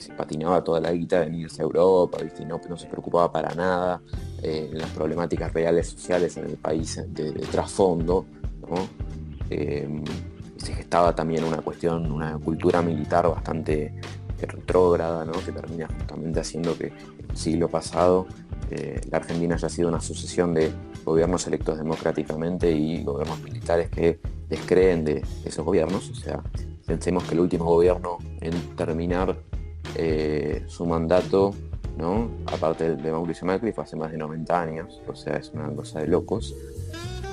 se 0.02 0.14
patinaba 0.14 0.64
toda 0.64 0.80
la 0.80 0.92
guita 0.92 1.22
de 1.22 1.36
irse 1.36 1.62
a 1.62 1.66
Europa, 1.66 2.18
¿viste? 2.24 2.44
Y 2.44 2.46
no, 2.46 2.60
no 2.70 2.78
se 2.78 2.88
preocupaba 2.88 3.32
para 3.32 3.54
nada 3.54 4.02
eh, 4.42 4.70
en 4.72 4.78
las 4.78 4.90
problemáticas 4.92 5.54
reales 5.54 5.90
sociales 5.90 6.38
en 6.38 6.46
el 6.46 6.58
país 6.58 7.02
de, 7.08 7.32
trasfondo, 7.52 8.26
eh, 9.50 9.88
se 10.58 10.74
gestaba 10.74 11.16
también 11.16 11.44
una 11.44 11.58
cuestión, 11.58 12.12
una 12.12 12.38
cultura 12.38 12.82
militar 12.82 13.28
bastante 13.28 13.94
retrógrada, 14.42 15.26
¿no? 15.26 15.34
que 15.34 15.52
termina 15.52 15.88
justamente 15.88 16.40
haciendo 16.40 16.78
que 16.78 16.88
el 16.88 17.38
siglo 17.38 17.68
pasado 17.68 18.28
eh, 18.72 19.02
la 19.10 19.18
Argentina 19.18 19.56
haya 19.56 19.70
sido 19.70 19.90
una 19.90 20.02
sucesión 20.02 20.54
de 20.54 20.72
gobiernos 21.04 21.48
electos 21.48 21.78
democráticamente 21.78 22.72
y 22.72 23.04
gobiernos 23.04 23.42
militares 23.42 23.90
que 23.90 24.20
descreen 24.48 25.04
de 25.06 25.24
esos 25.44 25.66
gobiernos. 25.66 26.10
O 26.10 26.16
sea, 26.16 26.44
pensemos 26.86 27.24
que 27.24 27.34
el 27.34 27.42
último 27.42 27.66
gobierno 27.66 28.18
en 28.42 28.54
terminar 28.76 29.38
eh, 29.96 30.64
su 30.68 30.86
mandato, 30.86 31.54
¿no? 31.98 32.30
aparte 32.46 32.96
de 32.96 33.12
Mauricio 33.12 33.46
Macri, 33.46 33.72
fue 33.72 33.84
hace 33.84 33.96
más 33.96 34.12
de 34.12 34.18
90 34.18 34.62
años, 34.62 35.02
o 35.08 35.16
sea, 35.16 35.38
es 35.38 35.52
una 35.54 35.70
cosa 35.70 36.00
de 36.00 36.08
locos. 36.08 36.56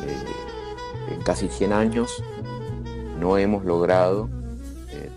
Eh, 0.05 1.15
en 1.15 1.23
casi 1.23 1.49
100 1.49 1.73
años 1.73 2.23
no 3.21 3.39
hemos 3.39 3.65
logrado 3.65 4.29
eh, 4.91 5.11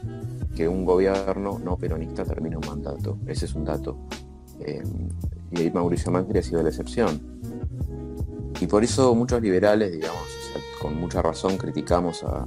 que 0.56 0.68
un 0.68 0.86
gobierno 0.86 1.60
no 1.64 1.78
peronista 1.78 2.24
termine 2.24 2.58
un 2.58 2.68
mandato. 2.68 3.18
Ese 3.26 3.46
es 3.46 3.56
un 3.56 3.66
dato. 3.66 3.98
y 5.52 5.60
ahí 5.60 5.72
Mauricio 5.72 6.12
Macri 6.12 6.40
ha 6.40 6.44
sido 6.44 6.62
la 6.62 6.70
excepción. 6.70 7.40
Y 8.60 8.68
por 8.68 8.84
eso 8.84 9.16
muchos 9.16 9.42
liberales, 9.42 9.92
digamos, 9.92 10.28
con 10.82 11.00
mucha 11.00 11.22
razón 11.22 11.58
criticamos 11.58 12.24
a, 12.24 12.46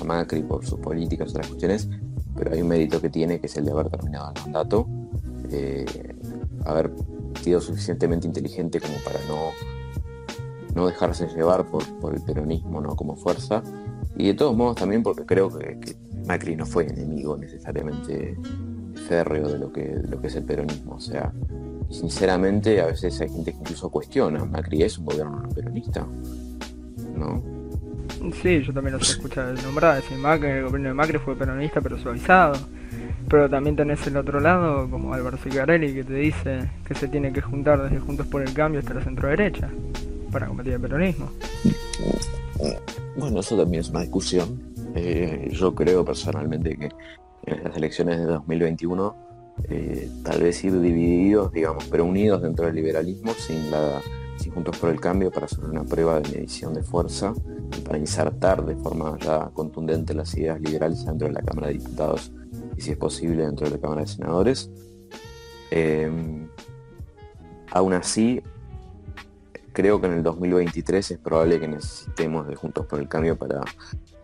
a 0.00 0.04
Macri 0.04 0.42
por 0.42 0.66
sus 0.66 0.80
políticas 0.80 1.30
otras 1.30 1.46
cuestiones, 1.46 1.88
pero 2.36 2.52
hay 2.52 2.62
un 2.62 2.68
mérito 2.68 3.00
que 3.00 3.10
tiene, 3.10 3.40
que 3.40 3.46
es 3.46 3.56
el 3.56 3.64
de 3.64 3.70
haber 3.72 3.88
terminado 3.88 4.32
el 4.34 4.42
mandato, 4.42 4.86
eh, 5.50 5.84
haber 6.64 6.92
sido 7.42 7.60
suficientemente 7.60 8.26
inteligente 8.26 8.80
como 8.80 8.94
para 9.04 9.18
no, 9.28 9.50
no 10.74 10.86
dejarse 10.86 11.28
llevar 11.28 11.66
por, 11.66 12.14
el 12.14 12.22
peronismo 12.22 12.80
¿no? 12.80 12.96
como 12.96 13.16
fuerza, 13.16 13.62
y 14.16 14.28
de 14.28 14.34
todos 14.34 14.56
modos 14.56 14.76
también 14.76 15.02
porque 15.02 15.24
creo 15.24 15.50
que, 15.50 15.96
Macri 16.26 16.56
no 16.56 16.64
fue 16.64 16.86
enemigo 16.86 17.36
necesariamente 17.36 18.38
férreo 19.08 19.48
de 19.48 19.58
lo 19.58 19.70
que, 19.70 20.00
lo 20.08 20.20
que 20.20 20.28
es 20.28 20.36
el 20.36 20.44
peronismo, 20.44 20.94
o 20.94 21.00
sea, 21.00 21.32
sinceramente 21.90 22.80
a 22.80 22.86
veces 22.86 23.20
hay 23.20 23.28
gente 23.28 23.52
que 23.52 23.58
incluso 23.58 23.90
cuestiona, 23.90 24.44
Macri 24.44 24.82
es 24.82 24.96
un 24.98 25.04
gobierno 25.04 25.40
no 25.40 25.48
peronista, 25.50 26.06
¿no? 27.14 27.53
Sí, 28.32 28.62
yo 28.62 28.72
también 28.72 28.96
los 28.98 29.08
he 29.08 29.12
escuchado 29.12 29.52
nombrar. 29.54 29.96
Decir, 29.96 30.18
Macri, 30.18 30.48
el 30.48 30.64
gobierno 30.64 30.88
de 30.88 30.94
Macri 30.94 31.18
fue 31.18 31.36
peronista 31.36 31.80
pero 31.80 31.98
suavizado. 31.98 32.56
Pero 33.28 33.48
también 33.48 33.74
tenés 33.76 34.06
el 34.06 34.16
otro 34.16 34.40
lado, 34.40 34.88
como 34.90 35.14
Álvaro 35.14 35.38
Sicarelli, 35.38 35.94
que 35.94 36.04
te 36.04 36.14
dice 36.14 36.70
que 36.86 36.94
se 36.94 37.08
tiene 37.08 37.32
que 37.32 37.40
juntar 37.40 37.82
desde 37.82 37.98
Juntos 37.98 38.26
por 38.26 38.42
el 38.42 38.52
Cambio 38.52 38.80
hasta 38.80 38.94
la 38.94 39.02
centro 39.02 39.28
derecha 39.28 39.70
para 40.30 40.46
combatir 40.46 40.74
el 40.74 40.80
peronismo. 40.80 41.30
Bueno, 43.16 43.40
eso 43.40 43.56
también 43.56 43.80
es 43.80 43.90
una 43.90 44.00
discusión. 44.00 44.60
Eh, 44.94 45.48
yo 45.52 45.74
creo 45.74 46.04
personalmente 46.04 46.76
que 46.76 46.88
en 47.46 47.64
las 47.64 47.76
elecciones 47.76 48.18
de 48.18 48.24
2021 48.24 49.16
eh, 49.68 50.10
tal 50.24 50.42
vez 50.42 50.62
ir 50.64 50.80
divididos, 50.80 51.52
digamos, 51.52 51.84
pero 51.90 52.04
unidos 52.04 52.42
dentro 52.42 52.66
del 52.66 52.74
liberalismo 52.74 53.32
sin 53.34 53.70
la 53.70 54.00
sin 54.36 54.52
Juntos 54.52 54.76
por 54.78 54.90
el 54.90 55.00
Cambio 55.00 55.30
para 55.30 55.46
hacer 55.46 55.64
una 55.64 55.84
prueba 55.84 56.20
de 56.20 56.28
medición 56.30 56.74
de 56.74 56.82
fuerza 56.82 57.32
para 57.84 57.98
insertar 57.98 58.64
de 58.64 58.76
forma 58.76 59.18
ya 59.18 59.50
contundente 59.52 60.14
las 60.14 60.34
ideas 60.36 60.60
liberales 60.60 61.04
dentro 61.04 61.28
de 61.28 61.34
la 61.34 61.42
Cámara 61.42 61.68
de 61.68 61.74
Diputados 61.74 62.32
y 62.76 62.80
si 62.80 62.92
es 62.92 62.96
posible 62.96 63.44
dentro 63.44 63.66
de 63.66 63.76
la 63.76 63.80
Cámara 63.80 64.02
de 64.02 64.06
Senadores. 64.06 64.70
Eh, 65.70 66.10
aún 67.70 67.92
así, 67.92 68.42
creo 69.72 70.00
que 70.00 70.06
en 70.06 70.14
el 70.14 70.22
2023 70.22 71.10
es 71.10 71.18
probable 71.18 71.60
que 71.60 71.68
necesitemos 71.68 72.46
de 72.46 72.54
Juntos 72.54 72.86
por 72.86 73.00
el 73.00 73.08
Cambio 73.08 73.36
para, 73.36 73.60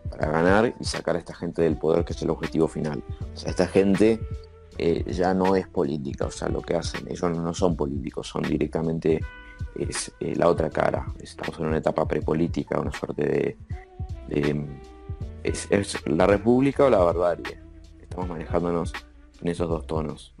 para 0.09 0.31
ganar 0.31 0.73
y 0.79 0.83
sacar 0.83 1.15
a 1.15 1.19
esta 1.19 1.35
gente 1.35 1.61
del 1.61 1.77
poder, 1.77 2.05
que 2.05 2.13
es 2.13 2.21
el 2.21 2.29
objetivo 2.29 2.67
final. 2.67 3.03
O 3.33 3.37
sea, 3.37 3.49
esta 3.49 3.67
gente 3.67 4.19
eh, 4.77 5.03
ya 5.11 5.33
no 5.33 5.55
es 5.55 5.67
política, 5.67 6.25
o 6.25 6.31
sea, 6.31 6.47
lo 6.47 6.61
que 6.61 6.75
hacen, 6.75 7.05
ellos 7.09 7.37
no 7.37 7.53
son 7.53 7.75
políticos, 7.75 8.27
son 8.27 8.43
directamente 8.43 9.19
es 9.75 10.11
eh, 10.19 10.35
la 10.35 10.47
otra 10.47 10.69
cara. 10.69 11.05
Estamos 11.19 11.59
en 11.59 11.67
una 11.67 11.77
etapa 11.77 12.07
prepolítica, 12.07 12.79
una 12.79 12.91
suerte 12.91 13.57
de... 14.27 14.65
es, 15.43 15.67
la 16.05 16.27
república 16.27 16.85
o 16.85 16.89
la 16.89 16.99
barbarie. 16.99 17.59
Estamos 18.01 18.29
manejándonos 18.29 18.93
en 19.41 19.47
esos 19.47 19.69
dos 19.69 19.87
tonos. 19.87 20.35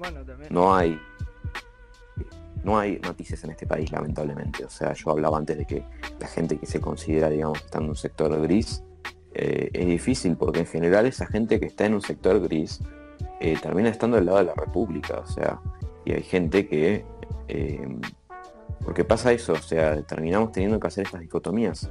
no 0.49 0.75
hay 0.75 0.99
no 2.63 2.77
hay 2.77 2.99
matices 2.99 3.43
en 3.43 3.51
este 3.51 3.65
país, 3.65 3.91
lamentablemente. 3.91 4.63
O 4.65 4.69
sea, 4.69 4.93
yo 4.93 5.09
hablaba 5.11 5.37
antes 5.37 5.57
de 5.57 5.65
que 5.65 5.83
la 6.19 6.27
gente 6.27 6.57
que 6.57 6.65
se 6.65 6.79
considera, 6.79 7.29
digamos, 7.29 7.59
está 7.59 7.79
en 7.79 7.89
un 7.89 7.95
sector 7.95 8.39
gris, 8.41 8.83
eh, 9.33 9.69
es 9.73 9.87
difícil 9.87 10.35
porque 10.35 10.59
en 10.59 10.67
general 10.67 11.05
esa 11.05 11.25
gente 11.25 11.59
que 11.59 11.65
está 11.65 11.85
en 11.85 11.95
un 11.95 12.01
sector 12.01 12.39
gris 12.41 12.81
eh, 13.39 13.57
termina 13.61 13.89
estando 13.89 14.17
del 14.17 14.25
lado 14.27 14.39
de 14.39 14.43
la 14.45 14.53
República. 14.53 15.19
O 15.19 15.27
sea, 15.27 15.59
y 16.05 16.13
hay 16.13 16.23
gente 16.23 16.67
que 16.67 17.05
porque 18.83 19.03
pasa 19.03 19.31
eso, 19.31 19.53
o 19.53 19.61
sea, 19.61 20.01
terminamos 20.03 20.51
teniendo 20.51 20.79
que 20.79 20.87
hacer 20.87 21.05
estas 21.05 21.21
dicotomías. 21.21 21.89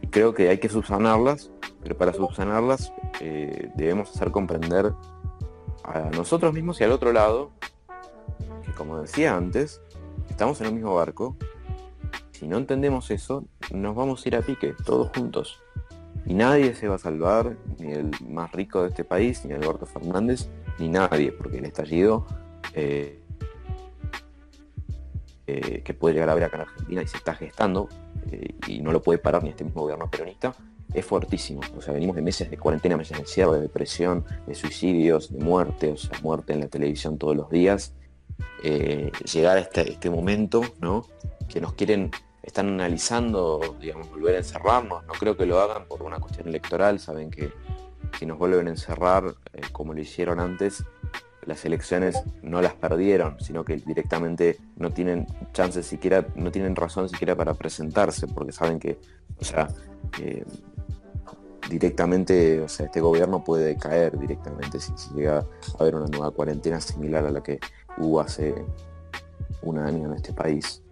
Y 0.00 0.06
creo 0.06 0.34
que 0.34 0.48
hay 0.48 0.58
que 0.58 0.68
subsanarlas, 0.68 1.50
pero 1.82 1.96
para 1.96 2.12
subsanarlas 2.12 2.92
eh, 3.20 3.70
debemos 3.76 4.10
hacer 4.14 4.30
comprender 4.30 4.92
a 5.84 6.10
nosotros 6.10 6.52
mismos 6.52 6.80
y 6.80 6.84
al 6.84 6.92
otro 6.92 7.12
lado 7.12 7.52
que, 8.64 8.72
como 8.72 9.00
decía 9.00 9.36
antes, 9.36 9.80
estamos 10.28 10.60
en 10.60 10.68
el 10.68 10.74
mismo 10.74 10.94
barco. 10.94 11.36
Si 12.32 12.48
no 12.48 12.56
entendemos 12.56 13.10
eso, 13.10 13.44
nos 13.70 13.94
vamos 13.94 14.24
a 14.24 14.28
ir 14.28 14.36
a 14.36 14.42
pique, 14.42 14.74
todos 14.84 15.10
juntos. 15.14 15.60
Y 16.24 16.34
nadie 16.34 16.74
se 16.74 16.88
va 16.88 16.94
a 16.94 16.98
salvar, 16.98 17.56
ni 17.78 17.92
el 17.92 18.10
más 18.26 18.52
rico 18.52 18.82
de 18.82 18.88
este 18.88 19.04
país, 19.04 19.44
ni 19.44 19.52
Alberto 19.52 19.86
Fernández, 19.86 20.48
ni 20.78 20.88
nadie, 20.88 21.32
porque 21.32 21.58
el 21.58 21.64
estallido 21.66 22.26
eh, 22.74 23.20
eh, 25.58 25.82
que 25.82 25.94
puede 25.94 26.14
llegar 26.14 26.28
a 26.28 26.32
haber 26.32 26.44
acá 26.44 26.56
en 26.56 26.62
Argentina 26.62 27.02
y 27.02 27.06
se 27.06 27.16
está 27.16 27.34
gestando 27.34 27.88
eh, 28.30 28.54
y 28.66 28.80
no 28.80 28.92
lo 28.92 29.02
puede 29.02 29.18
parar 29.18 29.42
ni 29.42 29.50
este 29.50 29.64
mismo 29.64 29.82
gobierno 29.82 30.10
peronista, 30.10 30.54
es 30.92 31.04
fuertísimo. 31.04 31.60
O 31.76 31.80
sea, 31.80 31.92
venimos 31.92 32.16
de 32.16 32.22
meses 32.22 32.50
de 32.50 32.56
cuarentena, 32.58 32.96
meses 32.96 33.18
de 33.18 33.46
de 33.46 33.60
depresión, 33.60 34.24
de 34.46 34.54
suicidios, 34.54 35.32
de 35.32 35.38
muerte, 35.38 35.92
o 35.92 35.96
sea, 35.96 36.18
muerte 36.22 36.52
en 36.52 36.60
la 36.60 36.68
televisión 36.68 37.18
todos 37.18 37.36
los 37.36 37.50
días. 37.50 37.94
Eh, 38.62 39.10
llegar 39.32 39.58
a 39.58 39.60
este, 39.60 39.90
este, 39.90 40.10
momento, 40.10 40.62
¿no? 40.80 41.06
Que 41.48 41.60
nos 41.60 41.74
quieren, 41.74 42.10
están 42.42 42.68
analizando, 42.68 43.76
digamos, 43.80 44.10
volver 44.10 44.36
a 44.36 44.38
encerrarnos. 44.38 45.04
No 45.06 45.12
creo 45.14 45.36
que 45.36 45.46
lo 45.46 45.60
hagan 45.60 45.86
por 45.86 46.02
una 46.02 46.18
cuestión 46.18 46.48
electoral. 46.48 46.98
Saben 47.00 47.30
que 47.30 47.52
si 48.18 48.26
nos 48.26 48.38
vuelven 48.38 48.68
a 48.68 48.70
encerrar, 48.70 49.34
como 49.72 49.94
lo 49.94 50.00
hicieron 50.00 50.40
antes, 50.40 50.84
las 51.46 51.64
elecciones 51.64 52.22
no 52.42 52.60
las 52.60 52.74
perdieron, 52.74 53.40
sino 53.40 53.64
que 53.64 53.76
directamente 53.76 54.58
no 54.76 54.92
tienen 54.92 55.26
chances 55.52 55.86
siquiera, 55.86 56.26
no 56.34 56.50
tienen 56.50 56.76
razón 56.76 57.08
siquiera 57.08 57.36
para 57.36 57.54
presentarse, 57.54 58.26
porque 58.26 58.52
saben 58.52 58.78
que, 58.78 58.98
o 59.38 59.44
sea, 59.44 59.68
directamente, 61.70 62.60
o 62.60 62.68
sea, 62.68 62.86
este 62.86 63.00
gobierno 63.00 63.42
puede 63.44 63.76
caer 63.76 64.18
directamente 64.18 64.80
si, 64.80 64.92
llega 65.14 65.38
a 65.38 65.46
haber 65.78 65.94
una 65.94 66.06
nueva 66.06 66.30
cuarentena 66.30 66.80
similar 66.80 67.24
a 67.24 67.30
la 67.30 67.42
que 67.42 67.60
hubo 67.98 68.20
hace 68.20 68.54
un 69.62 69.78
año 69.78 70.08
en 70.08 70.14
este 70.14 70.32
país. 70.32 70.82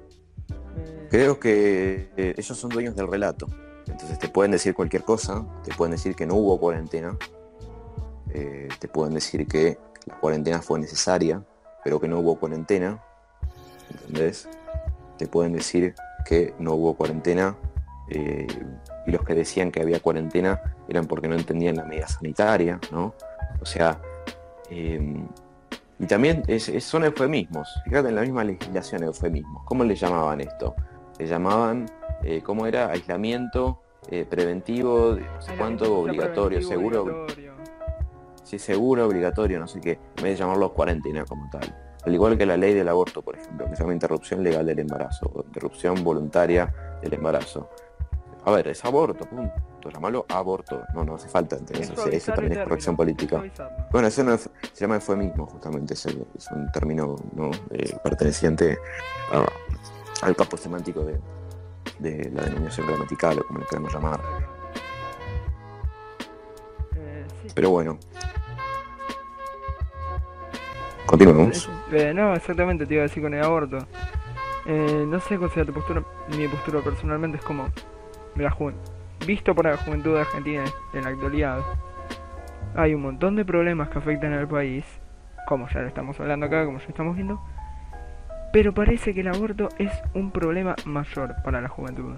Creo 1.10 1.40
que 1.40 2.10
eh, 2.16 2.34
ellos 2.36 2.56
son 2.56 2.70
dueños 2.70 2.94
del 2.94 3.08
relato. 3.08 3.48
Entonces 3.86 4.18
te 4.18 4.28
pueden 4.28 4.52
decir 4.52 4.74
cualquier 4.74 5.02
cosa, 5.02 5.44
te 5.64 5.74
pueden 5.74 5.92
decir 5.92 6.14
que 6.14 6.26
no 6.26 6.34
hubo 6.34 6.58
cuarentena, 6.60 7.16
eh, 8.30 8.68
te 8.78 8.88
pueden 8.88 9.14
decir 9.14 9.46
que 9.46 9.78
la 10.08 10.18
cuarentena 10.20 10.62
fue 10.62 10.78
necesaria, 10.78 11.42
pero 11.84 12.00
que 12.00 12.08
no 12.08 12.18
hubo 12.18 12.38
cuarentena, 12.38 13.02
¿entendés? 13.90 14.48
te 15.18 15.26
pueden 15.26 15.52
decir 15.52 15.94
que 16.24 16.54
no 16.58 16.74
hubo 16.74 16.94
cuarentena 16.94 17.56
eh, 18.08 18.46
y 19.06 19.10
los 19.10 19.22
que 19.24 19.34
decían 19.34 19.70
que 19.70 19.82
había 19.82 20.00
cuarentena 20.00 20.60
eran 20.88 21.06
porque 21.06 21.28
no 21.28 21.34
entendían 21.34 21.76
la 21.76 21.84
medida 21.84 22.08
sanitaria, 22.08 22.80
¿no? 22.90 23.14
O 23.60 23.66
sea, 23.66 24.00
em, 24.70 25.26
y 25.98 26.06
también 26.06 26.44
son 26.80 27.04
eufemismos, 27.04 27.68
fíjate 27.84 28.08
en 28.08 28.14
la 28.14 28.22
misma 28.22 28.44
legislación 28.44 29.02
eufemismos. 29.02 29.64
¿Cómo 29.64 29.82
le 29.84 29.96
llamaban 29.96 30.40
esto? 30.40 30.74
Le 31.18 31.26
llamaban, 31.26 31.86
eh, 32.22 32.40
¿cómo 32.42 32.66
era? 32.66 32.90
Aislamiento 32.90 33.82
eh, 34.10 34.24
preventivo, 34.24 35.16
no 35.16 35.42
sé 35.42 35.52
cuánto, 35.58 35.98
obligatorio, 35.98 36.62
seguro. 36.62 37.26
Sí, 38.48 38.58
seguro, 38.58 39.06
obligatorio, 39.06 39.60
no 39.60 39.68
sé 39.68 39.78
qué, 39.78 39.98
en 40.16 40.24
vez 40.24 40.32
de 40.32 40.36
llamarlo 40.36 40.72
cuarentena 40.72 41.22
como 41.26 41.50
tal. 41.50 41.76
Al 42.02 42.14
igual 42.14 42.38
que 42.38 42.46
la 42.46 42.56
ley 42.56 42.72
del 42.72 42.88
aborto, 42.88 43.20
por 43.20 43.36
ejemplo, 43.36 43.68
que 43.68 43.76
se 43.76 43.82
llama 43.82 43.92
interrupción 43.92 44.42
legal 44.42 44.64
del 44.64 44.78
embarazo, 44.78 45.30
o 45.34 45.44
interrupción 45.44 46.02
voluntaria 46.02 46.72
del 47.02 47.12
embarazo. 47.12 47.68
A 48.46 48.50
ver, 48.52 48.68
es 48.68 48.82
aborto, 48.86 49.26
punto. 49.26 49.52
Llamarlo 49.92 50.24
aborto. 50.30 50.80
No, 50.94 51.04
no 51.04 51.16
hace 51.16 51.28
falta. 51.28 51.56
Entonces, 51.56 51.90
eso 52.10 52.32
también 52.32 52.58
es 52.58 52.64
corrección 52.64 52.96
política. 52.96 53.44
Bueno, 53.92 54.08
eso 54.08 54.24
no 54.24 54.38
se 54.38 54.48
llama 54.74 54.94
eufemismo, 54.94 55.46
justamente. 55.46 55.92
Es, 55.92 56.06
es 56.06 56.50
un 56.50 56.72
término 56.72 57.16
¿no? 57.34 57.50
Eh, 57.70 57.98
perteneciente 58.02 58.78
al 60.22 60.34
campo 60.34 60.56
semántico 60.56 61.04
de, 61.04 61.20
de 61.98 62.30
la 62.30 62.44
denominación 62.44 62.86
gramatical 62.86 63.40
o 63.40 63.46
como 63.46 63.58
le 63.58 63.66
queremos 63.66 63.92
llamar. 63.92 64.20
Pero 67.54 67.70
bueno. 67.70 67.98
Continuemos. 71.06 71.70
Eh, 71.90 72.12
no, 72.14 72.34
exactamente, 72.34 72.86
te 72.86 72.94
iba 72.94 73.02
a 73.02 73.06
decir 73.06 73.22
con 73.22 73.32
el 73.34 73.42
aborto. 73.42 73.78
Eh, 74.66 75.04
no 75.08 75.18
sé 75.20 75.38
cuál 75.38 75.50
sea 75.50 75.64
tu 75.64 75.72
postura. 75.72 76.02
Mi 76.36 76.46
postura 76.48 76.80
personalmente 76.80 77.38
es 77.38 77.44
como. 77.44 77.68
La 78.36 78.54
visto 79.26 79.54
por 79.54 79.64
la 79.64 79.76
juventud 79.76 80.16
argentina 80.16 80.64
en 80.92 81.02
la 81.02 81.10
actualidad, 81.10 81.60
hay 82.74 82.94
un 82.94 83.02
montón 83.02 83.36
de 83.36 83.44
problemas 83.44 83.88
que 83.88 83.98
afectan 83.98 84.32
al 84.32 84.46
país, 84.46 84.84
como 85.46 85.68
ya 85.68 85.80
lo 85.80 85.88
estamos 85.88 86.18
hablando 86.20 86.46
acá, 86.46 86.64
como 86.64 86.78
ya 86.78 86.86
estamos 86.86 87.16
viendo, 87.16 87.40
pero 88.52 88.72
parece 88.72 89.12
que 89.14 89.20
el 89.20 89.28
aborto 89.28 89.68
es 89.78 89.92
un 90.14 90.30
problema 90.30 90.76
mayor 90.84 91.34
para 91.42 91.60
la 91.60 91.68
juventud. 91.68 92.14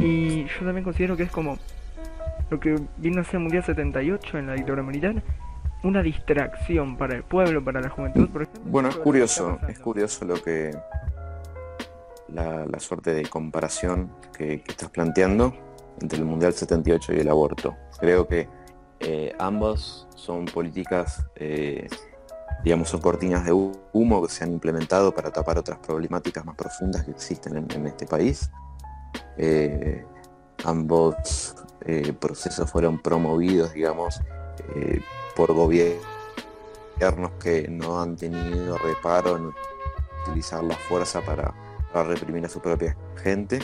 Y 0.00 0.44
yo 0.44 0.64
también 0.64 0.84
considero 0.84 1.16
que 1.16 1.22
es 1.24 1.30
como 1.30 1.58
lo 2.54 2.60
que 2.60 2.80
vino 2.98 3.20
a 3.20 3.24
ser 3.24 3.40
Mundial 3.40 3.64
78 3.64 4.38
en 4.38 4.46
la 4.46 4.54
dictadura 4.54 4.82
militar, 4.84 5.22
una 5.82 6.02
distracción 6.02 6.96
para 6.96 7.16
el 7.16 7.24
pueblo, 7.24 7.64
para 7.64 7.80
la 7.80 7.88
juventud, 7.88 8.28
por 8.30 8.42
ejemplo. 8.42 8.62
Bueno, 8.66 8.88
es 8.90 8.96
curioso, 8.96 9.58
es 9.68 9.78
curioso 9.80 10.24
lo 10.24 10.34
que 10.40 10.70
la, 12.28 12.64
suerte 12.78 13.12
de 13.12 13.24
comparación 13.24 14.10
que, 14.36 14.62
estás 14.66 14.88
planteando 14.90 15.52
entre 16.00 16.20
el 16.20 16.24
Mundial 16.24 16.52
78 16.52 17.14
y 17.14 17.20
el 17.20 17.28
aborto. 17.28 17.74
Creo 17.98 18.28
que 18.28 18.48
eh, 19.00 19.34
ambos 19.38 20.06
son 20.14 20.44
políticas 20.44 21.26
eh, 21.34 21.88
digamos, 22.62 22.88
son 22.88 23.00
cortinas 23.00 23.44
de 23.44 23.52
humo 23.52 24.22
que 24.22 24.32
se 24.32 24.44
han 24.44 24.52
implementado 24.52 25.12
para 25.12 25.30
tapar 25.30 25.58
otras 25.58 25.78
problemáticas 25.80 26.44
más 26.44 26.54
profundas 26.54 27.04
que 27.04 27.10
existen 27.10 27.66
en, 27.68 27.86
este 27.86 28.06
país. 28.06 28.50
Eh, 29.36 30.04
ambos 30.64 31.54
eh, 31.86 32.12
procesos 32.12 32.70
fueron 32.70 33.00
promovidos, 33.00 33.72
digamos, 33.72 34.20
eh, 34.74 35.00
por 35.36 35.52
gobiernos 35.52 36.00
que 37.42 37.68
no 37.68 38.00
han 38.00 38.16
tenido 38.16 38.78
reparo 38.78 39.36
en 39.36 39.52
utilizar 40.22 40.62
la 40.64 40.76
fuerza 40.76 41.20
para, 41.20 41.54
reprimir 41.92 42.44
a 42.44 42.48
su 42.48 42.60
propia 42.60 42.96
gente, 43.22 43.60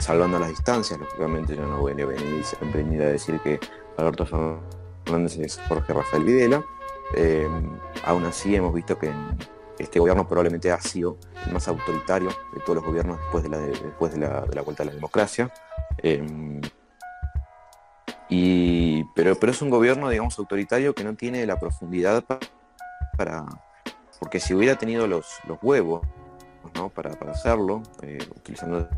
salvando 0.00 0.36
las 0.38 0.48
distancias, 0.48 0.98
lógicamente 0.98 1.54
yo 1.54 1.64
no 1.64 1.80
voy 1.80 1.92
a 1.92 2.06
venir, 2.06 3.02
a 3.02 3.06
decir 3.06 3.38
que 3.40 3.60
Alberto 3.96 4.26
Fernández 4.26 5.38
es 5.38 5.60
Jorge 5.68 5.92
Rafael 5.92 6.24
Videla, 6.24 6.64
eh, 7.14 7.46
aún 8.04 8.24
así 8.24 8.54
hemos 8.54 8.72
visto 8.72 8.98
que 8.98 9.12
este 9.78 9.98
gobierno 9.98 10.26
probablemente 10.26 10.70
ha 10.70 10.80
sido 10.80 11.18
el 11.46 11.52
más 11.52 11.68
autoritario 11.68 12.30
de 12.54 12.60
todos 12.60 12.76
los 12.76 12.84
gobiernos 12.84 13.18
después 13.20 13.42
de 13.42 13.50
la, 13.50 13.58
después 13.58 14.12
de 14.12 14.20
la, 14.20 14.62
vuelta 14.62 14.82
a 14.82 14.86
la 14.86 14.92
democracia. 14.92 15.52
Eh, 15.98 16.60
y, 18.28 19.04
pero, 19.14 19.34
pero 19.36 19.52
es 19.52 19.62
un 19.62 19.70
gobierno, 19.70 20.08
digamos, 20.08 20.38
autoritario 20.38 20.94
que 20.94 21.04
no 21.04 21.14
tiene 21.14 21.46
la 21.46 21.58
profundidad 21.58 22.24
para... 23.16 23.46
Porque 24.18 24.38
si 24.38 24.54
hubiera 24.54 24.76
tenido 24.76 25.06
los, 25.06 25.26
huevos 25.62 26.06
¿no? 26.74 26.88
para, 26.88 27.10
hacerlo, 27.30 27.82
eh, 28.02 28.18
utilizando 28.36 28.88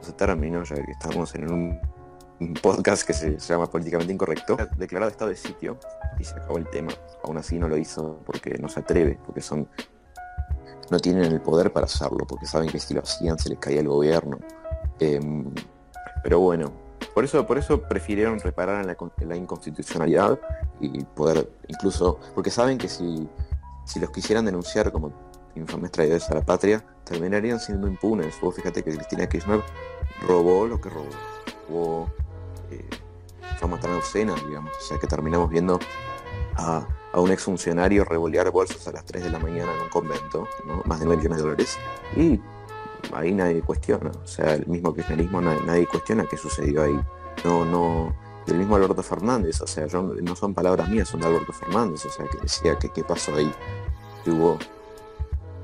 ese 0.00 0.12
término, 0.12 0.64
ya 0.64 0.76
que 0.76 0.92
estamos 0.92 1.34
en 1.34 1.52
un 1.52 1.80
un 2.40 2.54
podcast 2.54 3.06
que 3.06 3.12
se 3.12 3.38
llama 3.38 3.68
Políticamente 3.68 4.12
Incorrecto, 4.12 4.56
declarado 4.76 5.10
estado 5.10 5.30
de 5.30 5.36
sitio 5.36 5.78
y 6.18 6.24
se 6.24 6.34
acabó 6.34 6.58
el 6.58 6.68
tema. 6.68 6.92
Aún 7.22 7.38
así 7.38 7.58
no 7.58 7.68
lo 7.68 7.76
hizo 7.76 8.20
porque 8.24 8.58
no 8.58 8.68
se 8.68 8.80
atreve, 8.80 9.18
porque 9.24 9.40
son 9.40 9.68
no 10.90 10.98
tienen 10.98 11.24
el 11.24 11.40
poder 11.40 11.72
para 11.72 11.86
hacerlo, 11.86 12.26
porque 12.28 12.46
saben 12.46 12.68
que 12.68 12.78
si 12.78 12.92
lo 12.92 13.00
hacían 13.00 13.38
se 13.38 13.50
les 13.50 13.58
caía 13.58 13.80
el 13.80 13.88
gobierno. 13.88 14.38
Em, 14.98 15.46
pero 16.22 16.40
bueno, 16.40 16.72
por 17.12 17.24
eso, 17.24 17.46
por 17.46 17.58
eso 17.58 17.82
prefirieron 17.82 18.40
reparar 18.40 18.80
en 18.80 19.28
la, 19.28 19.36
inconstitucionalidad 19.36 20.38
y 20.80 21.04
poder 21.04 21.50
incluso, 21.68 22.18
porque 22.34 22.50
saben 22.50 22.78
que 22.78 22.88
si, 22.88 23.28
si 23.84 24.00
los 24.00 24.10
quisieran 24.10 24.44
denunciar 24.44 24.90
como 24.92 25.12
infames 25.54 25.90
traidores 25.90 26.28
a 26.30 26.34
la 26.34 26.42
patria, 26.42 26.84
terminarían 27.04 27.60
siendo 27.60 27.86
impunes. 27.86 28.34
Fíjate 28.54 28.82
que 28.82 28.94
Cristina 28.94 29.28
Kirchner 29.28 29.62
robó 30.26 30.66
lo 30.66 30.80
que 30.80 30.90
robó 30.90 32.08
eh, 32.70 32.88
fama 33.58 33.78
tan 33.78 33.92
obscena, 33.94 34.34
digamos. 34.46 34.72
O 34.76 34.80
sea 34.80 34.98
que 34.98 35.06
terminamos 35.06 35.50
viendo 35.50 35.78
a, 36.56 36.86
un 37.14 37.30
exfuncionario 37.30 38.04
revolear 38.04 38.50
bolsas 38.50 38.88
a 38.88 38.92
las 38.92 39.04
3 39.04 39.24
de 39.24 39.30
la 39.30 39.38
mañana 39.38 39.72
en 39.72 39.82
un 39.82 39.88
convento, 39.88 40.48
más 40.84 40.98
de 40.98 41.06
millones 41.06 41.36
de 41.36 41.42
dólares. 41.42 41.78
Ahí 43.14 43.32
nadie 43.32 43.62
cuestiona. 43.62 44.10
O 44.10 44.26
sea, 44.26 44.54
el 44.54 44.66
mismo 44.66 44.94
kirchnerismo 44.94 45.40
nadie, 45.40 45.86
cuestiona 45.86 46.26
qué 46.26 46.36
sucedió 46.36 46.82
ahí. 46.82 47.00
No, 47.44 47.64
no. 47.64 48.14
Del 48.46 48.58
mismo 48.58 48.76
Alberto 48.76 49.02
Fernández, 49.02 49.62
o 49.62 49.66
sea, 49.66 49.86
no 49.86 50.36
son 50.36 50.52
palabras 50.52 50.88
mías, 50.90 51.08
son 51.08 51.20
de 51.20 51.28
Alberto 51.28 51.52
Fernández, 51.54 52.04
o 52.04 52.10
sea, 52.10 52.26
que 52.26 52.38
decía 52.38 52.78
que 52.78 52.90
qué 52.90 53.02
pasó 53.02 53.34
ahí. 53.34 53.50
Que 54.22 54.30
hubo 54.30 54.58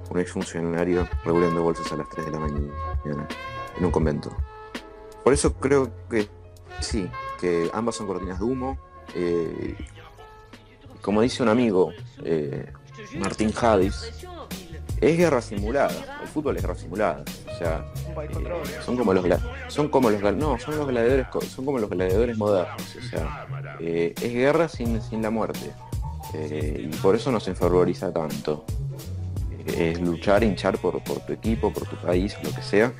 un 0.09 0.19
exfuncionario 0.19 1.07
revolviendo 1.23 1.63
bolsas 1.63 1.93
a 1.93 1.97
las 1.97 2.09
3 2.09 2.27
de 2.27 2.33
la 2.33 2.39
mañana 2.39 2.73
en 3.77 3.85
un 3.85 3.91
convento. 3.91 4.31
Por 5.23 5.35
eso 5.35 5.53
creo 5.53 5.91
que 6.09 6.27
Sí, 6.81 7.09
que 7.39 7.71
ambas 7.73 7.97
son 7.97 8.07
cortinas 8.07 8.39
de 8.39 8.45
humo. 8.45 8.79
Eh, 9.15 9.77
como 11.03 11.21
dice 11.21 11.43
un 11.43 11.49
amigo, 11.49 11.93
eh, 12.25 12.73
Martín 13.19 13.53
Hadis, 13.61 14.25
es 15.01 15.17
guerra 15.17 15.41
simulada. 15.41 15.93
El 16.23 16.29
fútbol 16.29 16.57
es 16.57 16.63
guerra 16.63 16.75
simulada. 16.75 17.25
O 17.47 17.59
sea, 17.59 17.85
eh, 18.23 18.81
son 18.85 18.97
como 18.97 19.15
los 19.15 19.25
son 19.69 19.89
como 19.89 20.11
los 20.11 20.23
no, 20.37 20.59
son 20.59 20.77
los 20.77 20.89
gladiadores 20.89 21.27
son 21.49 21.65
como 21.65 21.79
los 21.79 21.91
gladiadores 21.91 22.37
modernos. 22.37 22.97
O 22.97 23.09
sea, 23.09 23.47
es 23.81 24.33
guerra 24.33 24.69
sin, 24.69 25.01
sin 25.03 25.23
la 25.23 25.31
muerte. 25.31 25.73
y 26.35 26.89
por 26.97 27.15
eso 27.15 27.31
nos 27.31 27.49
enfervoriza 27.49 28.13
tanto. 28.13 28.65
es 29.67 30.01
luchar, 30.01 30.43
hinchar 30.43 30.79
por, 30.79 31.03
por 31.03 31.21
tu 31.21 31.33
equipo, 31.33 31.73
por 31.73 31.87
tu 31.87 31.97
país, 31.97 32.37
lo 32.43 32.51
que 32.51 32.63
sea, 32.63 32.93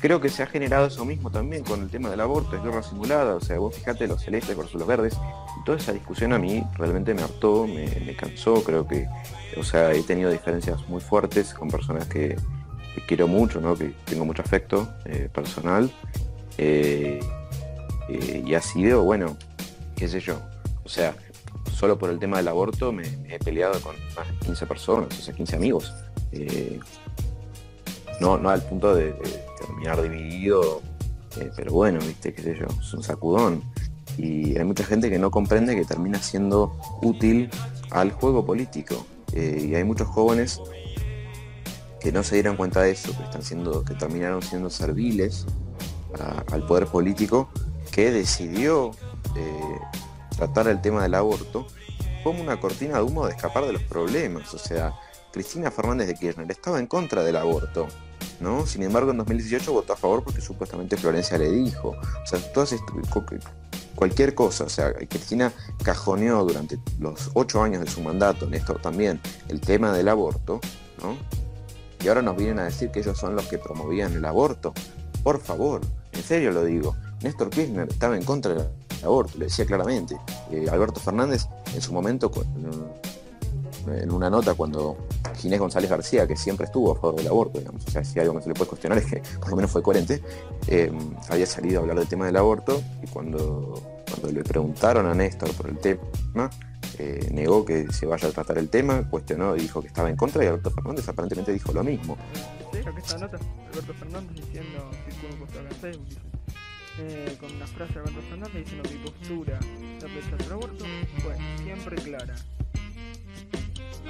creo 0.00 0.20
que 0.20 0.28
se 0.28 0.42
ha 0.42 0.46
generado 0.46 0.86
eso 0.86 1.04
mismo 1.04 1.30
también 1.30 1.64
con 1.64 1.82
el 1.82 1.90
tema 1.90 2.10
del 2.10 2.20
aborto, 2.20 2.56
es 2.56 2.62
guerra 2.62 2.82
simulada, 2.82 3.34
o 3.34 3.40
sea, 3.40 3.58
vos 3.58 3.74
fíjate 3.74 4.06
los 4.06 4.22
celestes 4.22 4.56
versus 4.56 4.74
los 4.74 4.86
verdes, 4.86 5.14
y 5.60 5.64
toda 5.64 5.78
esa 5.78 5.92
discusión 5.92 6.32
a 6.32 6.38
mí 6.38 6.62
realmente 6.74 7.14
me 7.14 7.22
hartó, 7.22 7.66
me, 7.66 8.14
cansó, 8.16 8.62
creo 8.62 8.86
que, 8.86 9.06
o 9.56 9.62
sea, 9.62 9.92
he 9.92 10.02
tenido 10.02 10.30
diferencias 10.30 10.86
muy 10.88 11.00
fuertes 11.00 11.54
con 11.54 11.68
personas 11.68 12.06
que, 12.06 12.36
quiero 13.06 13.28
mucho, 13.28 13.60
¿no? 13.60 13.76
que 13.76 13.92
tengo 14.06 14.24
mucho 14.24 14.42
afecto 14.42 14.88
eh, 15.04 15.28
personal, 15.32 15.90
eh, 16.56 17.20
eh, 18.08 18.42
y 18.44 18.54
así 18.54 18.80
sido, 18.80 19.02
bueno, 19.02 19.36
qué 19.96 20.08
sé 20.08 20.20
yo, 20.20 20.40
o 20.82 20.88
sea, 20.88 21.14
solo 21.72 21.98
por 21.98 22.10
el 22.10 22.18
tema 22.18 22.38
del 22.38 22.48
aborto 22.48 22.92
me, 22.92 23.04
he 23.28 23.38
peleado 23.38 23.80
con 23.80 23.94
más 24.16 24.28
de 24.28 24.46
15 24.46 24.66
personas, 24.66 25.18
o 25.18 25.22
sea, 25.22 25.34
15 25.34 25.56
amigos. 25.56 25.94
no, 28.20 28.38
no 28.38 28.48
al 28.48 28.62
punto 28.62 28.94
de 28.94 29.14
terminar 29.58 30.02
dividido, 30.02 30.82
eh, 31.38 31.50
pero 31.56 31.72
bueno, 31.72 31.98
viste, 32.00 32.32
qué 32.34 32.42
sé 32.42 32.56
yo, 32.58 32.66
es 32.80 32.94
un 32.94 33.02
sacudón. 33.02 33.62
Y 34.18 34.56
hay 34.56 34.64
mucha 34.64 34.84
gente 34.84 35.10
que 35.10 35.18
no 35.18 35.30
comprende 35.30 35.76
que 35.76 35.84
termina 35.84 36.20
siendo 36.20 36.76
útil 37.02 37.50
al 37.90 38.12
juego 38.12 38.44
político. 38.46 39.06
Eh, 39.32 39.66
y 39.70 39.74
hay 39.74 39.84
muchos 39.84 40.08
jóvenes 40.08 40.60
que 42.00 42.12
no 42.12 42.22
se 42.22 42.36
dieron 42.36 42.56
cuenta 42.56 42.82
de 42.82 42.92
eso, 42.92 43.16
que 43.16 43.24
están 43.24 43.42
siendo, 43.42 43.84
que 43.84 43.94
terminaron 43.94 44.42
siendo 44.42 44.70
serviles 44.70 45.46
al 46.50 46.64
poder 46.66 46.86
político 46.86 47.50
que 47.90 48.10
decidió 48.10 48.92
eh, 49.34 49.78
tratar 50.36 50.68
el 50.68 50.80
tema 50.80 51.02
del 51.02 51.14
aborto 51.14 51.66
como 52.22 52.42
una 52.42 52.58
cortina 52.58 52.96
de 52.96 53.02
humo 53.02 53.26
de 53.26 53.32
escapar 53.32 53.64
de 53.66 53.72
los 53.72 53.82
problemas. 53.82 54.52
O 54.54 54.58
sea, 54.58 54.94
Cristina 55.32 55.70
Fernández 55.70 56.08
de 56.08 56.14
Kirchner 56.14 56.50
estaba 56.50 56.78
en 56.78 56.86
contra 56.86 57.22
del 57.22 57.36
aborto, 57.36 57.86
¿no? 58.40 58.66
Sin 58.66 58.82
embargo, 58.82 59.10
en 59.10 59.18
2018 59.18 59.72
votó 59.72 59.92
a 59.92 59.96
favor 59.96 60.22
porque 60.22 60.40
supuestamente 60.40 60.96
Florencia 60.96 61.38
le 61.38 61.50
dijo. 61.50 61.90
O 61.90 62.26
sea, 62.26 62.38
todas 62.52 62.74
cualquier 63.96 64.34
cosa. 64.34 64.64
O 64.64 64.68
sea, 64.68 64.92
Cristina 64.92 65.52
cajoneó 65.82 66.44
durante 66.44 66.78
los 67.00 67.30
ocho 67.34 67.62
años 67.62 67.82
de 67.82 67.90
su 67.90 68.00
mandato, 68.00 68.46
Néstor 68.46 68.80
también, 68.80 69.20
el 69.48 69.60
tema 69.60 69.92
del 69.92 70.08
aborto, 70.08 70.60
¿no? 71.02 71.16
Y 72.04 72.08
ahora 72.08 72.22
nos 72.22 72.36
vienen 72.36 72.60
a 72.60 72.64
decir 72.64 72.90
que 72.90 73.00
ellos 73.00 73.18
son 73.18 73.34
los 73.34 73.46
que 73.46 73.58
promovían 73.58 74.12
el 74.12 74.24
aborto. 74.24 74.72
Por 75.24 75.40
favor, 75.40 75.80
en 76.12 76.22
serio 76.22 76.52
lo 76.52 76.64
digo. 76.64 76.94
Néstor 77.22 77.50
Kirchner 77.50 77.88
estaba 77.88 78.16
en 78.16 78.22
contra 78.22 78.54
del 78.54 78.68
aborto, 79.02 79.38
le 79.38 79.46
decía 79.46 79.66
claramente. 79.66 80.16
Eh, 80.52 80.66
Alberto 80.70 81.00
Fernández, 81.00 81.46
en 81.74 81.80
su 81.80 81.92
momento, 81.92 82.30
en 83.88 84.10
una 84.12 84.30
nota 84.30 84.54
cuando 84.54 84.96
Ginés 85.36 85.60
González 85.60 85.90
García, 85.90 86.26
que 86.26 86.36
siempre 86.36 86.66
estuvo 86.66 86.92
a 86.92 86.94
favor 86.94 87.16
del 87.16 87.28
aborto, 87.28 87.58
digamos, 87.58 87.84
o 87.86 87.90
sea, 87.90 88.04
si 88.04 88.18
algo 88.18 88.34
que 88.36 88.42
se 88.42 88.48
le 88.48 88.54
puede 88.54 88.68
cuestionar 88.68 88.98
es 88.98 89.06
que 89.06 89.22
por 89.38 89.50
lo 89.50 89.56
menos 89.56 89.70
fue 89.70 89.82
coherente, 89.82 90.22
eh, 90.68 90.90
había 91.28 91.46
salido 91.46 91.78
a 91.78 91.82
hablar 91.82 91.98
del 91.98 92.08
tema 92.08 92.26
del 92.26 92.36
aborto 92.36 92.82
y 93.02 93.06
cuando, 93.08 94.04
cuando 94.10 94.32
le 94.32 94.42
preguntaron 94.42 95.06
a 95.06 95.14
Néstor 95.14 95.52
por 95.52 95.68
el 95.68 95.78
tema, 95.78 96.50
eh, 96.98 97.28
negó 97.32 97.64
que 97.64 97.92
se 97.92 98.06
vaya 98.06 98.28
a 98.28 98.32
tratar 98.32 98.58
el 98.58 98.68
tema, 98.68 99.08
cuestionó 99.08 99.54
y 99.56 99.60
dijo 99.60 99.82
que 99.82 99.88
estaba 99.88 100.08
en 100.08 100.16
contra 100.16 100.42
y 100.44 100.46
Alberto 100.46 100.70
Fernández 100.70 101.08
aparentemente 101.08 101.52
dijo 101.52 101.72
lo 101.72 101.84
mismo. 101.84 102.16
Eh, 106.98 107.36
con 107.38 107.54
una 107.54 107.66
frase 107.66 107.92
de 107.92 108.00
Alberto 108.00 108.22
Fernández 108.30 108.64
diciendo 108.64 108.88
mi 108.90 108.98
postura 109.04 109.58
aborto 110.50 110.84
fue 111.22 111.36
siempre 111.62 111.96
clara 111.96 112.34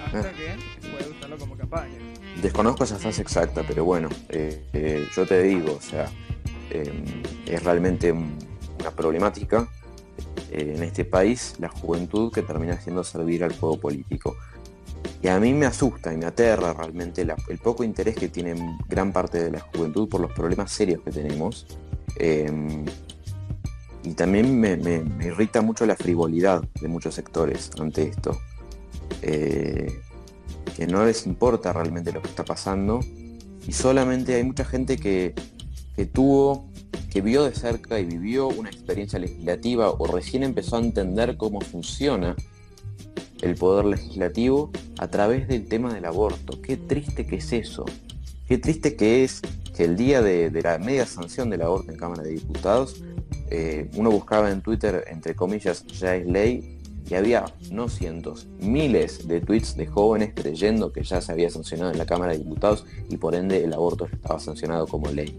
hasta 0.04 0.32
que 0.32 0.56
puede 0.90 1.10
usarlo 1.10 1.38
como 1.38 1.56
campaña. 1.56 1.98
Desconozco 2.42 2.84
esa 2.84 2.96
frase 2.96 3.22
exacta, 3.22 3.62
pero 3.66 3.84
bueno, 3.84 4.08
eh, 4.28 4.64
eh, 4.72 5.08
yo 5.14 5.26
te 5.26 5.42
digo, 5.42 5.76
o 5.76 5.80
sea, 5.80 6.10
em, 6.70 7.22
es 7.46 7.62
realmente 7.62 8.12
una 8.12 8.90
problemática 8.94 9.68
eh, 10.50 10.74
en 10.76 10.82
este 10.82 11.04
país 11.04 11.54
la 11.58 11.68
juventud 11.68 12.32
que 12.32 12.42
termina 12.42 12.80
siendo 12.80 13.02
servir 13.04 13.44
al 13.44 13.56
juego 13.56 13.78
político. 13.78 14.36
Y 15.22 15.28
a 15.28 15.40
mí 15.40 15.52
me 15.52 15.66
asusta 15.66 16.12
y 16.12 16.16
me 16.16 16.26
aterra 16.26 16.72
realmente 16.72 17.22
el 17.22 17.58
poco 17.58 17.84
interés 17.84 18.16
que 18.16 18.28
tiene 18.28 18.78
gran 18.88 19.12
parte 19.12 19.42
de 19.42 19.50
la 19.50 19.60
juventud 19.60 20.08
por 20.08 20.20
los 20.20 20.32
problemas 20.32 20.70
serios 20.70 21.00
que 21.02 21.10
tenemos. 21.10 21.66
Em, 22.16 22.84
y 24.04 24.14
también 24.14 24.60
me, 24.60 24.74
irrita 25.24 25.62
mucho 25.62 25.84
la 25.84 25.96
frivolidad 25.96 26.62
de 26.80 26.88
muchos 26.88 27.14
sectores 27.14 27.70
ante 27.80 28.04
esto. 28.04 28.38
Eh, 29.22 30.00
que 30.76 30.86
no 30.86 31.04
les 31.04 31.26
importa 31.26 31.72
realmente 31.72 32.12
lo 32.12 32.20
que 32.20 32.28
está 32.28 32.44
pasando 32.44 33.00
y 33.66 33.72
solamente 33.72 34.34
hay 34.34 34.44
mucha 34.44 34.64
gente 34.64 34.96
que, 34.98 35.34
tuvo, 36.12 36.68
que 37.10 37.20
vio 37.20 37.44
de 37.44 37.54
cerca 37.54 37.98
y 37.98 38.04
vivió 38.04 38.48
una 38.48 38.68
experiencia 38.68 39.18
legislativa 39.18 39.90
o 39.90 40.06
recién 40.06 40.42
empezó 40.42 40.76
a 40.76 40.80
entender 40.80 41.36
cómo 41.36 41.60
funciona 41.60 42.36
el 43.40 43.54
poder 43.56 43.86
legislativo 43.86 44.70
a 44.98 45.08
través 45.08 45.48
del 45.48 45.66
tema 45.66 45.92
del 45.92 46.04
aborto. 46.04 46.60
Qué 46.60 46.76
triste 46.76 47.26
que 47.26 47.36
es 47.36 47.52
eso. 47.52 47.84
Qué 48.46 48.58
triste 48.58 48.96
que 48.96 49.24
es 49.24 49.40
que 49.74 49.84
el 49.84 49.96
día 49.96 50.22
de, 50.22 50.50
la 50.62 50.78
media 50.78 51.06
sanción 51.06 51.50
del 51.50 51.62
aborto 51.62 51.90
en 51.90 51.98
Cámara 51.98 52.22
de 52.22 52.30
Diputados, 52.30 53.02
eh, 53.50 53.90
uno 53.94 54.10
buscaba 54.10 54.50
en 54.50 54.62
Twitter, 54.62 55.04
entre 55.08 55.34
comillas, 55.34 55.84
ya 55.86 56.14
es 56.14 56.26
ley, 56.26 56.75
y 57.08 57.14
había 57.14 57.44
no 57.70 57.88
cientos, 57.88 58.46
miles 58.58 59.28
de 59.28 59.40
tweets 59.40 59.76
de 59.76 59.86
jóvenes 59.86 60.32
creyendo 60.34 60.92
que 60.92 61.02
ya 61.04 61.20
se 61.20 61.32
había 61.32 61.50
sancionado 61.50 61.92
en 61.92 61.98
la 61.98 62.06
Cámara 62.06 62.32
de 62.32 62.38
Diputados 62.38 62.84
y 63.08 63.16
por 63.16 63.34
ende 63.34 63.62
el 63.62 63.72
aborto 63.72 64.08
estaba 64.12 64.40
sancionado 64.40 64.86
como 64.86 65.10
ley. 65.10 65.38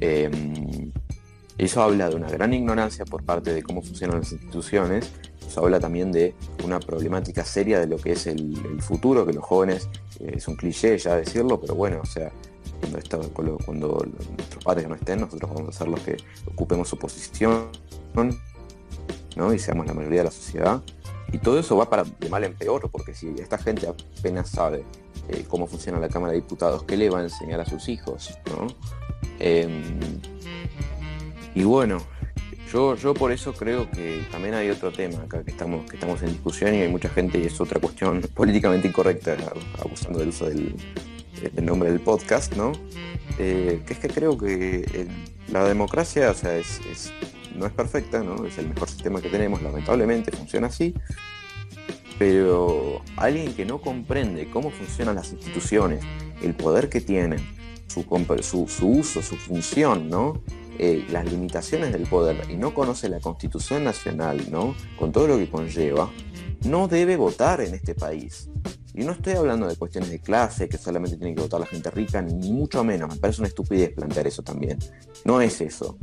Em, 0.00 0.92
eso 1.56 1.82
habla 1.82 2.08
de 2.08 2.14
una 2.14 2.30
gran 2.30 2.54
ignorancia 2.54 3.04
por 3.04 3.24
parte 3.24 3.52
de 3.52 3.62
cómo 3.62 3.82
funcionan 3.82 4.20
las 4.20 4.30
instituciones, 4.30 5.10
eso 5.44 5.60
habla 5.64 5.80
también 5.80 6.12
de 6.12 6.34
una 6.64 6.78
problemática 6.78 7.44
seria 7.44 7.80
de 7.80 7.88
lo 7.88 7.96
que 7.96 8.12
es 8.12 8.26
el, 8.28 8.56
futuro, 8.80 9.26
que 9.26 9.32
los 9.32 9.44
jóvenes, 9.44 9.88
eh, 10.20 10.34
es 10.36 10.46
un 10.46 10.54
cliché 10.54 10.96
ya 10.98 11.16
decirlo, 11.16 11.60
pero 11.60 11.74
bueno, 11.74 12.00
o 12.02 12.06
sea, 12.06 12.30
cuando, 13.32 13.58
cuando 13.64 14.06
nuestros 14.36 14.62
padres 14.62 14.88
no 14.88 14.94
estén, 14.94 15.20
nosotros 15.20 15.50
vamos 15.52 15.74
a 15.74 15.78
ser 15.78 15.88
los 15.88 16.00
que 16.00 16.16
ocupemos 16.46 16.88
su 16.88 16.96
posición 16.96 17.70
y 19.52 19.58
seamos 19.58 19.86
la 19.86 19.94
mayoría 19.94 20.20
de 20.20 20.24
la 20.24 20.30
sociedad. 20.30 20.82
Y 21.32 21.38
todo 21.38 21.58
eso 21.58 21.76
va 21.76 21.88
para 21.88 22.04
de 22.04 22.28
mal 22.28 22.42
en 22.44 22.54
peor, 22.54 22.90
porque 22.90 23.14
si 23.14 23.28
esta 23.38 23.58
gente 23.58 23.86
apenas 23.86 24.48
sabe 24.48 24.84
eh, 25.28 25.44
cómo 25.46 25.66
funciona 25.66 26.00
la 26.00 26.08
Cámara 26.08 26.32
de 26.32 26.40
Diputados, 26.40 26.82
¿qué 26.84 26.96
le 26.96 27.10
va 27.10 27.20
a 27.20 27.22
enseñar 27.22 27.60
a 27.60 27.66
sus 27.66 27.88
hijos? 27.88 28.38
Em, 29.38 29.82
y 31.54 31.62
bueno, 31.64 31.98
yo, 32.72 32.96
yo 32.96 33.14
por 33.14 33.30
eso 33.30 33.52
creo 33.52 33.90
que 33.90 34.24
también 34.30 34.54
hay 34.54 34.70
otro 34.70 34.90
tema 34.90 35.22
acá 35.22 35.44
que 35.44 35.50
estamos, 35.50 35.88
que 35.88 35.96
estamos 35.96 36.22
en 36.22 36.30
discusión 36.30 36.74
y 36.74 36.78
hay 36.78 36.88
mucha 36.88 37.10
gente, 37.10 37.38
y 37.38 37.46
es 37.46 37.60
otra 37.60 37.78
cuestión 37.78 38.22
políticamente 38.34 38.88
incorrecta, 38.88 39.36
abusando 39.78 40.18
del 40.18 40.30
uso 40.30 40.46
del, 40.46 40.74
nombre 41.62 41.90
del 41.90 42.00
podcast, 42.00 42.56
¿no? 42.56 42.72
Eh, 43.38 43.82
que 43.86 43.92
es 43.92 43.98
que 44.00 44.08
creo 44.08 44.36
que 44.36 45.06
la 45.52 45.64
democracia 45.64 46.30
o 46.30 46.34
sea, 46.34 46.56
es 46.56 46.80
no 47.58 47.66
es 47.66 47.72
perfecta, 47.72 48.22
¿no? 48.22 48.44
Es 48.46 48.58
el 48.58 48.68
mejor 48.68 48.88
sistema 48.88 49.20
que 49.20 49.28
tenemos, 49.28 49.62
lamentablemente 49.62 50.32
funciona 50.32 50.68
así. 50.68 50.94
Pero 52.18 53.02
alguien 53.16 53.54
que 53.54 53.64
no 53.64 53.80
comprende 53.80 54.50
cómo 54.50 54.70
funcionan 54.70 55.16
las 55.16 55.32
instituciones, 55.32 56.04
el 56.42 56.54
poder 56.54 56.88
que 56.88 57.00
tienen, 57.00 57.40
su, 57.86 58.04
uso, 58.82 59.22
su 59.22 59.36
función, 59.36 60.08
¿no? 60.08 60.42
Eh, 60.78 61.04
las 61.10 61.30
limitaciones 61.30 61.92
del 61.92 62.02
poder 62.02 62.48
y 62.48 62.56
no 62.56 62.72
conoce 62.72 63.08
la 63.08 63.18
Constitución 63.20 63.84
Nacional, 63.84 64.50
¿no? 64.50 64.74
Con 64.98 65.10
todo 65.10 65.26
lo 65.26 65.38
que 65.38 65.50
conlleva, 65.50 66.10
no 66.64 66.88
debe 66.88 67.16
votar 67.16 67.60
en 67.60 67.74
este 67.74 67.94
país. 67.94 68.48
Y 68.94 69.04
no 69.04 69.12
estoy 69.12 69.34
hablando 69.34 69.68
de 69.68 69.76
cuestiones 69.76 70.10
de 70.10 70.18
clase, 70.18 70.68
que 70.68 70.76
solamente 70.76 71.16
tiene 71.16 71.34
que 71.34 71.42
votar 71.42 71.60
la 71.60 71.66
gente 71.66 71.90
rica, 71.90 72.20
ni 72.20 72.52
mucho 72.52 72.82
menos. 72.82 73.08
Me 73.08 73.16
parece 73.16 73.40
una 73.40 73.48
estupidez 73.48 73.90
plantear 73.90 74.26
eso 74.26 74.42
también. 74.42 74.78
No 75.24 75.40
es 75.40 75.60
eso. 75.60 75.98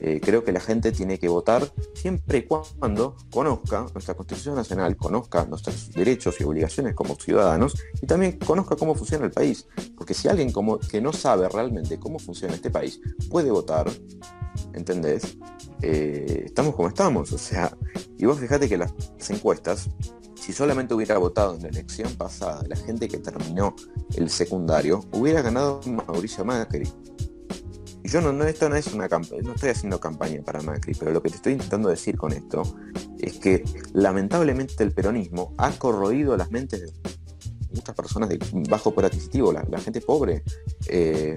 Eh, 0.00 0.20
creo 0.22 0.44
que 0.44 0.52
la 0.52 0.60
gente 0.60 0.92
tiene 0.92 1.18
que 1.18 1.28
votar 1.28 1.72
siempre 1.94 2.38
y 2.38 2.42
cuando 2.42 3.16
conozca 3.30 3.86
nuestra 3.92 4.14
Constitución 4.14 4.54
Nacional, 4.54 4.96
conozca 4.96 5.44
nuestros 5.44 5.90
derechos 5.90 6.40
y 6.40 6.44
obligaciones 6.44 6.94
como 6.94 7.16
ciudadanos 7.16 7.74
y 8.00 8.06
también 8.06 8.38
conozca 8.38 8.76
cómo 8.76 8.94
funciona 8.94 9.24
el 9.24 9.32
país. 9.32 9.66
Porque 9.96 10.14
si 10.14 10.28
alguien 10.28 10.52
como, 10.52 10.78
que 10.78 11.00
no 11.00 11.12
sabe 11.12 11.48
realmente 11.48 11.98
cómo 11.98 12.18
funciona 12.18 12.54
este 12.54 12.70
país 12.70 13.00
puede 13.28 13.50
votar, 13.50 13.90
¿entendés? 14.72 15.36
Eh, 15.82 16.44
estamos 16.46 16.76
como 16.76 16.88
estamos. 16.88 17.32
O 17.32 17.38
sea, 17.38 17.76
y 18.16 18.24
vos 18.24 18.38
fíjate 18.38 18.68
que 18.68 18.78
las 18.78 18.92
encuestas 19.28 19.88
si 20.34 20.52
solamente 20.52 20.94
hubiera 20.94 21.18
votado 21.18 21.56
en 21.56 21.62
la 21.62 21.68
elección 21.68 22.14
pasada 22.14 22.62
la 22.66 22.76
gente 22.76 23.06
que 23.08 23.18
terminó 23.18 23.74
el 24.16 24.30
secundario, 24.30 25.04
hubiera 25.12 25.42
ganado 25.42 25.80
Mauricio 25.86 26.44
Macri 26.44 26.88
yo 28.04 28.20
no, 28.20 28.32
no, 28.32 28.44
esto 28.44 28.68
no 28.68 28.76
es 28.76 28.92
una 28.94 29.08
campaña, 29.08 29.42
no 29.42 29.54
estoy 29.54 29.70
haciendo 29.70 30.00
campaña 30.00 30.40
para 30.42 30.62
Macri, 30.62 30.94
pero 30.94 31.10
lo 31.10 31.22
que 31.22 31.30
te 31.30 31.36
estoy 31.36 31.52
intentando 31.54 31.88
decir 31.88 32.16
con 32.16 32.32
esto 32.32 32.62
es 33.18 33.38
que 33.38 33.64
lamentablemente 33.92 34.82
el 34.82 34.92
peronismo 34.92 35.54
ha 35.58 35.70
corroído 35.72 36.36
las 36.36 36.50
mentes 36.50 36.80
de 36.80 36.86
muchas 37.72 37.94
personas 37.94 38.28
de 38.28 38.38
bajo 38.68 38.92
poder 38.92 39.10
adquisitivo, 39.10 39.52
la, 39.52 39.78
gente 39.78 40.00
pobre. 40.00 40.42
Eh, 40.88 41.36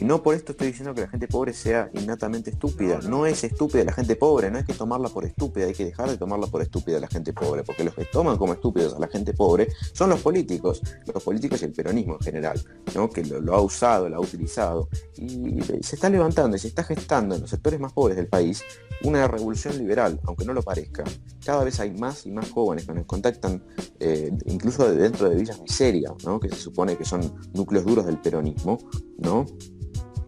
y 0.00 0.04
no 0.04 0.22
por 0.22 0.34
esto 0.34 0.52
estoy 0.52 0.68
diciendo 0.68 0.94
que 0.94 1.02
la 1.02 1.08
gente 1.08 1.28
pobre 1.28 1.52
sea 1.52 1.90
innatamente 1.94 2.50
estúpida. 2.50 3.00
No 3.02 3.26
es 3.26 3.44
estúpida 3.44 3.84
la 3.84 3.92
gente 3.92 4.16
pobre, 4.16 4.50
no 4.50 4.58
hay 4.58 4.64
que 4.64 4.74
tomarla 4.74 5.08
por 5.08 5.24
estúpida, 5.24 5.66
hay 5.66 5.74
que 5.74 5.84
dejar 5.84 6.08
de 6.10 6.16
tomarla 6.16 6.46
por 6.46 6.62
estúpida 6.62 7.00
la 7.00 7.08
gente 7.08 7.32
pobre, 7.32 7.62
porque 7.62 7.84
los 7.84 7.94
que 7.94 8.04
toman 8.04 8.36
como 8.36 8.52
estúpidos 8.52 8.94
a 8.94 8.98
la 8.98 9.08
gente 9.08 9.32
pobre 9.32 9.68
son 9.92 10.10
los 10.10 10.20
políticos, 10.20 10.82
los 11.12 11.22
políticos 11.22 11.62
y 11.62 11.66
el 11.66 11.72
peronismo 11.72 12.14
en 12.14 12.20
general, 12.20 12.62
¿no? 12.94 13.08
que 13.08 13.24
lo, 13.24 13.54
ha 13.54 13.60
usado, 13.60 14.08
lo 14.08 14.16
ha 14.16 14.20
utilizado. 14.20 14.88
Y 15.16 15.60
se 15.82 15.96
está 15.96 16.08
levantando 16.08 16.56
y 16.56 16.60
se 16.60 16.68
está 16.68 16.84
gestando 16.84 17.34
en 17.34 17.42
los 17.42 17.50
sectores 17.50 17.80
más 17.80 17.92
pobres 17.92 18.16
del 18.16 18.28
país 18.28 18.62
una 19.02 19.28
revolución 19.28 19.78
liberal, 19.78 20.20
aunque 20.24 20.44
no 20.44 20.52
lo 20.52 20.62
parezca. 20.62 21.04
Cada 21.44 21.64
vez 21.64 21.78
hay 21.80 21.92
más 21.92 22.26
y 22.26 22.30
más 22.30 22.50
jóvenes 22.50 22.86
que 22.86 22.92
nos 22.92 23.06
contactan, 23.06 23.62
eh, 24.00 24.30
incluso 24.46 24.92
dentro 24.92 25.28
de 25.28 25.36
villas 25.36 25.60
miserias, 25.68 26.12
¿no? 26.24 26.40
que 26.40 26.48
se 26.48 26.56
supone 26.56 26.96
que 26.96 27.04
son 27.04 27.20
núcleos 27.52 27.84
duros 27.84 28.06
del 28.06 28.18
peronismo, 28.18 28.78
¿no? 29.18 29.44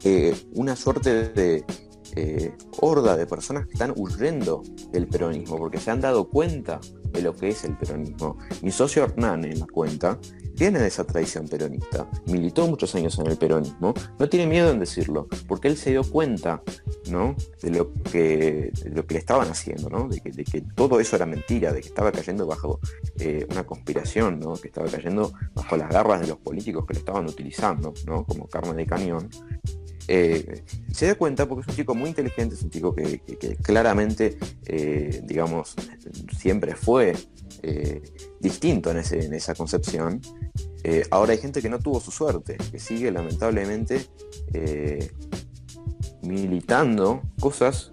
Eh, 0.05 0.35
una 0.55 0.77
suerte 0.77 1.31
de 1.31 1.65
eh, 2.15 2.55
horda 2.81 3.17
de 3.17 3.27
personas 3.27 3.67
que 3.67 3.73
están 3.73 3.95
huyendo 3.97 4.63
del 4.93 5.07
peronismo 5.07 5.57
porque 5.57 5.79
se 5.79 5.91
han 5.91 6.01
dado 6.01 6.29
cuenta 6.29 6.81
de 7.13 7.23
lo 7.23 7.35
que 7.35 7.49
es 7.49 7.65
el 7.65 7.77
peronismo. 7.77 8.37
Mi 8.63 8.71
socio 8.71 9.05
Hernán 9.05 9.45
en 9.45 9.61
la 9.61 9.67
cuenta 9.67 10.19
viene 10.61 10.79
de 10.79 10.89
esa 10.89 11.05
tradición 11.05 11.49
peronista, 11.49 12.07
militó 12.27 12.67
muchos 12.67 12.95
años 12.95 13.19
en 13.19 13.29
el 13.29 13.39
peronismo, 13.39 13.95
no 14.19 14.29
tiene 14.29 14.47
miedo 14.47 14.71
en 14.71 14.79
decirlo, 14.79 15.27
porque 15.49 15.69
él 15.69 15.79
se 15.79 15.89
dio 15.89 16.05
cuenta 16.05 16.63
¿no? 17.11 17.35
de, 17.63 17.71
lo 17.71 17.95
que, 17.95 18.71
lo 18.93 19.07
que 19.07 19.15
le 19.15 19.21
estaban 19.21 19.49
haciendo, 19.49 19.89
¿no? 19.89 20.07
de, 20.07 20.21
que, 20.21 20.31
de 20.31 20.45
que 20.45 20.61
todo 20.61 21.01
eso 21.01 21.17
era 21.17 21.25
mentira, 21.25 21.73
de 21.73 21.81
que 21.81 21.89
estaba 21.89 22.13
cayendo 22.13 22.47
bajo 22.47 22.79
eh, 23.19 23.47
una 23.51 23.65
conspiración, 23.65 24.39
¿no? 24.39 24.53
que 24.53 24.69
estaba 24.69 24.87
cayendo 24.89 25.33
bajo 25.55 25.79
las 25.79 25.89
garras 25.89 26.21
de 26.21 26.27
los 26.27 26.37
políticos 26.37 26.85
que 26.87 26.93
lo 26.93 27.01
estaban 27.01 27.27
utilizando 27.27 27.95
¿no? 28.05 28.27
como 28.27 28.47
carne 28.47 28.75
de 28.75 28.87
cañón. 28.87 29.31
Eh, 30.09 30.65
se 30.93 31.07
da 31.07 31.15
cuenta 31.15 31.47
porque 31.47 31.63
es 31.63 31.69
un 31.69 31.77
chico 31.77 31.95
muy 31.95 32.09
inteligente, 32.09 32.55
es 32.55 32.63
un 32.63 32.71
chico 32.71 32.95
que, 32.95 33.21
claramente, 33.63 34.39
eh, 34.67 35.23
digamos, 35.25 35.75
siempre 36.37 36.75
fue 36.75 37.15
distinto 38.41 38.91
en, 38.91 38.99
ese, 38.99 39.27
en 39.27 39.35
esa 39.35 39.55
concepción. 39.55 40.21
ahora 41.11 41.33
hay 41.33 41.39
gente 41.39 41.61
que 41.61 41.69
no 41.69 41.79
tuvo 41.79 42.01
su 42.01 42.11
suerte, 42.11 42.57
que 42.71 42.79
sigue 42.79 43.11
lamentablemente 43.11 44.07
militando 46.23 47.23
cosas 47.39 47.93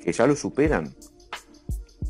que 0.00 0.12
ya 0.12 0.26
lo 0.26 0.36
superan. 0.36 0.94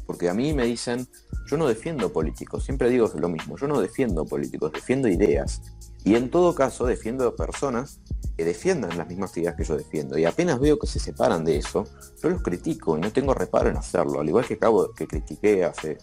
Porque 0.07 0.29
a 0.29 0.35
mí 0.35 0.53
me 0.53 0.67
dicen, 0.67 1.09
yo 1.47 1.57
no 1.57 1.67
defiendo 1.67 2.13
políticos, 2.13 2.65
siempre 2.65 2.91
digo 2.91 3.11
lo 3.17 3.29
mismo, 3.29 3.57
yo 3.57 3.67
no 3.67 3.81
defiendo 3.81 4.25
políticos, 4.25 4.73
defiendo 4.73 5.09
ideas. 5.09 5.63
Y 6.05 6.15
en 6.15 6.31
todo 6.31 6.55
caso 6.55 6.87
defiendo 6.87 7.35
personas 7.35 8.01
que 8.37 8.45
defiendan 8.45 8.97
las 8.99 9.09
mismas 9.09 9.37
ideas 9.37 9.55
que 9.55 9.65
yo 9.65 9.77
defiendo. 9.77 10.19
Y 10.19 10.25
apenas 10.25 10.61
veo 10.61 10.79
que 10.79 10.87
se 10.87 10.99
separan 10.99 11.45
de 11.45 11.57
eso, 11.57 11.85
yo 12.23 12.29
los 12.29 12.43
critico 12.43 12.97
y 12.97 13.01
no 13.01 13.11
tengo 13.13 13.33
reparo 13.33 13.71
en 13.71 13.77
hacerlo. 13.77 14.21
Al 14.21 14.29
igual 14.29 14.45
que 14.47 14.55
acabo 14.55 14.93
que 14.93 15.07
critiqué 15.07 15.65
hace 15.65 15.99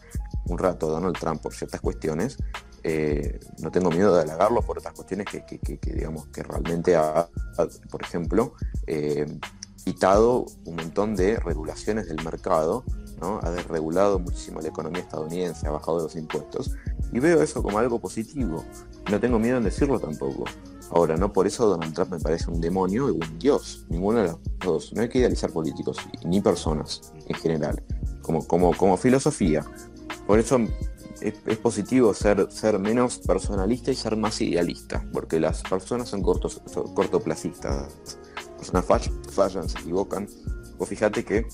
un 0.47 0.57
rato 0.57 0.89
Donald 0.89 1.17
Trump 1.17 1.41
por 1.41 1.53
ciertas 1.53 1.79
cuestiones, 1.79 2.37
eh, 2.83 3.39
no 3.59 3.71
tengo 3.71 3.91
miedo 3.91 4.13
de 4.15 4.23
halagarlo 4.23 4.61
por 4.61 4.79
otras 4.79 4.93
cuestiones 4.93 5.27
que, 5.27 5.79
digamos 5.93 6.27
que 6.27 6.43
realmente 6.43 6.95
ha, 6.95 7.29
por 7.89 8.01
ejemplo, 8.01 8.55
eh, 8.87 9.25
quitado 9.83 10.45
un 10.65 10.75
montón 10.75 11.15
de 11.15 11.37
regulaciones 11.37 12.07
del 12.07 12.23
mercado, 12.23 12.83
¿no? 13.21 13.39
ha 13.43 13.51
desregulado 13.51 14.19
muchísimo 14.19 14.59
la 14.59 14.69
economía 14.69 15.01
estadounidense, 15.01 15.67
ha 15.67 15.71
bajado 15.71 15.99
los 15.99 16.15
impuestos, 16.15 16.71
y 17.11 17.19
veo 17.19 17.41
eso 17.41 17.61
como 17.61 17.77
algo 17.77 17.99
positivo. 17.99 18.65
No 19.09 19.19
tengo 19.19 19.39
miedo 19.39 19.57
en 19.57 19.63
decirlo 19.63 19.99
tampoco. 19.99 20.45
Ahora, 20.93 21.17
no 21.17 21.33
por 21.33 21.47
eso 21.47 21.67
Donald 21.67 21.93
Trump 21.95 22.11
me 22.11 22.19
parece 22.19 22.51
un 22.51 22.61
demonio 22.61 23.07
o 23.07 23.13
un 23.13 23.39
dios, 23.39 23.85
ninguno 23.89 24.19
de 24.19 24.27
los 24.27 24.39
dos. 24.59 24.93
No 24.93 25.01
hay 25.01 25.09
que 25.09 25.17
idealizar 25.17 25.51
políticos, 25.51 25.97
ni 26.23 26.39
personas 26.39 27.11
en 27.27 27.35
general, 27.35 27.83
como, 28.21 28.45
como, 28.47 28.77
como 28.77 28.95
filosofía. 28.95 29.65
Por 30.27 30.37
eso 30.37 30.59
es, 31.19 31.57
positivo 31.57 32.13
ser, 32.13 32.51
ser 32.51 32.77
menos 32.77 33.17
personalista 33.17 33.89
y 33.89 33.95
ser 33.95 34.15
más 34.17 34.39
idealista, 34.41 35.03
porque 35.11 35.39
las 35.39 35.63
personas 35.63 36.09
son, 36.09 36.21
cortos, 36.21 36.61
cortoplacistas. 36.93 37.87
Las 38.61 38.71
personas 38.71 39.13
fallan, 39.31 39.69
se 39.69 39.79
equivocan. 39.79 40.27
O 40.77 40.85
fíjate 40.85 41.25
que 41.25 41.47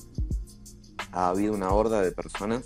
ha 1.13 1.29
habido 1.29 1.53
una 1.53 1.71
horda 1.71 2.01
de 2.01 2.11
personas 2.11 2.65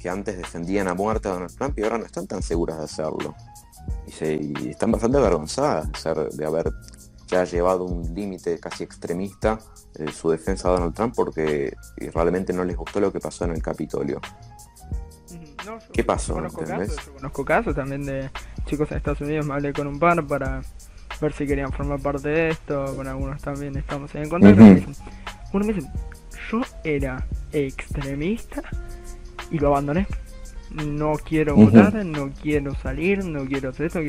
que 0.00 0.08
antes 0.08 0.38
defendían 0.38 0.88
a 0.88 0.94
muerte 0.94 1.28
a 1.28 1.32
Donald 1.32 1.54
Trump 1.54 1.78
y 1.78 1.82
ahora 1.82 1.98
no 1.98 2.06
están 2.06 2.26
tan 2.26 2.42
seguras 2.42 2.78
de 2.78 2.84
hacerlo. 2.84 3.34
Y, 4.08 4.12
se, 4.12 4.70
están 4.70 4.90
bastante 4.90 5.18
avergonzadas 5.18 5.92
de, 5.92 5.98
ser, 5.98 6.16
de 6.30 6.46
haber 6.46 6.72
ya 7.26 7.44
llevado 7.44 7.84
un 7.84 8.14
límite 8.14 8.58
casi 8.58 8.84
extremista 8.84 9.58
en 9.96 10.12
su 10.12 10.30
defensa 10.30 10.68
a 10.68 10.72
Donald 10.72 10.94
Trump 10.94 11.14
porque 11.14 11.74
realmente 12.14 12.52
no 12.52 12.64
les 12.64 12.76
gustó 12.76 13.00
lo 13.00 13.12
que 13.12 13.20
pasó 13.20 13.44
en 13.44 13.52
el 13.52 13.62
Capitolio. 13.62 14.20
¿Qué 15.92 16.04
pasó? 16.04 16.34
Conozco 16.34 16.64
casos, 16.64 17.10
conozco 17.14 17.44
casos 17.44 17.74
también 17.74 18.04
de 18.06 18.30
chicos 18.64 18.90
en 18.90 18.98
Estados 18.98 19.20
Unidos. 19.20 19.46
Me 19.46 19.54
hablé 19.54 19.72
con 19.72 19.86
un 19.86 19.98
par 19.98 20.26
para 20.26 20.62
ver 21.20 21.32
si 21.32 21.46
querían 21.46 21.72
formar 21.72 22.00
parte 22.00 22.28
de 22.28 22.48
esto. 22.50 22.96
Con 22.96 23.06
algunos 23.06 23.42
también 23.42 23.76
estamos 23.76 24.14
en 24.14 24.28
contacto. 24.28 24.62
Uno 25.52 25.64
me 25.64 25.72
dice, 25.72 25.90
yo 26.50 26.60
era 26.84 27.26
extremista 27.52 28.62
y 29.50 29.58
lo 29.58 29.68
abandoné. 29.68 30.06
No 30.70 31.14
quiero 31.14 31.56
votar, 31.56 32.04
no 32.04 32.30
quiero 32.42 32.74
salir, 32.74 33.24
no 33.24 33.44
quiero 33.46 33.70
hacer 33.70 33.86
esto. 33.86 34.00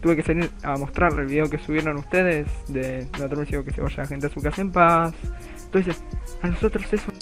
Tuve 0.00 0.16
que 0.16 0.22
salir 0.22 0.50
a 0.62 0.76
mostrar 0.76 1.12
el 1.18 1.26
video 1.26 1.50
que 1.50 1.58
subieron 1.58 1.96
ustedes 1.96 2.46
de 2.68 3.06
la 3.18 3.28
transmisión 3.28 3.64
que 3.64 3.72
se 3.72 3.80
vaya 3.80 3.96
la 3.98 4.06
gente 4.06 4.26
a 4.26 4.30
su 4.30 4.40
casa 4.40 4.62
en 4.62 4.72
paz. 4.72 5.14
Entonces, 5.66 5.96
a 6.42 6.48
nosotros 6.48 6.84
eso, 6.92 7.12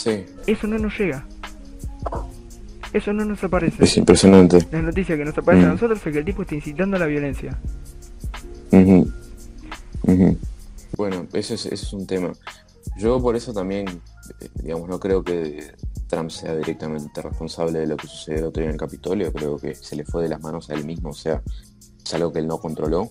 eso 0.47 0.67
no 0.67 0.79
nos 0.79 0.99
llega. 0.99 1.27
Eso 2.93 3.13
no 3.13 3.25
nos 3.25 3.43
aparece. 3.43 3.83
Es 3.83 3.97
impresionante. 3.97 4.59
La 4.71 4.81
noticia 4.81 5.17
que 5.17 5.25
nos 5.25 5.37
aparece 5.37 5.65
a 5.65 5.69
mm. 5.69 5.73
nosotros 5.73 5.99
es 6.07 6.13
que 6.13 6.19
el 6.21 6.25
tipo 6.25 6.43
está 6.43 6.55
incitando 6.55 6.97
a 6.97 7.01
la 7.01 7.07
violencia. 7.07 7.59
Bueno, 10.97 11.27
eso 11.33 11.55
es, 11.55 11.67
eso 11.67 11.87
es 11.87 11.93
un 11.93 12.07
tema. 12.07 12.33
Yo 12.97 13.21
por 13.21 13.35
eso 13.35 13.53
también, 13.53 13.87
digamos, 14.55 14.89
no 14.89 14.99
creo 15.01 15.23
que 15.23 15.75
Trump 16.09 16.31
sea 16.31 16.55
directamente 16.57 17.21
responsable 17.23 17.81
de 17.81 17.87
lo 17.87 17.97
que 17.97 18.07
sucedió 18.07 18.41
el 18.41 18.45
otro 18.47 18.61
día 18.61 18.69
en 18.69 18.75
el 18.75 18.81
Capitolio. 18.81 19.33
Creo 19.33 19.57
que 19.59 19.75
se 19.75 19.97
le 19.97 20.05
fue 20.05 20.23
de 20.23 20.29
las 20.29 20.41
manos 20.41 20.71
a 20.71 20.75
él 20.75 20.85
mismo. 20.85 21.11
O 21.11 21.15
sea, 21.15 21.43
es 22.05 22.15
algo 22.15 22.33
que 22.33 22.39
él 22.41 22.47
no 22.47 22.59
controló. 22.59 23.11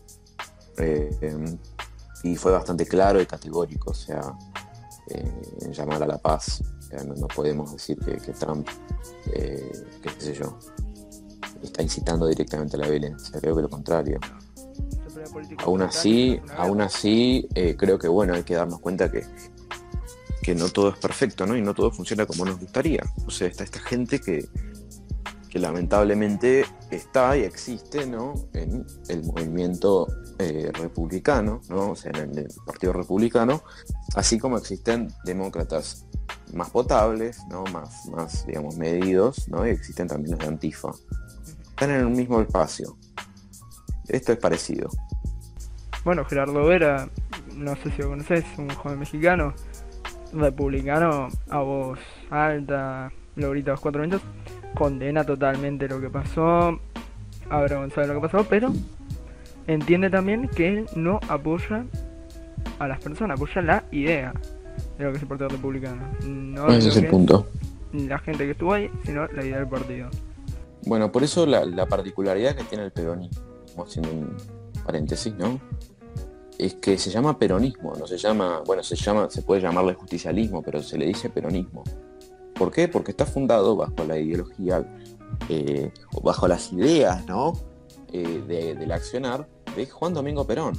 Eh, 0.77 1.09
y 2.23 2.35
fue 2.35 2.51
bastante 2.51 2.85
claro 2.85 3.21
y 3.21 3.25
categórico. 3.25 3.91
O 3.91 3.95
sea, 3.95 4.21
eh, 5.09 5.31
en 5.61 5.73
llamar 5.73 6.03
a 6.03 6.07
la 6.07 6.17
paz 6.17 6.63
no, 7.01 7.27
podemos 7.27 7.71
decir 7.71 7.97
que, 7.99 8.33
Trump, 8.33 8.67
eh, 9.33 9.71
qué 10.01 10.09
sé 10.19 10.33
yo, 10.33 10.57
está 11.61 11.81
incitando 11.81 12.27
directamente 12.27 12.77
a 12.77 12.81
la 12.81 12.89
violencia, 12.89 13.39
creo 13.39 13.55
que 13.55 13.61
lo 13.63 13.69
contrario. 13.69 14.19
Aún 15.59 15.81
así, 15.81 16.39
aún 16.57 16.81
así, 16.81 17.47
eh, 17.55 17.75
creo 17.77 17.97
que 17.97 18.07
bueno, 18.07 18.33
hay 18.33 18.43
que 18.43 18.55
darnos 18.55 18.79
cuenta 18.79 19.09
que, 19.09 19.25
que 20.43 20.53
no 20.53 20.69
todo 20.69 20.89
es 20.89 20.97
perfecto, 20.97 21.47
¿no? 21.47 21.55
Y 21.57 21.61
no 21.61 21.73
todo 21.73 21.89
funciona 21.89 22.25
como 22.25 22.45
nos 22.45 22.59
gustaría. 22.59 23.01
O 23.25 23.31
sea, 23.31 23.47
está 23.47 23.63
esta 23.63 23.79
gente 23.79 24.19
que, 24.19 24.47
que 25.49 25.59
lamentablemente 25.59 26.65
está 26.91 27.37
y 27.37 27.43
existe 27.43 28.05
¿no? 28.05 28.33
en 28.53 28.85
el 29.07 29.23
movimiento 29.23 30.07
eh, 30.39 30.71
republicano, 30.73 31.61
¿no? 31.69 31.91
o 31.91 31.95
sea, 31.95 32.11
en 32.11 32.37
el 32.37 32.47
Partido 32.65 32.91
Republicano, 32.91 33.63
así 34.15 34.39
como 34.39 34.57
existen 34.57 35.13
demócratas 35.25 36.05
más 36.53 36.71
potables, 36.71 37.37
¿no? 37.49 37.63
más, 37.65 38.07
más 38.07 38.47
digamos, 38.47 38.77
medidos, 38.77 39.47
¿no? 39.47 39.65
y 39.65 39.69
existen 39.69 40.07
también 40.07 40.31
los 40.31 40.39
de 40.39 40.47
Antifa. 40.47 40.89
Están 41.69 41.91
en 41.91 41.99
el 42.01 42.09
mismo 42.09 42.41
espacio. 42.41 42.97
Esto 44.07 44.33
es 44.33 44.39
parecido. 44.39 44.89
Bueno, 46.03 46.25
Gerardo 46.25 46.65
Vera, 46.65 47.09
no 47.55 47.75
sé 47.75 47.91
si 47.91 48.01
lo 48.01 48.09
conoces, 48.09 48.43
un 48.57 48.69
joven 48.69 48.99
mexicano, 48.99 49.53
republicano, 50.33 51.29
a 51.49 51.59
voz 51.59 51.99
alta, 52.29 53.11
lo 53.35 53.51
grita 53.51 53.71
a 53.71 53.73
los 53.73 53.81
cuatro 53.81 54.01
minutos, 54.01 54.21
condena 54.75 55.23
totalmente 55.23 55.87
lo 55.87 56.01
que 56.01 56.09
pasó, 56.09 56.79
avergonzado 57.49 58.07
de 58.07 58.13
lo 58.13 58.21
que 58.21 58.27
pasó, 58.27 58.47
pero 58.49 58.71
entiende 59.67 60.09
también 60.09 60.47
que 60.47 60.67
él 60.69 60.85
no 60.95 61.19
apoya 61.27 61.85
a 62.79 62.87
las 62.87 62.99
personas, 62.99 63.37
apoya 63.37 63.61
la 63.61 63.83
idea 63.91 64.33
de 64.97 65.03
lo 65.03 65.11
que 65.11 65.17
es 65.17 65.23
el 65.23 65.27
Partido 65.27 65.49
Republicano. 65.49 66.01
No 66.25 66.67
Ese 66.67 66.89
es 66.89 66.97
el 66.97 67.07
punto. 67.07 67.47
La 67.93 68.17
gente 68.19 68.45
que 68.45 68.51
estuvo 68.51 68.73
ahí, 68.73 68.89
sino 69.05 69.27
la 69.27 69.45
idea 69.45 69.57
del 69.57 69.67
partido. 69.67 70.09
Bueno, 70.85 71.11
por 71.11 71.23
eso 71.23 71.45
la, 71.45 71.85
particularidad 71.85 72.55
que 72.55 72.63
tiene 72.63 72.85
el 72.85 72.91
peronismo, 72.91 73.83
haciendo 73.83 74.11
un 74.11 74.35
paréntesis, 74.83 75.33
¿no? 75.35 75.59
Es 76.63 76.75
que 76.75 76.97
se 76.97 77.09
llama 77.09 77.37
peronismo, 77.37 77.93
no 77.99 78.07
se 78.07 78.17
llama, 78.17 78.61
bueno, 78.65 78.83
se 78.83 78.95
llama, 78.95 79.29
se 79.29 79.41
puede 79.41 79.59
llamarle 79.59 79.95
justicialismo, 79.95 80.61
pero 80.61 80.81
se 80.81 80.97
le 80.97 81.05
dice 81.05 81.29
peronismo. 81.29 81.83
¿Por 82.55 82.71
qué? 82.71 82.87
Porque 82.87 83.11
está 83.11 83.25
fundado 83.25 83.75
bajo 83.75 84.05
la 84.07 84.17
ideología, 84.17 84.89
eh, 85.49 85.91
bajo 86.21 86.47
las 86.47 86.71
ideas, 86.71 87.25
¿no? 87.25 87.51
Eh, 88.13 88.77
del 88.77 88.89
accionar 88.93 89.45
de 89.75 89.87
Juan 89.87 90.13
Domingo 90.13 90.47
Perón. 90.47 90.73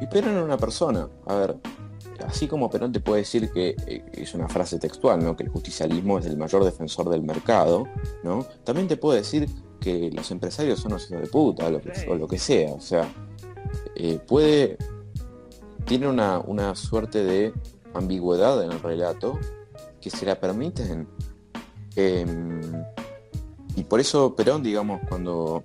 Y 0.00 0.06
Perón 0.08 0.32
era 0.32 0.44
una 0.44 0.58
persona, 0.58 1.08
a 1.26 1.34
ver, 1.36 1.56
así 2.26 2.48
como 2.48 2.68
Perón 2.68 2.90
te 2.90 2.98
puede 2.98 3.20
decir 3.20 3.52
que 3.52 3.76
eh, 3.86 4.04
es 4.14 4.34
una 4.34 4.48
frase 4.48 4.80
textual, 4.80 5.22
¿no? 5.22 5.36
que 5.36 5.44
el 5.44 5.48
justicialismo 5.48 6.18
es 6.18 6.26
el 6.26 6.36
mayor 6.36 6.64
defensor 6.64 7.08
del 7.08 7.22
mercado, 7.22 7.86
¿no? 8.24 8.44
también 8.64 8.88
te 8.88 8.96
puede 8.96 9.18
decir 9.18 9.48
que 9.78 10.10
los 10.10 10.28
empresarios 10.32 10.80
son 10.80 10.90
los 10.90 11.08
hijos 11.08 11.22
de 11.22 11.28
puta 11.28 11.70
lo 11.70 11.80
que, 11.80 11.92
o 12.08 12.16
lo 12.16 12.26
que 12.26 12.38
sea. 12.38 12.72
O 12.72 12.80
sea, 12.80 13.06
eh, 13.96 14.18
puede. 14.18 14.76
Tiene 15.84 16.08
una, 16.08 16.38
una, 16.38 16.74
suerte 16.74 17.22
de 17.22 17.52
ambigüedad 17.92 18.62
en 18.64 18.72
el 18.72 18.80
relato 18.80 19.38
que 20.00 20.10
se 20.10 20.24
la 20.24 20.40
permiten. 20.40 21.06
Em, 21.96 22.60
y 23.76 23.84
por 23.84 24.00
eso 24.00 24.34
Perón, 24.34 24.62
digamos, 24.62 25.00
cuando, 25.08 25.62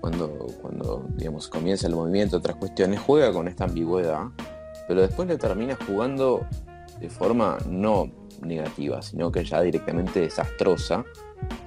cuando, 0.00 0.46
cuando 0.60 1.06
digamos, 1.16 1.48
comienza 1.48 1.86
el 1.86 1.94
movimiento, 1.94 2.38
otras 2.38 2.56
cuestiones, 2.56 3.00
juega 3.00 3.32
con 3.32 3.46
esta 3.48 3.64
ambigüedad, 3.64 4.28
pero 4.88 5.02
después 5.02 5.28
le 5.28 5.36
termina 5.36 5.76
jugando 5.86 6.46
de 7.00 7.10
forma 7.10 7.58
no 7.68 8.10
negativa, 8.42 9.02
sino 9.02 9.30
que 9.30 9.44
ya 9.44 9.60
directamente 9.60 10.20
desastrosa, 10.20 11.04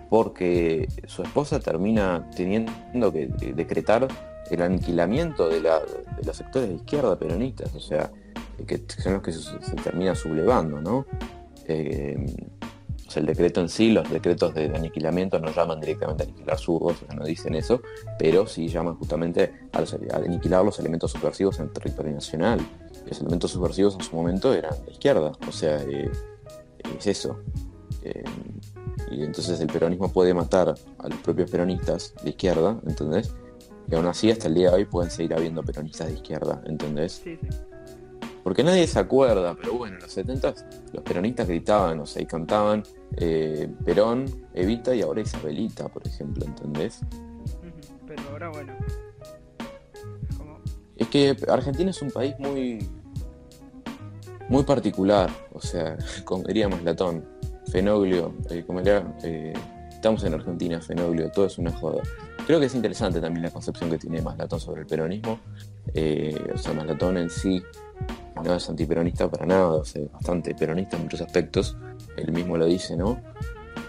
porque 0.10 0.88
su 1.08 1.24
esposa 1.24 1.60
termina 1.60 2.30
teniendo 2.36 3.12
que 3.12 3.28
decretar 3.56 4.08
el 4.52 4.62
aniquilamiento 4.62 5.50
de, 5.50 5.62
la, 5.62 5.80
de 5.80 6.24
los 6.26 6.38
sectores 6.38 6.70
de 6.70 6.76
izquierda 6.76 7.18
peronistas, 7.18 7.74
o 7.76 7.80
sea, 7.80 8.12
que 8.66 8.84
son 9.02 9.14
los 9.14 9.22
que 9.22 9.32
se, 9.32 9.76
termina 9.84 10.16
sublevando, 10.16 10.82
¿no? 10.82 11.06
Eh, 11.68 12.16
el 13.16 13.26
decreto 13.26 13.62
en 13.62 13.70
sí, 13.70 13.92
los 13.92 14.10
decretos 14.10 14.54
de, 14.54 14.66
aniquilamiento 14.66 15.40
no 15.40 15.52
llaman 15.52 15.80
directamente 15.80 16.24
a 16.24 16.26
aniquilar 16.26 16.60
zurdos, 16.60 17.02
o 17.02 17.06
sea, 17.06 17.16
no 17.16 17.26
dicen 17.26 17.56
eso, 17.56 17.82
pero 18.20 18.48
sí 18.48 18.68
llaman 18.68 18.96
justamente 18.96 19.54
a, 19.72 20.16
aniquilar 20.16 20.66
los 20.66 20.80
elementos 20.80 21.12
subversivos 21.12 21.60
en 21.60 21.66
el 21.66 21.72
territorio 21.72 22.14
nacional. 22.14 22.60
Los 23.08 23.22
elementos 23.22 23.52
subversivos 23.52 23.96
en 23.96 24.02
su 24.02 24.16
momento 24.16 24.54
eran 24.54 24.74
de 24.86 24.92
izquierda, 24.92 25.32
o 25.48 25.52
sea, 25.52 25.82
eh, 25.84 26.12
es 26.98 27.08
eso. 27.08 27.40
Eh, 28.04 28.24
y 29.12 29.24
entonces 29.24 29.60
el 29.60 29.68
peronismo 29.68 30.12
puede 30.12 30.34
matar 30.34 30.76
a 30.98 31.08
los 31.08 31.20
propios 31.20 31.50
peronistas 31.50 32.14
de 32.24 32.32
izquierda, 32.32 32.80
¿entendés? 32.86 33.34
Y 33.90 33.96
aún 33.96 34.06
así 34.06 34.32
hasta 34.32 34.48
el 34.48 34.56
día 34.56 34.70
de 34.70 34.78
hoy 34.78 34.86
pueden 34.86 35.12
seguir 35.12 35.34
habiendo 35.34 35.64
peronistas 35.64 36.08
de 36.08 36.14
izquierda, 36.14 36.62
¿entendés? 36.66 37.22
Sí, 37.24 37.38
sí. 37.42 37.48
Porque 38.46 38.64
nadie 38.64 38.86
se 38.86 39.00
acuerda, 39.00 39.56
pero 39.56 39.74
bueno, 39.74 39.96
en 39.96 40.04
los 40.04 40.12
70 40.12 40.54
los 40.94 41.04
peronistas 41.04 41.48
gritaban, 41.48 42.00
o 42.00 42.06
sea, 42.06 42.22
y 42.22 42.28
cantaban 42.28 42.84
eh, 43.18 43.68
Perón, 43.84 44.26
Evita 44.54 44.94
y 44.94 45.02
ahora 45.02 45.22
Isabelita, 45.22 45.88
por 45.88 46.06
ejemplo, 46.06 46.46
¿entendés? 46.46 47.02
Pero 48.06 48.22
ahora 48.30 48.50
bueno. 48.50 48.74
Es 50.96 51.08
que 51.08 51.36
Argentina 51.48 51.90
es 51.90 52.02
un 52.04 52.12
país 52.12 52.36
muy 52.38 52.88
muy 54.48 54.64
particular, 54.64 55.30
o 55.52 55.60
sea, 55.60 55.98
como 56.24 56.44
diríamos 56.44 56.84
Latón, 56.84 57.26
Fenoglio, 57.72 58.34
eh, 58.50 58.64
como 58.66 58.80
era, 58.80 59.16
eh, 59.24 59.54
estamos 59.90 60.24
en 60.24 60.36
Argentina, 60.36 60.80
Fenoglio, 60.80 61.32
todo 61.32 61.48
es 61.48 61.58
una 61.58 61.72
joda. 61.72 62.04
Creo 62.46 62.60
que 62.60 62.68
es 62.68 62.76
interesante 62.76 63.20
también 63.20 63.44
la 63.44 63.50
concepción 63.50 63.90
que 63.90 63.98
tiene 63.98 64.22
Maslatón 64.22 64.60
sobre 64.60 64.82
el 64.82 64.88
peronismo. 64.88 65.40
Eh, 65.94 66.52
o 66.54 66.58
sea, 66.58 66.74
Maslatón 66.74 67.18
en 67.18 67.30
sí 67.30 67.64
no 68.44 68.54
es 68.54 68.70
antiperonista 68.70 69.30
para 69.30 69.46
nada, 69.46 69.84
sea, 69.84 70.04
bastante 70.14 70.54
peronista 70.54 70.98
en 70.98 71.04
muchos 71.04 71.22
aspectos, 71.22 71.78
él 72.18 72.32
mismo 72.32 72.58
lo 72.58 72.66
dice, 72.66 72.96
¿no? 72.96 73.20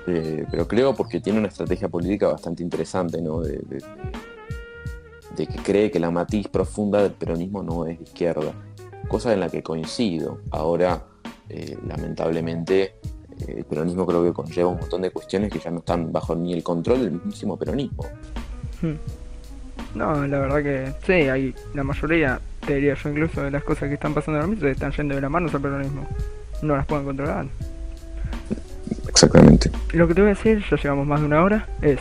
Eh, 0.07 0.47
pero 0.51 0.67
creo 0.69 0.95
porque 0.95 1.21
tiene 1.21 1.39
una 1.39 1.49
estrategia 1.49 1.89
política 1.89 2.29
bastante 2.29 2.63
interesante, 2.63 3.21
¿no? 3.21 3.41
De, 3.41 3.61
que 5.37 5.47
cree 5.63 5.91
que 5.91 6.01
la 6.01 6.11
matiz 6.11 6.49
profunda 6.49 7.03
del 7.03 7.13
peronismo 7.13 7.63
no 7.63 7.85
es 7.85 8.01
izquierda, 8.01 8.55
cosa 9.07 9.35
en 9.35 9.41
la 9.41 9.51
que 9.51 9.63
coincido. 9.63 10.39
Ahora, 10.51 11.05
eh, 11.51 11.77
lamentablemente, 11.87 12.95
el 13.47 13.65
peronismo 13.65 14.07
creo 14.07 14.25
que 14.25 14.33
conlleva 14.33 14.71
un 14.71 14.79
montón 14.79 15.03
de 15.03 15.11
cuestiones 15.11 15.53
que 15.53 15.59
ya 15.59 15.71
no 15.71 15.81
están 15.81 16.11
bajo 16.11 16.35
ni 16.35 16.55
el 16.55 16.63
control 16.63 17.01
del 17.01 17.11
mismísimo 17.13 17.59
peronismo. 17.59 18.05
Hmm. 18.83 18.95
No, 19.95 20.27
la 20.27 20.39
verdad 20.39 20.63
que 20.63 20.93
sí, 21.07 21.29
hay 21.29 21.55
la 21.75 21.83
mayoría, 21.83 22.41
te 22.67 22.75
diría 22.75 22.95
yo 22.95 23.09
incluso, 23.09 23.43
de 23.43 23.51
las 23.51 23.65
cosas 23.65 23.89
que 23.89 23.95
están 23.95 24.13
pasando 24.13 24.41
ahora 24.41 24.51
mismo 24.51 24.69
están 24.69 24.93
yendo 24.93 25.15
de 25.15 25.21
la 25.21 25.29
mano 25.29 25.49
al 25.53 25.61
peronismo. 25.61 26.07
No 26.63 26.77
las 26.77 26.87
pueden 26.87 27.05
controlar. 27.05 27.47
Exactamente. 29.09 29.71
Lo 29.93 30.07
que 30.07 30.15
te 30.15 30.21
voy 30.21 30.31
a 30.31 30.35
decir, 30.35 30.63
ya 30.71 30.77
llevamos 30.77 31.07
más 31.07 31.21
de 31.21 31.27
una 31.27 31.43
hora, 31.43 31.67
es 31.81 32.01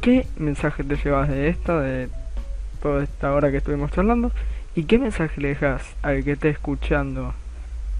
¿qué 0.00 0.26
mensaje 0.36 0.82
te 0.82 0.96
llevas 0.96 1.28
de 1.28 1.48
esto, 1.48 1.80
de 1.80 2.08
toda 2.82 3.04
esta 3.04 3.32
hora 3.32 3.50
que 3.50 3.58
estuvimos 3.58 3.92
charlando? 3.92 4.32
¿Y 4.74 4.84
qué 4.84 4.98
mensaje 4.98 5.40
le 5.40 5.48
dejas 5.48 5.82
al 6.02 6.24
que 6.24 6.32
esté 6.32 6.48
escuchando 6.48 7.34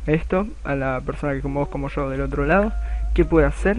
esto, 0.07 0.47
a 0.65 0.75
la 0.75 1.01
persona 1.05 1.35
que 1.35 1.41
como 1.41 1.61
vos, 1.61 1.69
como 1.69 1.89
yo, 1.89 2.09
del 2.09 2.23
otro 2.23 2.47
lado, 2.47 2.73
qué 3.15 3.25
puede 3.25 3.47
hacer 3.47 3.77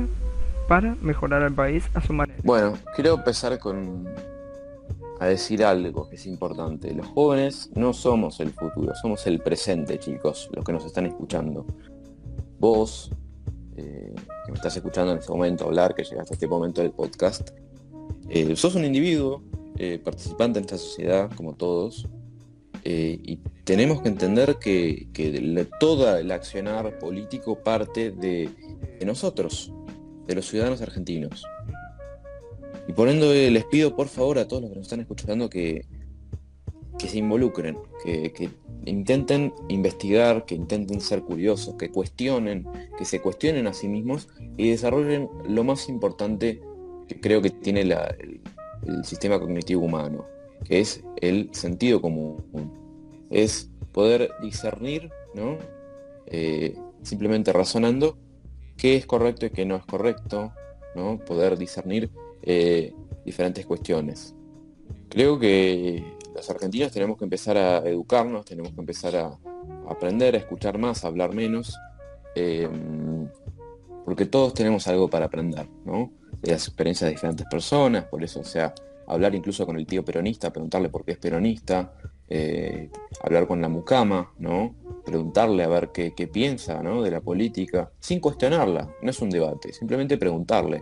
para 0.68 0.96
mejorar 1.02 1.44
al 1.44 1.54
país 1.54 1.84
a 1.94 2.02
su 2.02 2.14
manera? 2.14 2.40
Bueno, 2.44 2.74
quiero 2.96 3.16
empezar 3.16 3.60
con 3.60 4.08
a 5.22 5.28
decir 5.28 5.64
algo 5.64 6.10
que 6.10 6.16
es 6.16 6.26
importante. 6.26 6.92
Los 6.96 7.06
jóvenes 7.06 7.70
no 7.76 7.94
somos 7.94 8.40
el 8.40 8.50
futuro, 8.54 8.96
somos 8.96 9.28
el 9.28 9.40
presente, 9.40 10.00
chicos, 10.00 10.50
los 10.52 10.66
que 10.66 10.74
nos 10.74 10.84
están 10.84 11.06
escuchando. 11.06 11.64
Vos, 12.60 13.12
eh, 13.76 14.16
que 14.46 14.52
me 14.52 14.56
estás 14.56 14.76
escuchando 14.76 15.12
en 15.12 15.20
este 15.20 15.32
momento 15.32 15.66
hablar, 15.66 15.94
que 15.94 16.04
llegaste 16.04 16.34
a 16.34 16.36
este 16.36 16.48
momento 16.48 16.82
del 16.82 16.90
podcast, 16.90 17.52
eh, 18.30 18.56
sos 18.56 18.74
un 18.74 18.84
individuo 18.84 19.44
eh, 19.78 20.02
participante 20.04 20.58
en 20.58 20.66
esta 20.66 20.80
sociedad, 20.80 21.30
como 21.38 21.54
todos, 21.54 22.10
y 22.84 23.38
tenemos 23.64 24.02
que 24.02 24.08
entender 24.08 24.58
que, 24.58 25.08
que 25.14 25.68
todo 25.80 26.18
el 26.18 26.32
accionar 26.32 26.98
político 26.98 27.60
parte 27.60 28.10
de 28.10 28.50
nosotros, 29.06 29.72
de 30.28 30.36
los 30.36 30.48
ciudadanos 30.48 30.82
argentinos. 30.82 31.44
Y 32.88 32.94
por 32.94 33.10
ende 33.10 33.50
les 33.52 33.66
pido 33.66 33.96
por 33.96 34.08
favor 34.08 34.40
a 34.40 34.48
todos 34.48 34.64
los 34.64 34.72
que 34.72 34.78
nos 34.78 34.86
están 34.86 35.00
escuchando 35.02 35.50
que, 35.50 35.86
que 36.98 37.08
se 37.08 37.18
involucren, 37.18 37.78
que, 38.04 38.50
intenten 38.86 39.54
investigar, 39.70 40.46
que 40.46 40.56
intenten 40.56 41.02
ser 41.02 41.22
curiosos, 41.22 41.76
que 41.76 41.90
cuestionen, 41.90 42.68
que 42.98 43.06
se 43.06 43.22
cuestionen 43.22 43.68
a 43.68 43.74
sí 43.74 43.88
mismos 43.88 44.28
y 44.58 44.70
desarrollen 44.70 45.30
lo 45.48 45.64
más 45.64 45.90
importante 45.90 46.62
que 47.08 47.20
creo 47.20 47.42
que 47.42 47.50
tiene 47.50 47.82
el, 47.82 48.42
sistema 49.04 49.40
cognitivo 49.40 49.86
humano, 49.86 50.26
que 50.64 50.80
es 50.80 51.04
el 51.22 51.50
sentido 51.54 52.02
común. 52.02 52.44
Es 53.30 53.70
poder 53.92 54.32
discernir, 54.42 55.12
¿no? 55.34 55.58
Eh, 56.28 56.76
simplemente 57.04 57.52
razonando 57.54 58.18
qué 58.82 58.96
es 58.96 59.06
correcto 59.06 59.46
y 59.46 59.52
qué 59.52 59.64
no 59.64 59.76
es 59.76 59.86
correcto, 59.86 60.52
¿no? 60.96 61.20
Poder 61.20 61.56
discernir 61.56 62.10
eh, 62.42 62.92
diferentes 63.24 63.64
cuestiones. 63.64 64.34
Creo 65.08 65.38
que 65.38 66.04
los 66.34 66.50
argentinos 66.50 66.92
tenemos 66.92 67.20
que 67.20 67.26
empezar 67.26 67.58
a 67.58 67.78
educarnos, 67.88 68.44
tenemos 68.44 68.74
que 68.74 68.80
empezar 68.80 69.16
a, 69.16 69.38
aprender, 69.88 70.34
a 70.34 70.40
escuchar 70.40 70.80
más, 70.80 71.06
a 71.06 71.10
hablar 71.10 71.36
menos, 71.36 71.78
em, 72.34 73.28
porque 74.04 74.26
todos 74.26 74.56
tenemos 74.56 74.88
algo 74.88 75.08
para 75.08 75.26
aprender, 75.26 75.68
¿no? 75.86 76.12
De 76.42 76.52
las 76.52 76.68
experiencias 76.68 77.08
de 77.08 77.14
diferentes 77.14 77.46
personas, 77.46 78.06
por 78.06 78.24
eso, 78.24 78.40
o 78.40 78.44
sea, 78.44 78.74
hablar 79.06 79.36
incluso 79.36 79.64
con 79.64 79.78
el 79.78 79.86
tío 79.86 80.04
peronista, 80.04 80.52
preguntarle 80.52 80.90
por 80.90 81.06
qué 81.06 81.12
es 81.12 81.18
peronista, 81.20 81.94
eh, 82.34 82.90
hablar 83.22 83.46
con 83.46 83.60
la 83.60 83.68
mucama, 83.68 84.32
¿no? 84.40 84.74
Preguntarle 85.04 85.66
a 85.66 85.68
ver 85.68 85.90
qué, 85.92 86.30
piensa, 86.32 86.82
¿no? 86.82 87.04
De 87.04 87.12
la 87.12 87.20
política, 87.20 87.92
sin 88.00 88.22
cuestionarla, 88.22 88.90
no 89.02 89.12
es 89.12 89.22
un 89.22 89.30
debate, 89.30 89.74
simplemente 89.74 90.18
preguntarle. 90.18 90.82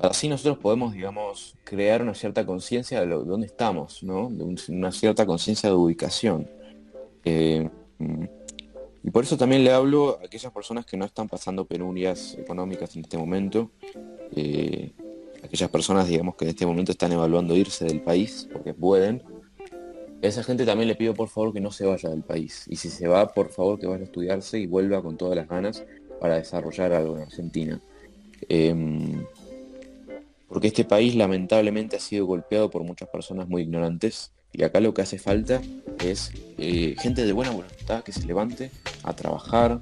Así 0.00 0.28
nosotros 0.28 0.58
podemos, 0.58 0.92
digamos, 0.92 1.56
crear 1.62 2.02
una 2.02 2.14
cierta 2.14 2.44
conciencia 2.44 3.00
de, 3.00 3.06
dónde 3.06 3.46
estamos, 3.46 4.02
¿no? 4.02 4.28
De 4.28 4.56
una 4.72 4.90
cierta 4.90 5.24
conciencia 5.24 5.68
de 5.68 5.76
ubicación. 5.76 6.50
Eh, 7.24 7.70
y 9.04 9.10
por 9.12 9.22
eso 9.22 9.36
también 9.36 9.62
le 9.62 9.70
hablo 9.70 10.18
a 10.20 10.26
aquellas 10.26 10.52
personas 10.52 10.84
que 10.84 10.96
no 10.96 11.04
están 11.04 11.28
pasando 11.28 11.64
penurias 11.64 12.36
económicas 12.36 12.96
en 12.96 13.02
este 13.02 13.16
momento, 13.16 13.70
eh, 14.34 14.90
aquellas 15.44 15.70
personas, 15.70 16.08
digamos, 16.08 16.34
que 16.34 16.44
en 16.44 16.50
este 16.50 16.66
momento 16.66 16.90
están 16.90 17.12
evaluando 17.12 17.54
irse 17.54 17.84
del 17.84 18.00
país 18.00 18.48
porque 18.52 18.74
pueden. 18.74 19.37
Esa 20.20 20.42
gente 20.42 20.66
también 20.66 20.88
le 20.88 20.96
pido 20.96 21.14
por 21.14 21.28
favor 21.28 21.52
que 21.52 21.60
no 21.60 21.70
se 21.70 21.86
vaya 21.86 22.10
del 22.10 22.22
país. 22.22 22.64
Y 22.68 22.76
si 22.76 22.90
se 22.90 23.06
va, 23.06 23.28
por 23.28 23.50
favor 23.50 23.78
que 23.78 23.86
vaya 23.86 24.02
a 24.02 24.04
estudiarse 24.04 24.58
y 24.58 24.66
vuelva 24.66 25.02
con 25.02 25.16
todas 25.16 25.36
las 25.36 25.48
ganas 25.48 25.84
para 26.20 26.36
desarrollar 26.36 26.92
algo 26.92 27.16
en 27.16 27.22
Argentina. 27.22 27.80
Eh, 28.48 28.74
porque 30.48 30.68
este 30.68 30.84
país 30.84 31.14
lamentablemente 31.14 31.96
ha 31.96 32.00
sido 32.00 32.26
golpeado 32.26 32.70
por 32.70 32.82
muchas 32.82 33.08
personas 33.08 33.48
muy 33.48 33.62
ignorantes 33.62 34.32
y 34.52 34.64
acá 34.64 34.80
lo 34.80 34.94
que 34.94 35.02
hace 35.02 35.18
falta 35.18 35.60
es 36.02 36.32
eh, 36.56 36.96
gente 36.98 37.24
de 37.24 37.32
buena 37.32 37.52
voluntad 37.52 38.02
que 38.02 38.12
se 38.12 38.26
levante 38.26 38.70
a 39.02 39.14
trabajar, 39.14 39.80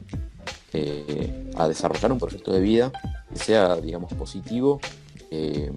eh, 0.73 1.51
a 1.55 1.69
desarrollar 1.69 2.13
un 2.13 2.19
proyecto 2.19 2.53
de 2.53 2.61
vida 2.61 2.93
que 3.33 3.39
sea, 3.39 3.77
digamos, 3.77 4.13
positivo 4.15 4.81
eh, 5.31 5.71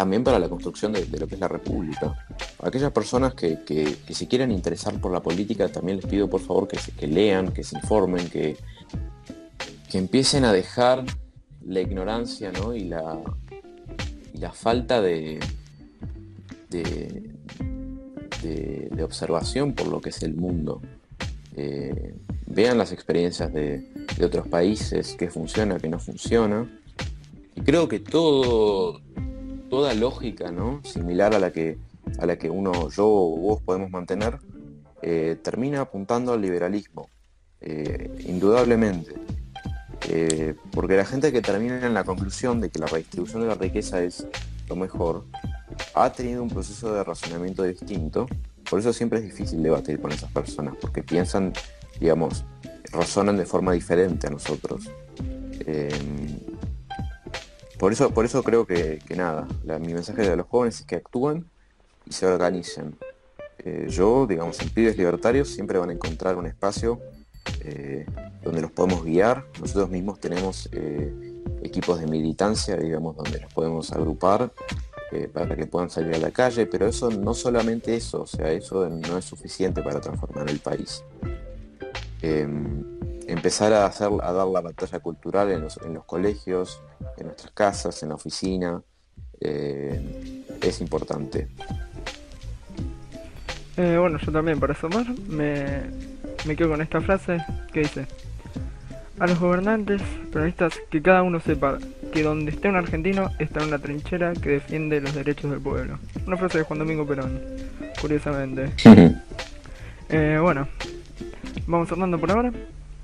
también 0.00 0.24
para 0.24 0.38
la 0.38 0.48
construcción 0.48 0.94
de, 0.94 1.06
lo 1.18 1.26
que 1.26 1.34
es 1.34 1.40
la 1.42 1.46
República. 1.46 2.14
aquellas 2.62 2.90
personas 2.90 3.34
que, 3.34 3.98
se 4.08 4.26
quieran 4.28 4.50
interesar 4.50 4.98
por 4.98 5.12
la 5.12 5.20
política, 5.20 5.68
también 5.68 5.98
les 5.98 6.06
pido 6.06 6.26
por 6.26 6.40
favor 6.40 6.66
que, 6.66 6.78
que 6.98 7.06
lean, 7.06 7.52
que 7.52 7.62
se 7.62 7.76
informen, 7.76 8.30
que, 8.30 8.56
que 9.90 9.98
empiecen 9.98 10.46
a 10.46 10.54
dejar 10.54 11.04
la 11.66 11.82
ignorancia 11.82 12.50
¿no? 12.50 12.74
y 12.74 12.84
la, 12.84 13.20
la 14.32 14.52
falta 14.52 15.02
de, 15.02 15.38
de, 16.70 17.34
observación 19.04 19.74
por 19.74 19.88
lo 19.88 20.00
que 20.00 20.08
es 20.08 20.22
el 20.22 20.34
mundo. 20.34 20.80
Eh, 21.56 22.14
vean 22.46 22.78
las 22.78 22.92
experiencias 22.92 23.52
de, 23.52 23.86
otros 24.24 24.48
países, 24.48 25.14
qué 25.18 25.28
funciona, 25.28 25.78
qué 25.78 25.90
no 25.90 25.98
funciona. 25.98 26.66
Y 27.54 27.60
creo 27.60 27.86
que 27.86 28.00
todo, 28.00 29.02
toda 29.70 29.94
lógica 29.94 30.50
¿no? 30.50 30.82
similar 30.84 31.34
a 31.34 31.38
la, 31.38 31.52
que, 31.52 31.78
a 32.18 32.26
la 32.26 32.36
que 32.36 32.50
uno, 32.50 32.90
yo 32.90 33.06
o 33.06 33.36
vos 33.36 33.62
podemos 33.62 33.90
mantener, 33.90 34.38
eh, 35.00 35.38
termina 35.42 35.80
apuntando 35.80 36.34
al 36.34 36.42
liberalismo, 36.42 37.08
eh, 37.62 38.10
indudablemente. 38.26 39.14
Eh, 40.08 40.54
porque 40.72 40.96
la 40.96 41.04
gente 41.04 41.32
que 41.32 41.40
termina 41.40 41.86
en 41.86 41.94
la 41.94 42.04
conclusión 42.04 42.60
de 42.60 42.70
que 42.70 42.78
la 42.78 42.86
redistribución 42.86 43.42
de 43.42 43.48
la 43.48 43.54
riqueza 43.54 44.02
es 44.02 44.26
lo 44.68 44.76
mejor, 44.76 45.24
ha 45.94 46.12
tenido 46.12 46.42
un 46.42 46.50
proceso 46.50 46.92
de 46.92 47.02
razonamiento 47.04 47.62
distinto 47.62 48.26
Por 48.68 48.80
eso 48.80 48.92
siempre 48.92 49.18
es 49.18 49.24
difícil 49.24 49.62
debatir 49.62 50.00
con 50.00 50.12
esas 50.12 50.30
personas, 50.30 50.74
porque 50.80 51.02
piensan, 51.02 51.52
digamos, 51.98 52.44
razonan 52.92 53.36
de 53.36 53.46
forma 53.46 53.72
diferente 53.72 54.26
a 54.26 54.30
nosotros. 54.30 54.90
Por, 57.80 57.94
eso, 57.94 58.10
por 58.10 58.26
eso 58.26 58.42
creo 58.42 58.66
que, 58.66 58.98
nada, 59.16 59.48
mi 59.80 59.94
mensaje 59.94 60.20
de 60.20 60.36
los 60.36 60.46
jóvenes 60.46 60.80
es 60.80 60.86
que 60.86 60.96
actúen 60.96 61.46
y 62.04 62.12
se 62.12 62.26
organicen. 62.26 62.94
Eh, 63.58 63.86
yo, 63.88 64.26
digamos, 64.26 64.60
en 64.60 64.68
Pibes 64.68 64.98
Libertarios 64.98 65.48
siempre 65.48 65.78
van 65.78 65.88
a 65.88 65.94
encontrar 65.94 66.36
un 66.36 66.46
espacio 66.46 67.00
eh, 67.64 68.04
donde 68.42 68.60
los 68.60 68.70
podemos 68.70 69.02
guiar. 69.02 69.46
Nosotros 69.58 69.88
mismos 69.88 70.20
tenemos 70.20 70.68
eh, 70.72 71.10
equipos 71.62 71.98
de 71.98 72.06
militancia, 72.06 72.76
digamos, 72.76 73.16
donde 73.16 73.40
los 73.40 73.52
podemos 73.54 73.90
agrupar 73.92 74.52
para 75.32 75.56
que 75.56 75.66
puedan 75.66 75.90
salir 75.90 76.14
a 76.14 76.18
la 76.18 76.30
calle, 76.30 76.66
pero 76.66 76.86
eso 76.86 77.10
no 77.10 77.34
solamente 77.34 77.96
eso, 77.96 78.22
o 78.22 78.26
sea, 78.28 78.52
eso 78.52 78.88
no 78.88 79.18
es 79.18 79.24
suficiente 79.24 79.82
para 79.82 80.00
transformar 80.00 80.48
el 80.48 80.60
país. 80.60 81.02
Em, 83.30 83.36
empezar 83.36 83.72
a, 83.72 83.86
hacer, 83.86 84.08
a 84.22 84.32
dar 84.32 84.46
la 84.46 84.60
batalla 84.60 84.98
cultural 84.98 85.50
en 85.50 85.62
los, 85.62 86.04
colegios, 86.04 86.82
en 87.16 87.26
nuestras 87.26 87.52
casas, 87.52 88.02
en 88.02 88.10
la 88.10 88.16
oficina, 88.16 88.82
es 89.40 90.80
importante. 90.80 91.48
Eh, 93.76 93.96
bueno, 93.98 94.18
yo 94.18 94.32
también 94.32 94.60
para 94.60 94.74
sumar 94.74 95.06
me, 95.28 95.82
me 96.46 96.56
quedo 96.56 96.70
con 96.70 96.82
esta 96.82 97.00
frase 97.00 97.38
que 97.72 97.80
dice 97.80 98.06
a 99.18 99.26
los 99.26 99.38
gobernantes 99.38 100.02
peronistas 100.32 100.74
que 100.90 101.00
cada 101.00 101.22
uno 101.22 101.40
sepa 101.40 101.78
que 102.12 102.22
donde 102.22 102.50
esté 102.50 102.68
un 102.68 102.76
argentino 102.76 103.30
está 103.38 103.60
en 103.60 103.68
una 103.68 103.78
trinchera 103.78 104.32
que 104.34 104.50
defiende 104.50 105.00
los 105.00 105.14
derechos 105.14 105.50
del 105.50 105.60
pueblo. 105.60 105.98
Una 106.26 106.36
frase 106.36 106.58
de 106.58 106.64
Juan 106.64 106.78
Domingo 106.78 107.06
Perón, 107.06 107.40
curiosamente. 108.00 108.72
eh, 110.08 110.38
bueno, 110.40 110.68
vamos 111.66 111.88
cerrando 111.88 112.18
por 112.18 112.30
ahora. 112.30 112.52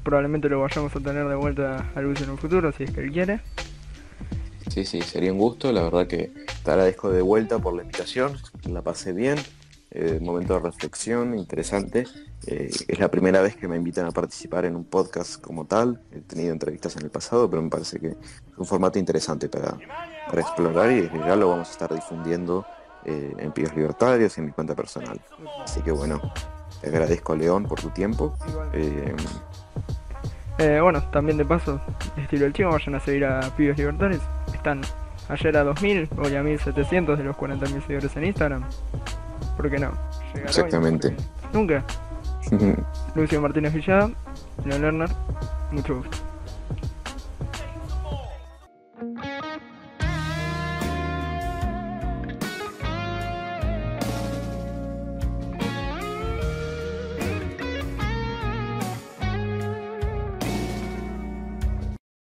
Probablemente 0.07 0.49
lo 0.49 0.61
vayamos 0.61 0.95
a 0.95 1.01
tener 1.01 1.27
de 1.27 1.35
vuelta 1.35 1.91
a 1.93 2.01
Luis 2.01 2.23
en 2.23 2.31
un 2.31 2.39
futuro, 2.39 2.71
si 2.71 2.85
es 2.85 2.93
que 2.93 3.01
él 3.01 3.11
quiere. 3.11 3.41
Sí, 4.69 4.85
sí, 4.85 5.03
sería 5.03 5.33
un 5.33 5.39
gusto. 5.39 5.73
La 5.73 5.83
verdad 5.83 6.07
que 6.07 6.31
te 6.63 6.71
agradezco 6.71 7.11
de 7.11 7.23
vuelta 7.23 7.59
por 7.59 7.75
la 7.75 7.83
invitación. 7.83 8.39
La 8.71 8.83
pasé 8.83 9.13
bien. 9.13 9.37
Eh, 9.91 10.21
momento 10.23 10.55
de 10.55 10.61
reflexión 10.61 11.37
interesante. 11.37 12.07
Eh, 12.47 12.71
es 12.87 12.99
la 13.01 13.11
primera 13.11 13.43
vez 13.43 13.57
que 13.57 13.67
me 13.67 13.75
invitan 13.75 14.07
a 14.07 14.13
participar 14.13 14.65
en 14.65 14.77
un 14.77 14.85
podcast 14.85 15.41
como 15.41 15.65
tal. 15.65 16.01
He 16.13 16.21
tenido 16.21 16.53
entrevistas 16.53 16.95
en 16.95 17.03
el 17.03 17.11
pasado, 17.11 17.51
pero 17.51 17.61
me 17.61 17.69
parece 17.69 17.99
que 17.99 18.11
es 18.11 18.17
un 18.57 18.65
formato 18.65 19.01
interesante 19.01 19.49
para, 19.49 19.77
para 20.29 20.41
explorar 20.41 20.89
y 20.93 21.11
ya 21.19 21.35
lo 21.35 21.49
vamos 21.49 21.67
a 21.67 21.73
estar 21.73 21.93
difundiendo 21.93 22.65
eh, 23.05 23.35
en 23.39 23.51
Píos 23.51 23.75
Libertarios 23.75 24.39
y 24.39 24.41
en 24.41 24.47
mi 24.47 24.53
cuenta 24.53 24.77
personal. 24.77 25.21
Así 25.65 25.83
que 25.83 25.91
bueno, 25.91 26.23
te 26.81 26.91
agradezco 26.91 27.33
a 27.33 27.37
León 27.37 27.65
por 27.65 27.81
tu 27.81 27.91
tiempo. 27.91 28.37
Eh, 30.59 30.81
bueno, 30.81 31.03
también 31.11 31.37
de 31.37 31.45
paso, 31.45 31.81
estilo 32.17 32.47
el 32.47 32.53
chivo, 32.53 32.71
vayan 32.71 32.95
a 32.95 33.01
seguir 33.01 33.27
a 33.27 33.41
Pibes 33.57 33.77
Libertarios. 33.77 34.23
Están 34.55 34.81
ayer 35.29 35.57
a 35.57 35.65
2000, 35.65 36.09
hoy 36.17 36.35
a 36.35 36.43
1700 36.43 37.19
de 37.19 37.25
los 37.25 37.37
40.000 37.37 37.83
seguidores 37.83 38.17
en 38.17 38.25
Instagram. 38.25 38.65
¿Por 39.57 39.71
qué 39.71 39.79
no? 39.79 39.93
Llegar 40.33 40.49
Exactamente. 40.49 41.15
Nunca. 41.53 41.85
Lucio 43.15 43.41
Martínez 43.41 43.75
Villada, 43.75 44.11
Leon 44.65 44.81
Lerner, 44.83 45.09
mucho 45.73 45.97
gusto. 45.97 46.17